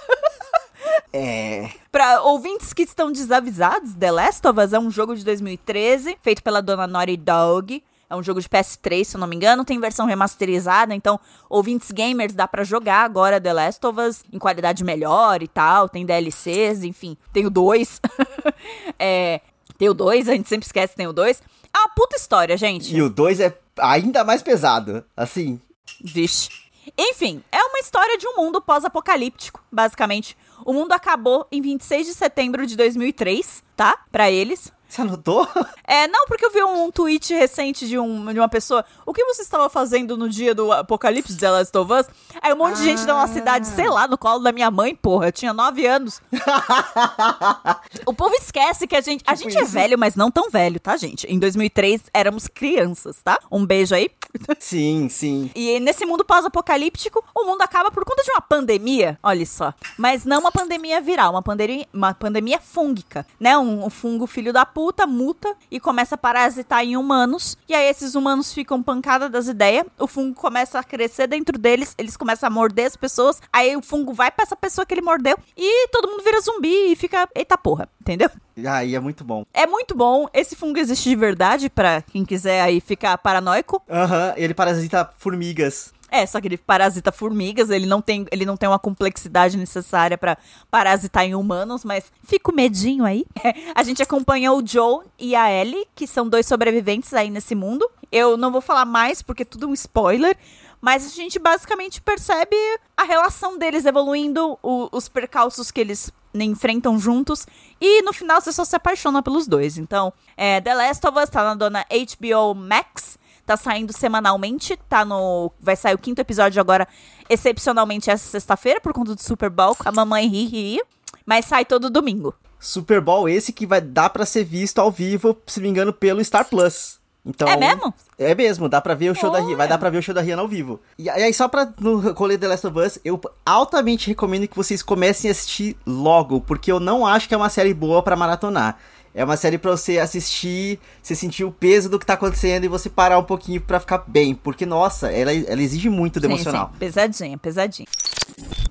É. 1.12 1.70
Pra 1.92 2.22
ouvintes 2.22 2.72
que 2.72 2.82
estão 2.82 3.12
desavisados, 3.12 3.94
The 3.94 4.10
Last 4.10 4.46
of 4.46 4.60
Us 4.60 4.72
é 4.72 4.78
um 4.78 4.90
jogo 4.90 5.14
de 5.14 5.24
2013, 5.24 6.18
feito 6.20 6.42
pela 6.42 6.60
dona 6.60 6.86
Naughty 6.86 7.16
Dog. 7.16 7.82
É 8.08 8.14
um 8.14 8.22
jogo 8.22 8.40
de 8.40 8.48
PS3, 8.48 9.04
se 9.04 9.16
eu 9.16 9.20
não 9.20 9.26
me 9.26 9.36
engano, 9.36 9.64
tem 9.64 9.80
versão 9.80 10.06
remasterizada, 10.06 10.94
então 10.94 11.18
ouvintes 11.48 11.90
gamers 11.90 12.34
dá 12.34 12.46
pra 12.46 12.64
jogar 12.64 13.04
agora 13.04 13.40
The 13.40 13.52
Last 13.52 13.86
of 13.86 14.00
Us 14.00 14.22
em 14.32 14.38
qualidade 14.38 14.84
melhor 14.84 15.42
e 15.42 15.48
tal, 15.48 15.88
tem 15.88 16.04
DLCs, 16.04 16.84
enfim, 16.84 17.16
tem 17.32 17.46
o 17.46 17.50
2. 17.50 18.00
é, 18.98 19.40
tem 19.78 19.88
o 19.88 19.94
2, 19.94 20.28
a 20.28 20.32
gente 20.32 20.48
sempre 20.48 20.66
esquece 20.66 20.92
que 20.92 20.96
tem 20.96 21.06
o 21.06 21.12
2. 21.12 21.42
É 21.74 21.78
uma 21.78 21.88
puta 21.88 22.16
história, 22.16 22.56
gente. 22.56 22.94
E 22.94 23.02
o 23.02 23.10
2 23.10 23.40
é 23.40 23.58
ainda 23.78 24.22
mais 24.22 24.42
pesado. 24.42 25.04
Assim, 25.16 25.60
Vixe. 26.02 26.50
Enfim, 26.98 27.42
é 27.50 27.62
uma 27.62 27.78
história 27.78 28.18
de 28.18 28.26
um 28.28 28.36
mundo 28.36 28.60
pós-apocalíptico, 28.60 29.62
basicamente. 29.72 30.36
O 30.64 30.72
mundo 30.72 30.92
acabou 30.92 31.46
em 31.50 31.60
26 31.60 32.06
de 32.06 32.14
setembro 32.14 32.66
de 32.66 32.76
2003, 32.76 33.62
tá? 33.76 33.98
Pra 34.12 34.30
eles. 34.30 34.72
Você 34.94 35.02
anotou? 35.02 35.46
É, 35.86 36.08
não, 36.08 36.26
porque 36.26 36.46
eu 36.46 36.50
vi 36.50 36.62
um, 36.62 36.90
tweet 36.90 37.34
recente 37.34 37.86
de, 37.86 37.98
um, 37.98 38.32
de 38.32 38.40
uma 38.40 38.48
pessoa. 38.48 38.82
O 39.04 39.12
que 39.12 39.22
você 39.26 39.42
estava 39.42 39.68
fazendo 39.68 40.16
no 40.16 40.30
dia 40.30 40.54
do 40.54 40.72
apocalipse 40.72 41.34
de 41.34 41.38
The 41.38 41.50
Last 41.50 41.76
of 41.76 41.92
Us? 41.92 42.06
Aí 42.40 42.54
um 42.54 42.56
monte 42.56 42.78
de 42.78 42.84
gente 42.84 43.04
da 43.04 43.12
nossa 43.12 43.34
cidade, 43.34 43.66
sei 43.66 43.90
lá, 43.90 44.08
no 44.08 44.16
colo 44.16 44.42
da 44.42 44.50
minha 44.50 44.70
mãe, 44.70 44.94
porra. 44.94 45.26
Eu 45.26 45.32
tinha 45.32 45.52
nove 45.52 45.86
anos. 45.86 46.22
o 48.06 48.14
povo 48.14 48.34
esquece 48.36 48.86
que 48.86 48.96
a 48.96 49.02
gente. 49.02 49.22
A 49.26 49.34
gente 49.34 49.58
é 49.58 49.62
isso. 49.62 49.72
velho, 49.72 49.98
mas 49.98 50.16
não 50.16 50.30
tão 50.30 50.50
velho, 50.50 50.80
tá, 50.80 50.96
gente? 50.96 51.26
Em 51.26 51.38
2003 51.38 52.04
éramos 52.12 52.48
crianças, 52.48 53.20
tá? 53.22 53.38
Um 53.52 53.66
beijo 53.66 53.94
aí. 53.94 54.10
Sim, 54.58 55.08
sim. 55.08 55.50
E 55.54 55.78
nesse 55.80 56.04
mundo 56.04 56.24
pós-apocalíptico, 56.24 57.24
o 57.34 57.44
mundo 57.44 57.62
acaba 57.62 57.90
por 57.90 58.04
conta 58.04 58.22
de 58.22 58.30
uma 58.30 58.40
pandemia, 58.40 59.18
olha 59.22 59.46
só. 59.46 59.74
Mas 59.96 60.24
não 60.24 60.40
uma 60.40 60.52
pandemia 60.52 61.00
viral, 61.00 61.32
uma 61.32 61.42
pandemia, 61.42 61.86
uma 61.92 62.14
pandemia 62.14 62.60
fúngica, 62.60 63.26
né? 63.38 63.56
Um, 63.56 63.86
um 63.86 63.90
fungo 63.90 64.26
filho 64.26 64.52
da 64.52 64.66
puta 64.66 65.06
muta 65.06 65.54
e 65.70 65.78
começa 65.78 66.14
a 66.14 66.18
parasitar 66.18 66.84
em 66.84 66.96
humanos. 66.96 67.56
E 67.68 67.74
aí 67.74 67.88
esses 67.88 68.14
humanos 68.14 68.52
ficam 68.52 68.82
pancada 68.82 69.28
das 69.28 69.46
ideias, 69.46 69.86
o 69.98 70.06
fungo 70.06 70.34
começa 70.34 70.78
a 70.78 70.84
crescer 70.84 71.26
dentro 71.26 71.58
deles, 71.58 71.94
eles 71.96 72.16
começam 72.16 72.46
a 72.46 72.50
morder 72.50 72.86
as 72.86 72.96
pessoas, 72.96 73.40
aí 73.52 73.76
o 73.76 73.82
fungo 73.82 74.12
vai 74.12 74.30
pra 74.30 74.42
essa 74.42 74.56
pessoa 74.56 74.84
que 74.84 74.94
ele 74.94 75.00
mordeu 75.00 75.38
e 75.56 75.88
todo 75.88 76.08
mundo 76.08 76.22
vira 76.22 76.40
zumbi 76.40 76.92
e 76.92 76.96
fica, 76.96 77.28
eita 77.34 77.56
porra, 77.56 77.88
entendeu? 78.00 78.30
Aí 78.68 78.94
é 78.94 79.00
muito 79.00 79.24
bom. 79.24 79.44
É 79.52 79.66
muito 79.66 79.94
bom, 79.94 80.28
esse 80.32 80.54
fungo 80.54 80.78
existe 80.78 81.08
de 81.08 81.16
verdade, 81.16 81.68
pra 81.68 82.02
quem 82.02 82.24
quiser 82.24 82.60
aí 82.60 82.80
ficar 82.80 83.18
paranoico. 83.18 83.82
Aham, 83.90 84.32
ele 84.36 84.54
parasita 84.54 85.10
formigas. 85.18 85.92
É, 86.10 86.24
só 86.26 86.40
que 86.40 86.46
ele 86.46 86.56
parasita 86.56 87.10
formigas, 87.10 87.70
ele 87.70 87.86
não 87.86 88.00
tem, 88.00 88.24
ele 88.30 88.44
não 88.44 88.56
tem 88.56 88.68
uma 88.68 88.78
complexidade 88.78 89.56
necessária 89.56 90.16
pra 90.16 90.38
parasitar 90.70 91.24
em 91.24 91.34
humanos, 91.34 91.84
mas 91.84 92.04
fica 92.22 92.52
o 92.52 92.54
medinho 92.54 93.04
aí. 93.04 93.24
a 93.74 93.82
gente 93.82 94.00
acompanha 94.00 94.52
o 94.52 94.64
Joe 94.64 95.04
e 95.18 95.34
a 95.34 95.50
Ellie, 95.50 95.88
que 95.92 96.06
são 96.06 96.28
dois 96.28 96.46
sobreviventes 96.46 97.12
aí 97.12 97.30
nesse 97.30 97.56
mundo. 97.56 97.90
Eu 98.12 98.36
não 98.36 98.52
vou 98.52 98.60
falar 98.60 98.84
mais 98.84 99.22
porque 99.22 99.42
é 99.42 99.46
tudo 99.46 99.66
um 99.68 99.74
spoiler, 99.74 100.36
mas 100.80 101.04
a 101.04 101.08
gente 101.08 101.40
basicamente 101.40 102.00
percebe 102.00 102.54
a 102.96 103.02
relação 103.02 103.58
deles 103.58 103.84
evoluindo, 103.84 104.56
o- 104.62 104.88
os 104.92 105.08
percalços 105.08 105.72
que 105.72 105.80
eles 105.80 106.12
enfrentam 106.42 106.98
juntos 106.98 107.46
e 107.80 108.02
no 108.02 108.12
final 108.12 108.40
você 108.40 108.52
só 108.52 108.64
se 108.64 108.74
apaixona 108.74 109.22
pelos 109.22 109.46
dois. 109.46 109.78
Então, 109.78 110.12
é, 110.36 110.60
The 110.60 110.74
Last 110.74 111.06
of 111.06 111.18
Us 111.18 111.28
tá 111.28 111.44
na 111.44 111.54
dona 111.54 111.84
HBO 111.84 112.54
Max. 112.54 113.18
Tá 113.46 113.58
saindo 113.58 113.92
semanalmente, 113.92 114.74
tá 114.88 115.04
no. 115.04 115.52
Vai 115.60 115.76
sair 115.76 115.94
o 115.94 115.98
quinto 115.98 116.18
episódio 116.18 116.58
agora, 116.60 116.88
excepcionalmente 117.28 118.10
essa 118.10 118.26
sexta-feira, 118.26 118.80
por 118.80 118.94
conta 118.94 119.14
do 119.14 119.20
Super 119.20 119.50
Bowl, 119.50 119.76
com 119.76 119.86
a 119.86 119.92
mamãe 119.92 120.26
ri, 120.26 120.46
ri. 120.46 120.80
Mas 121.26 121.44
sai 121.44 121.66
todo 121.66 121.90
domingo. 121.90 122.34
Super 122.58 123.02
Bowl 123.02 123.28
esse 123.28 123.52
que 123.52 123.66
vai 123.66 123.82
dar 123.82 124.08
pra 124.08 124.24
ser 124.24 124.44
visto 124.44 124.78
ao 124.78 124.90
vivo, 124.90 125.36
se 125.46 125.60
não 125.60 125.64
me 125.64 125.70
engano, 125.70 125.92
pelo 125.92 126.24
Star 126.24 126.46
Plus. 126.48 126.98
Então, 127.26 127.48
É 127.48 127.56
mesmo? 127.56 127.94
É 128.18 128.34
mesmo, 128.34 128.68
dá 128.68 128.80
pra 128.80 128.94
ver 128.94 129.10
o 129.10 129.14
show 129.14 129.30
da 129.30 129.38
Rihanna, 129.38 129.56
vai 129.56 129.68
dar 129.68 129.78
pra 129.78 129.88
ver 129.88 129.98
o 129.98 130.02
show 130.02 130.14
da 130.14 130.20
Rihanna 130.20 130.42
ao 130.42 130.48
vivo. 130.48 130.78
E 130.98 131.08
aí, 131.08 131.32
só 131.32 131.48
pra 131.48 131.72
no 131.80 131.98
rolê 132.12 132.36
The 132.36 132.48
Last 132.48 132.66
of 132.66 132.78
Us, 132.78 132.98
eu 133.04 133.18
altamente 133.46 134.08
recomendo 134.08 134.46
que 134.46 134.54
vocês 134.56 134.82
comecem 134.82 135.30
a 135.30 135.32
assistir 135.32 135.76
logo, 135.86 136.40
porque 136.42 136.70
eu 136.70 136.78
não 136.78 137.06
acho 137.06 137.26
que 137.26 137.34
é 137.34 137.36
uma 137.36 137.48
série 137.48 137.72
boa 137.72 138.02
pra 138.02 138.14
maratonar. 138.14 138.76
É 139.14 139.24
uma 139.24 139.36
série 139.36 139.58
pra 139.58 139.70
você 139.70 139.98
assistir, 140.00 140.78
você 141.00 141.14
sentir 141.14 141.44
o 141.44 141.52
peso 141.52 141.88
do 141.88 142.00
que 142.00 142.04
tá 142.04 142.14
acontecendo 142.14 142.64
e 142.64 142.68
você 142.68 142.90
parar 142.90 143.16
um 143.16 143.22
pouquinho 143.22 143.60
pra 143.60 143.78
ficar 143.78 143.98
bem, 144.06 144.34
porque 144.34 144.66
nossa, 144.66 145.08
ela, 145.10 145.32
ela 145.32 145.62
exige 145.62 145.88
muito 145.88 146.18
do 146.18 146.26
Sim, 146.26 146.32
emocional. 146.32 146.70
sim, 146.72 146.78
pesadinha, 146.80 147.38
pesadinha. 147.38 147.86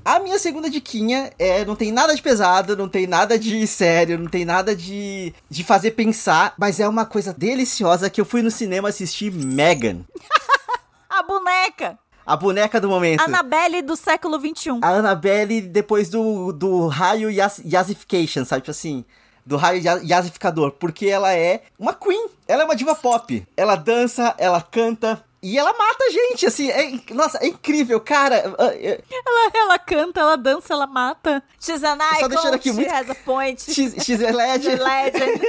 A 0.05 0.19
minha 0.19 0.37
segunda 0.37 0.69
diquinha 0.69 1.31
é 1.39 1.63
não 1.63 1.75
tem 1.75 1.91
nada 1.91 2.13
de 2.15 2.21
pesado, 2.21 2.75
não 2.75 2.89
tem 2.89 3.07
nada 3.07 3.39
de 3.39 3.65
sério, 3.65 4.19
não 4.19 4.27
tem 4.27 4.43
nada 4.43 4.75
de, 4.75 5.33
de 5.49 5.63
fazer 5.63 5.91
pensar, 5.91 6.53
mas 6.57 6.79
é 6.79 6.87
uma 6.87 7.05
coisa 7.05 7.33
deliciosa 7.33 8.09
que 8.09 8.19
eu 8.19 8.25
fui 8.25 8.41
no 8.41 8.51
cinema 8.51 8.89
assistir 8.89 9.31
Megan, 9.31 10.01
A 11.09 11.23
boneca! 11.23 11.97
a 12.25 12.35
boneca 12.37 12.79
do 12.79 12.87
momento. 12.87 13.19
Annabelle 13.21 13.81
do 13.81 13.95
século 13.97 14.39
XXI. 14.39 14.79
A 14.81 14.89
Annabelle 14.91 15.59
depois 15.61 16.09
do, 16.09 16.53
do 16.53 16.87
raio 16.87 17.29
yas, 17.29 17.59
Yazification, 17.65 18.45
sabe? 18.45 18.61
Tipo 18.61 18.71
assim, 18.71 19.03
do 19.45 19.57
raio 19.57 19.81
ya- 19.81 19.99
Yazificador, 20.01 20.71
porque 20.71 21.07
ela 21.07 21.33
é 21.33 21.63
uma 21.77 21.93
queen, 21.93 22.27
ela 22.47 22.61
é 22.63 22.65
uma 22.65 22.77
diva 22.77 22.95
pop. 22.95 23.45
Ela 23.57 23.75
dança, 23.75 24.33
ela 24.37 24.61
canta 24.61 25.21
e 25.43 25.57
ela 25.59 25.73
mata 25.73 26.05
a 26.05 26.09
gente, 26.09 26.45
assim, 26.45 26.71
é, 26.71 26.99
nossa, 27.13 27.37
é 27.39 27.47
incrível, 27.47 27.99
cara. 27.99 28.37
Ela, 28.37 29.51
ela 29.53 29.77
canta, 29.77 30.21
ela 30.21 30.37
dança, 30.37 30.73
ela 30.73 30.87
mata. 30.87 31.43
She's 31.59 31.83
an 31.83 31.97
só 31.97 32.19
icon, 32.19 32.27
deixando 32.29 32.53
aqui 32.53 32.69
she 32.69 32.75
muito- 32.75 32.93
has 32.93 33.09
a 33.09 33.15
point. 33.15 33.61
She's, 33.71 33.93
she's 34.03 34.23
a 34.23 34.31
legend. 34.31 34.81
legend. 34.81 35.41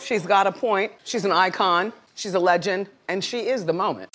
She's 0.00 0.24
got 0.26 0.46
a 0.46 0.52
point. 0.52 0.92
She's 1.04 1.24
an 1.26 1.32
icon. 1.46 1.92
She's 2.14 2.34
a 2.34 2.38
legend. 2.38 2.88
And 3.08 3.20
she 3.22 3.36
is 3.38 3.64
the 3.64 3.72
moment. 3.72 4.08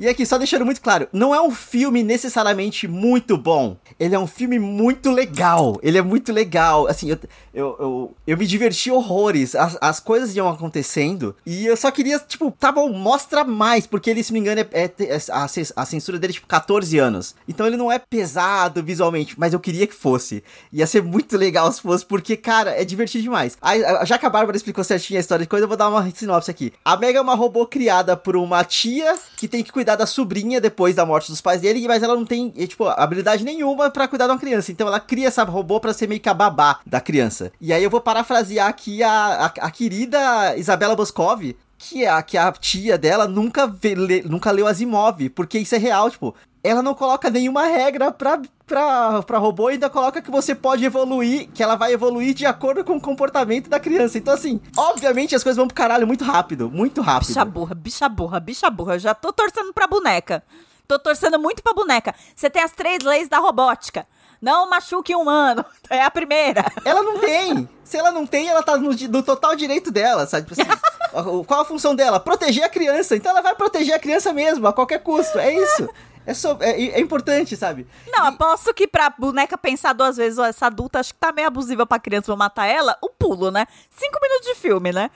E 0.00 0.06
aqui, 0.08 0.24
só 0.24 0.38
deixando 0.38 0.64
muito 0.64 0.80
claro, 0.80 1.08
não 1.12 1.34
é 1.34 1.40
um 1.40 1.50
filme 1.50 2.04
necessariamente 2.04 2.86
muito 2.86 3.36
bom. 3.36 3.76
Ele 3.98 4.14
é 4.14 4.18
um 4.18 4.28
filme 4.28 4.56
muito 4.56 5.10
legal. 5.10 5.76
Ele 5.82 5.98
é 5.98 6.02
muito 6.02 6.32
legal. 6.32 6.86
Assim, 6.86 7.10
eu, 7.10 7.18
eu, 7.58 7.76
eu, 7.80 8.14
eu 8.26 8.36
me 8.38 8.46
diverti 8.46 8.90
horrores. 8.90 9.54
As, 9.54 9.76
as 9.80 9.98
coisas 10.00 10.34
iam 10.36 10.48
acontecendo. 10.48 11.34
E 11.44 11.66
eu 11.66 11.76
só 11.76 11.90
queria, 11.90 12.18
tipo, 12.20 12.50
tá 12.52 12.70
bom, 12.70 12.88
mostra 12.92 13.42
mais. 13.42 13.86
Porque 13.86 14.08
ele, 14.08 14.22
se 14.22 14.32
me 14.32 14.38
engano, 14.38 14.60
é, 14.60 14.68
é- 14.72 14.92
é- 14.98 15.20
a, 15.32 15.48
cens- 15.48 15.72
a 15.74 15.84
censura 15.84 16.18
dele 16.18 16.32
é 16.32 16.34
tipo 16.34 16.46
14 16.46 16.98
anos. 16.98 17.34
Então 17.48 17.66
ele 17.66 17.76
não 17.76 17.90
é 17.90 17.98
pesado 17.98 18.82
visualmente. 18.82 19.34
Mas 19.36 19.52
eu 19.52 19.60
queria 19.60 19.86
que 19.86 19.94
fosse. 19.94 20.42
Ia 20.72 20.86
ser 20.86 21.02
muito 21.02 21.36
legal 21.36 21.70
se 21.72 21.82
fosse, 21.82 22.06
porque, 22.06 22.36
cara, 22.36 22.70
é 22.80 22.84
divertido 22.84 23.22
demais. 23.24 23.58
Aí, 23.60 23.82
já 24.06 24.16
que 24.18 24.26
a 24.26 24.30
Bárbara 24.30 24.56
explicou 24.56 24.84
certinho 24.84 25.18
a 25.18 25.20
história 25.20 25.44
de 25.44 25.48
coisa, 25.48 25.64
eu 25.64 25.68
vou 25.68 25.76
dar 25.76 25.88
uma 25.88 26.08
sinopse 26.12 26.50
aqui. 26.50 26.72
A 26.84 26.96
Mega 26.96 27.18
é 27.18 27.22
uma 27.22 27.34
robô 27.34 27.66
criada 27.66 28.16
por 28.16 28.36
uma 28.36 28.62
tia 28.64 29.16
que 29.36 29.48
tem 29.48 29.64
que 29.64 29.72
cuidar 29.72 29.96
da 29.96 30.06
sobrinha 30.06 30.60
depois 30.60 30.94
da 30.94 31.04
morte 31.04 31.30
dos 31.30 31.40
pais 31.40 31.60
dele, 31.60 31.86
mas 31.88 32.02
ela 32.02 32.14
não 32.14 32.24
tem, 32.24 32.50
tipo, 32.50 32.86
habilidade 32.86 33.44
nenhuma 33.44 33.90
pra 33.90 34.06
cuidar 34.06 34.26
de 34.26 34.32
uma 34.32 34.38
criança. 34.38 34.70
Então 34.70 34.86
ela 34.86 35.00
cria 35.00 35.28
essa 35.28 35.42
robô 35.42 35.80
pra 35.80 35.92
ser 35.92 36.06
meio 36.08 36.20
que 36.20 36.28
a 36.28 36.34
babá 36.34 36.80
da 36.86 37.00
criança. 37.00 37.47
E 37.60 37.72
aí 37.72 37.82
eu 37.82 37.90
vou 37.90 38.00
parafrasear 38.00 38.68
aqui 38.68 39.02
a, 39.02 39.10
a, 39.10 39.46
a 39.46 39.70
querida 39.70 40.56
Isabela 40.56 40.94
Boscov, 40.96 41.54
que 41.76 42.04
é 42.04 42.08
a, 42.10 42.22
que 42.22 42.36
a 42.36 42.50
tia 42.52 42.98
dela 42.98 43.26
nunca, 43.28 43.66
vê, 43.66 43.94
lê- 43.94 44.22
nunca 44.22 44.50
leu 44.50 44.66
Asimov, 44.66 45.28
porque 45.30 45.58
isso 45.58 45.74
é 45.74 45.78
real, 45.78 46.10
tipo, 46.10 46.34
ela 46.64 46.82
não 46.82 46.92
coloca 46.94 47.30
nenhuma 47.30 47.64
regra 47.66 48.10
pra, 48.10 48.40
pra, 48.66 49.22
pra 49.22 49.38
robô 49.38 49.70
e 49.70 49.74
ainda 49.74 49.88
coloca 49.88 50.20
que 50.20 50.30
você 50.30 50.54
pode 50.56 50.84
evoluir, 50.84 51.48
que 51.54 51.62
ela 51.62 51.76
vai 51.76 51.92
evoluir 51.92 52.34
de 52.34 52.44
acordo 52.44 52.82
com 52.84 52.96
o 52.96 53.00
comportamento 53.00 53.70
da 53.70 53.78
criança. 53.78 54.18
Então, 54.18 54.34
assim, 54.34 54.60
obviamente 54.76 55.36
as 55.36 55.42
coisas 55.44 55.56
vão 55.56 55.68
pro 55.68 55.74
caralho 55.76 56.06
muito 56.06 56.24
rápido, 56.24 56.68
muito 56.68 57.00
rápido. 57.00 57.28
Bicha 57.28 57.44
burra, 57.44 57.74
bicha 57.76 58.08
burra, 58.08 58.40
bicha 58.40 58.70
burra. 58.70 58.98
Já 58.98 59.14
tô 59.14 59.32
torcendo 59.32 59.72
pra 59.72 59.86
boneca. 59.86 60.42
Tô 60.88 60.98
torcendo 60.98 61.38
muito 61.38 61.62
pra 61.62 61.74
boneca. 61.74 62.14
Você 62.34 62.48
tem 62.50 62.62
as 62.62 62.72
três 62.72 63.04
leis 63.04 63.28
da 63.28 63.38
robótica. 63.38 64.06
Não 64.40 64.68
machuque 64.68 65.14
um 65.14 65.22
humano. 65.22 65.64
É 65.90 66.02
a 66.02 66.10
primeira. 66.10 66.66
Ela 66.84 67.02
não 67.02 67.18
tem. 67.18 67.66
Se 67.82 67.96
ela 67.96 68.10
não 68.10 68.26
tem, 68.26 68.46
ela 68.46 68.62
tá 68.62 68.76
no, 68.76 68.90
no 68.90 69.22
total 69.22 69.56
direito 69.56 69.90
dela, 69.90 70.26
sabe? 70.26 70.46
Tipo 70.46 70.60
assim, 70.60 71.42
qual 71.46 71.62
a 71.62 71.64
função 71.64 71.94
dela? 71.94 72.20
Proteger 72.20 72.62
a 72.62 72.68
criança. 72.68 73.16
Então 73.16 73.32
ela 73.32 73.40
vai 73.40 73.54
proteger 73.54 73.94
a 73.94 73.98
criança 73.98 74.30
mesmo, 74.34 74.66
a 74.66 74.72
qualquer 74.74 75.02
custo. 75.02 75.38
É 75.38 75.54
isso. 75.54 75.88
É, 76.26 76.34
só, 76.34 76.58
é, 76.60 76.72
é 76.72 77.00
importante, 77.00 77.56
sabe? 77.56 77.86
Não, 78.12 78.26
aposto 78.26 78.74
que 78.74 78.86
pra 78.86 79.08
boneca 79.08 79.56
pensar 79.56 79.94
duas 79.94 80.18
vezes, 80.18 80.38
ó, 80.38 80.44
essa 80.44 80.66
adulta 80.66 81.00
acho 81.00 81.14
que 81.14 81.18
tá 81.18 81.32
meio 81.32 81.48
abusiva 81.48 81.86
pra 81.86 81.98
criança, 81.98 82.26
vou 82.26 82.36
matar 82.36 82.66
ela, 82.66 82.98
o 83.00 83.08
pulo, 83.08 83.50
né? 83.50 83.64
Cinco 83.88 84.18
minutos 84.20 84.46
de 84.46 84.54
filme, 84.54 84.92
né? 84.92 85.10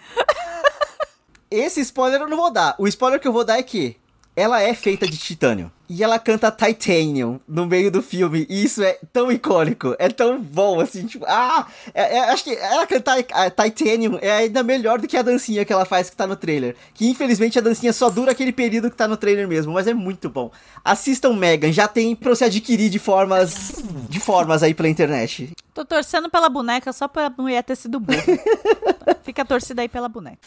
Esse 1.50 1.82
spoiler 1.82 2.22
eu 2.22 2.28
não 2.28 2.36
vou 2.38 2.50
dar. 2.50 2.74
O 2.78 2.88
spoiler 2.88 3.20
que 3.20 3.28
eu 3.28 3.32
vou 3.32 3.44
dar 3.44 3.58
é 3.58 3.62
que 3.62 3.98
ela 4.34 4.62
é 4.62 4.72
feita 4.72 5.06
de 5.06 5.18
titânio. 5.18 5.70
E 5.88 6.02
ela 6.02 6.18
canta 6.18 6.50
Titanium 6.50 7.38
no 7.46 7.66
meio 7.66 7.90
do 7.90 8.02
filme. 8.02 8.46
E 8.48 8.64
isso 8.64 8.82
é 8.82 8.98
tão 9.12 9.30
icônico, 9.30 9.94
é 9.98 10.08
tão 10.08 10.40
bom, 10.40 10.80
assim, 10.80 11.06
tipo, 11.06 11.24
ah, 11.28 11.66
é, 11.92 12.16
é, 12.16 12.30
acho 12.30 12.44
que 12.44 12.54
ela 12.54 12.86
cantar 12.86 13.18
a 13.32 13.50
Titanium 13.50 14.18
é 14.20 14.30
ainda 14.30 14.62
melhor 14.62 14.98
do 14.98 15.08
que 15.08 15.16
a 15.16 15.22
dancinha 15.22 15.64
que 15.64 15.72
ela 15.72 15.84
faz 15.84 16.08
que 16.08 16.16
tá 16.16 16.26
no 16.26 16.36
trailer. 16.36 16.76
Que 16.94 17.08
infelizmente 17.08 17.58
a 17.58 17.62
dancinha 17.62 17.92
só 17.92 18.08
dura 18.08 18.32
aquele 18.32 18.52
período 18.52 18.90
que 18.90 18.96
tá 18.96 19.06
no 19.06 19.16
trailer 19.16 19.46
mesmo, 19.46 19.72
mas 19.72 19.86
é 19.86 19.94
muito 19.94 20.28
bom. 20.28 20.50
Assistam 20.84 21.34
Megan, 21.34 21.72
já 21.72 21.86
tem 21.86 22.14
pra 22.16 22.30
você 22.30 22.44
adquirir 22.44 22.88
de 22.88 22.98
formas, 22.98 23.82
de 24.08 24.20
formas 24.20 24.62
aí 24.62 24.74
pela 24.74 24.88
internet. 24.88 25.52
Tô 25.74 25.84
torcendo 25.84 26.28
pela 26.28 26.48
boneca 26.48 26.92
só 26.92 27.08
pra 27.08 27.30
mulher 27.30 27.62
ter 27.62 27.76
sido 27.76 27.98
burra. 27.98 28.22
Fica 29.24 29.42
a 29.42 29.44
torcida 29.44 29.82
aí 29.82 29.88
pela 29.88 30.08
boneca. 30.08 30.38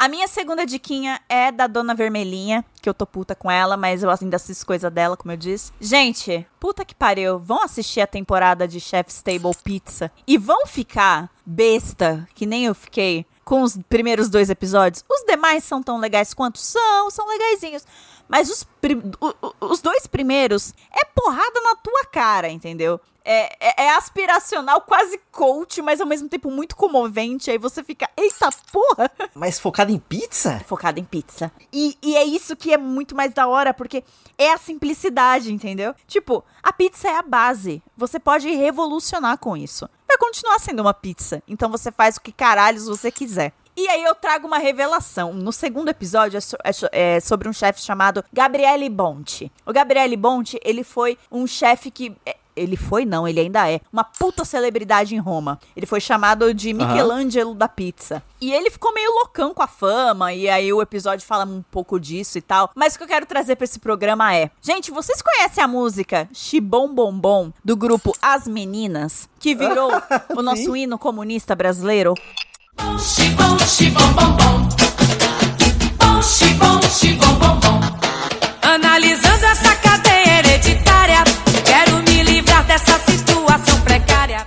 A 0.00 0.08
minha 0.08 0.26
segunda 0.26 0.64
diquinha 0.64 1.20
é 1.28 1.52
da 1.52 1.66
Dona 1.66 1.94
Vermelhinha, 1.94 2.64
que 2.80 2.88
eu 2.88 2.94
tô 2.94 3.04
puta 3.04 3.34
com 3.34 3.50
ela, 3.50 3.76
mas 3.76 4.02
eu 4.02 4.08
ainda 4.08 4.38
assisto 4.40 4.66
coisa 4.66 4.90
dela, 4.90 5.16
como 5.16 5.32
eu 5.32 5.36
disse. 5.36 5.72
Gente, 5.80 6.46
puta 6.58 6.84
que 6.84 6.94
pariu, 6.94 7.38
vão 7.38 7.62
assistir 7.62 8.00
a 8.00 8.06
temporada 8.06 8.66
de 8.66 8.80
Chef's 8.80 9.22
Table 9.22 9.56
Pizza 9.62 10.10
e 10.26 10.36
vão 10.36 10.66
ficar 10.66 11.30
besta, 11.44 12.28
que 12.34 12.46
nem 12.46 12.64
eu 12.64 12.74
fiquei, 12.74 13.26
com 13.44 13.62
os 13.62 13.78
primeiros 13.88 14.28
dois 14.28 14.50
episódios. 14.50 15.04
Os 15.08 15.24
demais 15.26 15.64
são 15.64 15.82
tão 15.82 15.98
legais 15.98 16.32
quanto 16.34 16.58
são, 16.58 17.10
são 17.10 17.28
legaisinhos. 17.28 17.84
Mas 18.28 18.48
os, 18.48 18.64
os 19.60 19.80
dois 19.80 20.06
primeiros 20.06 20.72
é 20.92 21.04
porrada 21.04 21.60
na 21.62 21.74
tua 21.74 22.04
cara, 22.12 22.48
entendeu? 22.48 23.00
É, 23.32 23.56
é, 23.60 23.84
é, 23.84 23.90
aspiracional, 23.94 24.80
quase 24.80 25.20
coach, 25.30 25.80
mas 25.82 26.00
ao 26.00 26.06
mesmo 26.06 26.28
tempo 26.28 26.50
muito 26.50 26.74
comovente. 26.74 27.48
Aí 27.48 27.58
você 27.58 27.84
fica, 27.84 28.10
eita 28.16 28.50
porra! 28.72 29.08
Mas 29.36 29.60
focado 29.60 29.92
em 29.92 30.00
pizza? 30.00 30.60
Focado 30.66 30.98
em 30.98 31.04
pizza. 31.04 31.52
E, 31.72 31.96
e 32.02 32.16
é 32.16 32.24
isso 32.24 32.56
que 32.56 32.72
é 32.72 32.76
muito 32.76 33.14
mais 33.14 33.32
da 33.32 33.46
hora, 33.46 33.72
porque 33.72 34.02
é 34.36 34.52
a 34.52 34.58
simplicidade, 34.58 35.52
entendeu? 35.52 35.94
Tipo, 36.08 36.44
a 36.60 36.72
pizza 36.72 37.06
é 37.06 37.16
a 37.16 37.22
base. 37.22 37.80
Você 37.96 38.18
pode 38.18 38.50
revolucionar 38.50 39.38
com 39.38 39.56
isso. 39.56 39.88
Vai 40.08 40.18
continuar 40.18 40.58
sendo 40.58 40.80
uma 40.80 40.92
pizza. 40.92 41.40
Então 41.46 41.70
você 41.70 41.92
faz 41.92 42.16
o 42.16 42.20
que 42.20 42.32
caralhos 42.32 42.86
você 42.86 43.12
quiser. 43.12 43.52
E 43.76 43.88
aí 43.88 44.02
eu 44.02 44.14
trago 44.14 44.46
uma 44.46 44.58
revelação. 44.58 45.32
No 45.32 45.52
segundo 45.52 45.88
episódio 45.88 46.36
é, 46.36 46.40
so, 46.40 46.56
é, 46.92 47.16
é 47.16 47.20
sobre 47.20 47.48
um 47.48 47.52
chefe 47.52 47.80
chamado 47.80 48.24
Gabriele 48.32 48.88
Bonte. 48.88 49.50
O 49.64 49.72
Gabriele 49.72 50.16
Bonte, 50.16 50.58
ele 50.64 50.82
foi 50.82 51.16
um 51.30 51.46
chefe 51.46 51.90
que 51.90 52.14
é, 52.26 52.36
ele 52.60 52.76
foi, 52.76 53.04
não, 53.04 53.26
ele 53.26 53.40
ainda 53.40 53.70
é. 53.70 53.80
Uma 53.92 54.04
puta 54.04 54.44
celebridade 54.44 55.14
em 55.14 55.18
Roma. 55.18 55.58
Ele 55.76 55.86
foi 55.86 56.00
chamado 56.00 56.52
de 56.52 56.72
Michelangelo 56.72 57.50
uhum. 57.50 57.56
da 57.56 57.68
pizza. 57.68 58.22
E 58.40 58.52
ele 58.52 58.70
ficou 58.70 58.92
meio 58.94 59.10
loucão 59.12 59.52
com 59.52 59.62
a 59.62 59.66
fama, 59.66 60.32
e 60.32 60.48
aí 60.48 60.72
o 60.72 60.80
episódio 60.80 61.26
fala 61.26 61.44
um 61.44 61.62
pouco 61.70 61.98
disso 61.98 62.38
e 62.38 62.40
tal. 62.40 62.70
Mas 62.74 62.94
o 62.94 62.98
que 62.98 63.04
eu 63.04 63.08
quero 63.08 63.26
trazer 63.26 63.56
pra 63.56 63.64
esse 63.64 63.78
programa 63.78 64.34
é: 64.34 64.50
Gente, 64.62 64.90
vocês 64.90 65.20
conhecem 65.22 65.62
a 65.62 65.68
música 65.68 66.28
Xibom 66.32 66.92
Bom 66.94 67.12
Bom 67.12 67.52
do 67.64 67.76
grupo 67.76 68.16
As 68.20 68.46
Meninas? 68.46 69.28
Que 69.38 69.54
virou 69.54 69.90
o 70.36 70.42
nosso 70.42 70.76
hino 70.76 70.98
comunista 70.98 71.54
brasileiro? 71.54 72.14
Xibom, 72.98 73.58
xibom, 73.58 74.12
bom, 74.12 74.32
bom. 74.36 74.68
Bom, 75.98 76.22
xibom, 76.22 76.80
xibom, 76.82 77.34
bom, 77.34 77.60
bom. 77.60 77.80
Analisando 78.62 79.44
essa 79.44 79.69
dessa 82.70 83.00
situação 83.00 83.82
precária. 83.82 84.46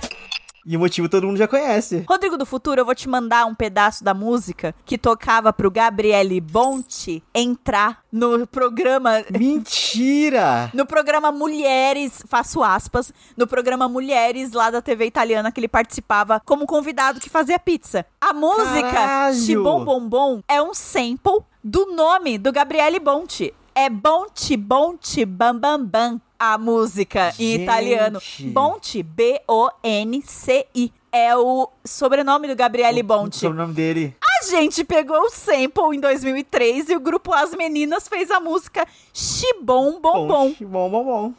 E 0.64 0.78
o 0.78 0.80
motivo 0.80 1.10
todo 1.10 1.26
mundo 1.26 1.36
já 1.36 1.46
conhece. 1.46 2.06
Rodrigo 2.08 2.38
do 2.38 2.46
Futuro, 2.46 2.80
eu 2.80 2.84
vou 2.86 2.94
te 2.94 3.06
mandar 3.06 3.44
um 3.44 3.54
pedaço 3.54 4.02
da 4.02 4.14
música 4.14 4.74
que 4.86 4.96
tocava 4.96 5.52
pro 5.52 5.70
Gabriele 5.70 6.40
Bonte 6.40 7.22
entrar 7.34 7.98
no 8.10 8.46
programa. 8.46 9.22
Mentira! 9.30 10.70
no 10.72 10.86
programa 10.86 11.30
Mulheres, 11.30 12.24
faço 12.26 12.62
aspas, 12.62 13.12
no 13.36 13.46
programa 13.46 13.90
Mulheres 13.90 14.52
lá 14.52 14.70
da 14.70 14.80
TV 14.80 15.04
italiana 15.04 15.52
que 15.52 15.60
ele 15.60 15.68
participava 15.68 16.40
como 16.46 16.64
convidado 16.64 17.20
que 17.20 17.28
fazia 17.28 17.58
pizza. 17.58 18.06
A 18.18 18.32
música 18.32 19.34
Chibom 19.34 19.84
Bom 19.84 20.08
Bom 20.08 20.40
é 20.48 20.62
um 20.62 20.72
sample 20.72 21.42
do 21.62 21.94
nome 21.94 22.38
do 22.38 22.50
Gabriele 22.50 22.98
Bonte. 22.98 23.52
É 23.74 23.90
Bonte 23.90 24.56
Bonte 24.56 25.24
Bam 25.24 25.58
Bam 25.58 25.84
Bam 25.84 26.20
a 26.38 26.56
música 26.56 27.30
Gente. 27.32 27.44
em 27.44 27.62
italiano. 27.62 28.20
Bonte, 28.52 29.02
B-O-N-C-I. 29.02 30.92
É 31.10 31.36
o 31.36 31.68
sobrenome 31.84 32.46
do 32.48 32.54
Gabriele 32.56 33.02
Bonte. 33.02 33.36
O 33.36 33.40
sobrenome 33.40 33.72
dele. 33.72 34.16
A 34.22 34.44
gente 34.46 34.84
pegou 34.84 35.20
o 35.22 35.30
sample 35.30 35.96
em 35.96 36.00
2003 36.00 36.90
e 36.90 36.96
o 36.96 37.00
grupo 37.00 37.32
As 37.32 37.54
Meninas 37.54 38.06
fez 38.08 38.30
a 38.30 38.38
música 38.38 38.86
Chibom 39.12 40.00
Bom 40.00 40.26
Bom. 40.26 40.54
Chibom 40.54 40.90
Bom 40.90 41.04
Bom. 41.04 41.32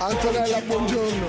Antonella, 0.00 0.60
buongiorno. 0.60 1.26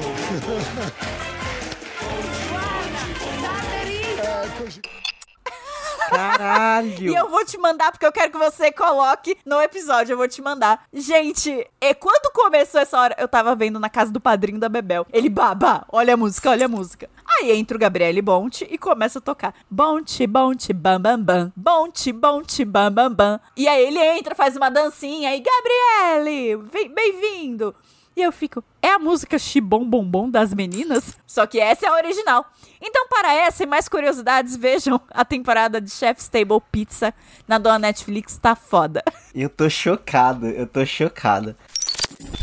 Caralho! 6.09 7.11
e 7.11 7.15
eu 7.15 7.29
vou 7.29 7.43
te 7.45 7.57
mandar, 7.57 7.91
porque 7.91 8.05
eu 8.05 8.11
quero 8.11 8.31
que 8.31 8.37
você 8.37 8.71
coloque 8.71 9.37
no 9.45 9.61
episódio. 9.61 10.13
Eu 10.13 10.17
vou 10.17 10.27
te 10.27 10.41
mandar. 10.41 10.85
Gente, 10.93 11.67
e 11.81 11.93
quando 11.95 12.31
começou 12.33 12.81
essa 12.81 12.99
hora, 12.99 13.15
eu 13.17 13.27
tava 13.27 13.55
vendo 13.55 13.79
na 13.79 13.89
casa 13.89 14.11
do 14.11 14.19
padrinho 14.19 14.59
da 14.59 14.69
Bebel. 14.69 15.05
Ele, 15.11 15.29
babá, 15.29 15.85
olha 15.91 16.13
a 16.13 16.17
música, 16.17 16.49
olha 16.49 16.65
a 16.65 16.69
música. 16.69 17.09
Aí 17.39 17.51
entra 17.51 17.77
o 17.77 17.79
Gabriele 17.79 18.21
Bonte 18.21 18.67
e 18.69 18.77
começa 18.77 19.19
a 19.19 19.21
tocar. 19.21 19.53
Bonte, 19.69 20.25
bonte, 20.25 20.73
bam, 20.73 20.99
bam, 20.99 21.19
bam. 21.19 21.51
Bonte, 21.55 22.11
bonte, 22.11 22.63
bam, 22.63 22.91
bam, 22.91 23.11
bam. 23.11 23.39
E 23.55 23.67
aí 23.67 23.85
ele 23.85 23.99
entra, 23.99 24.33
faz 24.33 24.55
uma 24.55 24.69
dancinha 24.69 25.35
e 25.35 25.43
Gabriele, 25.43 26.57
bem-vindo. 26.93 27.75
E 28.17 28.21
eu 28.23 28.31
fico, 28.31 28.63
é 28.81 28.89
a 28.89 28.97
música 28.97 29.37
Xibom 29.37 29.85
Bombom 29.85 30.27
das 30.27 30.51
meninas? 30.51 31.15
Só 31.27 31.45
que 31.45 31.59
essa 31.59 31.85
é 31.85 31.89
a 31.89 31.93
original. 31.93 32.43
Então, 32.81 33.07
para 33.07 33.31
essa 33.31 33.61
e 33.61 33.67
mais 33.67 33.87
curiosidades, 33.87 34.57
vejam 34.57 34.99
a 35.11 35.23
temporada 35.23 35.79
de 35.79 35.91
Chef's 35.91 36.27
Table 36.27 36.59
Pizza 36.71 37.13
na 37.47 37.59
dona 37.59 37.77
Netflix, 37.77 38.39
tá 38.39 38.55
foda. 38.55 39.03
Eu 39.35 39.47
tô 39.47 39.69
chocado, 39.69 40.47
eu 40.47 40.65
tô 40.65 40.83
chocado. 40.83 41.55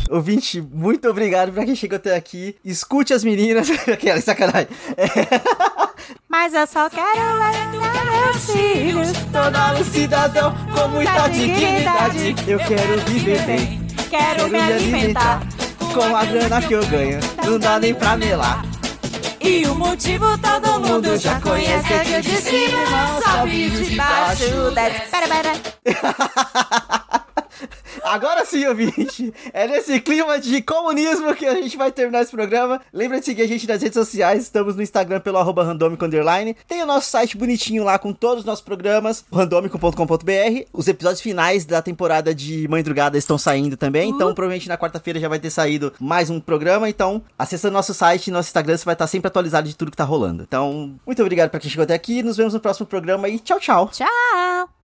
Ouvinte, 0.09 0.61
muito 0.61 1.09
obrigado 1.09 1.51
pra 1.51 1.65
quem 1.65 1.75
chegou 1.75 1.97
até 1.97 2.15
aqui. 2.15 2.55
Escute 2.63 3.13
as 3.13 3.25
meninas. 3.25 3.69
Aquela 3.91 4.21
sacanagem. 4.21 4.69
É. 4.95 5.05
Mas 6.29 6.53
eu 6.53 6.65
só 6.67 6.89
quero 6.89 7.09
educar 7.09 8.05
meus 8.05 8.49
filhos. 8.49 9.11
Todo 9.29 9.83
cidadão 9.91 10.55
com 10.73 10.87
muita 10.87 11.27
dignidade. 11.27 12.33
Eu 12.47 12.59
quero 12.59 12.97
viver 13.01 13.45
bem. 13.45 13.85
Quero 14.09 14.49
me 14.49 14.57
alimentar 14.57 15.41
com 15.95 16.13
a 16.13 16.25
grana 16.25 16.61
que 16.61 16.73
eu 16.73 16.85
ganho, 16.87 17.19
não 17.45 17.57
dá 17.57 17.79
nem 17.79 17.93
pra 17.93 18.17
melar. 18.17 18.65
E 19.39 19.65
o 19.65 19.73
motivo 19.75 20.37
todo 20.39 20.81
mundo 20.81 21.17
já 21.17 21.39
conhece 21.39 21.93
é 21.93 21.99
que 21.99 22.21
de 22.21 22.35
cima 22.35 23.21
sobe 23.23 23.69
de 23.69 23.95
baixo, 23.95 24.71
desce. 24.71 25.01
Pera, 25.09 25.27
pera. 25.27 25.53
Agora 28.03 28.45
sim, 28.45 28.65
ouvinte. 28.65 29.33
É 29.53 29.67
nesse 29.67 29.99
clima 29.99 30.39
de 30.39 30.61
comunismo 30.61 31.33
que 31.35 31.45
a 31.45 31.55
gente 31.55 31.77
vai 31.77 31.91
terminar 31.91 32.21
esse 32.21 32.31
programa. 32.31 32.81
Lembra 32.93 33.19
de 33.19 33.25
seguir 33.25 33.43
a 33.43 33.47
gente 33.47 33.67
nas 33.67 33.81
redes 33.81 33.95
sociais. 33.95 34.43
Estamos 34.43 34.75
no 34.75 34.81
Instagram 34.81 35.19
pelo 35.19 35.37
arroba 35.37 35.63
randômico 35.63 36.05
underline. 36.05 36.55
Tem 36.67 36.81
o 36.83 36.85
nosso 36.85 37.09
site 37.09 37.37
bonitinho 37.37 37.83
lá 37.83 37.97
com 37.97 38.13
todos 38.13 38.39
os 38.39 38.45
nossos 38.45 38.63
programas, 38.63 39.25
randômico.com.br. 39.31 40.67
Os 40.73 40.87
episódios 40.87 41.21
finais 41.21 41.65
da 41.65 41.81
temporada 41.81 42.33
de 42.33 42.67
Mãe 42.67 42.83
Drugada 42.83 43.17
estão 43.17 43.37
saindo 43.37 43.77
também. 43.77 44.09
Então, 44.09 44.31
uh. 44.31 44.35
provavelmente 44.35 44.67
na 44.67 44.77
quarta-feira 44.77 45.19
já 45.19 45.27
vai 45.27 45.39
ter 45.39 45.49
saído 45.49 45.93
mais 45.99 46.29
um 46.29 46.39
programa. 46.39 46.89
Então, 46.89 47.21
acessando 47.37 47.73
nosso 47.73 47.93
site 47.93 48.27
e 48.27 48.31
nosso 48.31 48.49
Instagram, 48.49 48.77
você 48.77 48.85
vai 48.85 48.95
estar 48.95 49.07
sempre 49.07 49.27
atualizado 49.27 49.67
de 49.67 49.75
tudo 49.75 49.91
que 49.91 49.97
tá 49.97 50.03
rolando. 50.03 50.43
Então, 50.43 50.95
muito 51.05 51.21
obrigado 51.21 51.49
pra 51.49 51.59
quem 51.59 51.69
chegou 51.69 51.83
até 51.83 51.93
aqui. 51.93 52.23
Nos 52.23 52.37
vemos 52.37 52.53
no 52.53 52.59
próximo 52.59 52.85
programa 52.85 53.27
e 53.29 53.39
tchau, 53.39 53.59
tchau. 53.59 53.89
Tchau. 53.91 54.84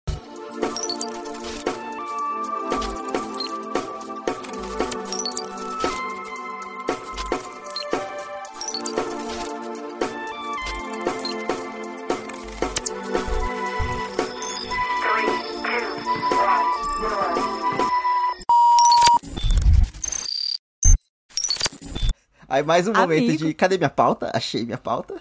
Aí 22.59 22.65
mais 22.65 22.89
um 22.89 22.93
momento 22.93 23.29
Amigo. 23.29 23.47
de 23.47 23.55
cadê 23.55 23.79
minha 23.79 23.89
pauta? 23.89 24.33
Achei 24.35 24.65
minha 24.65 24.79
pauta. 24.79 25.15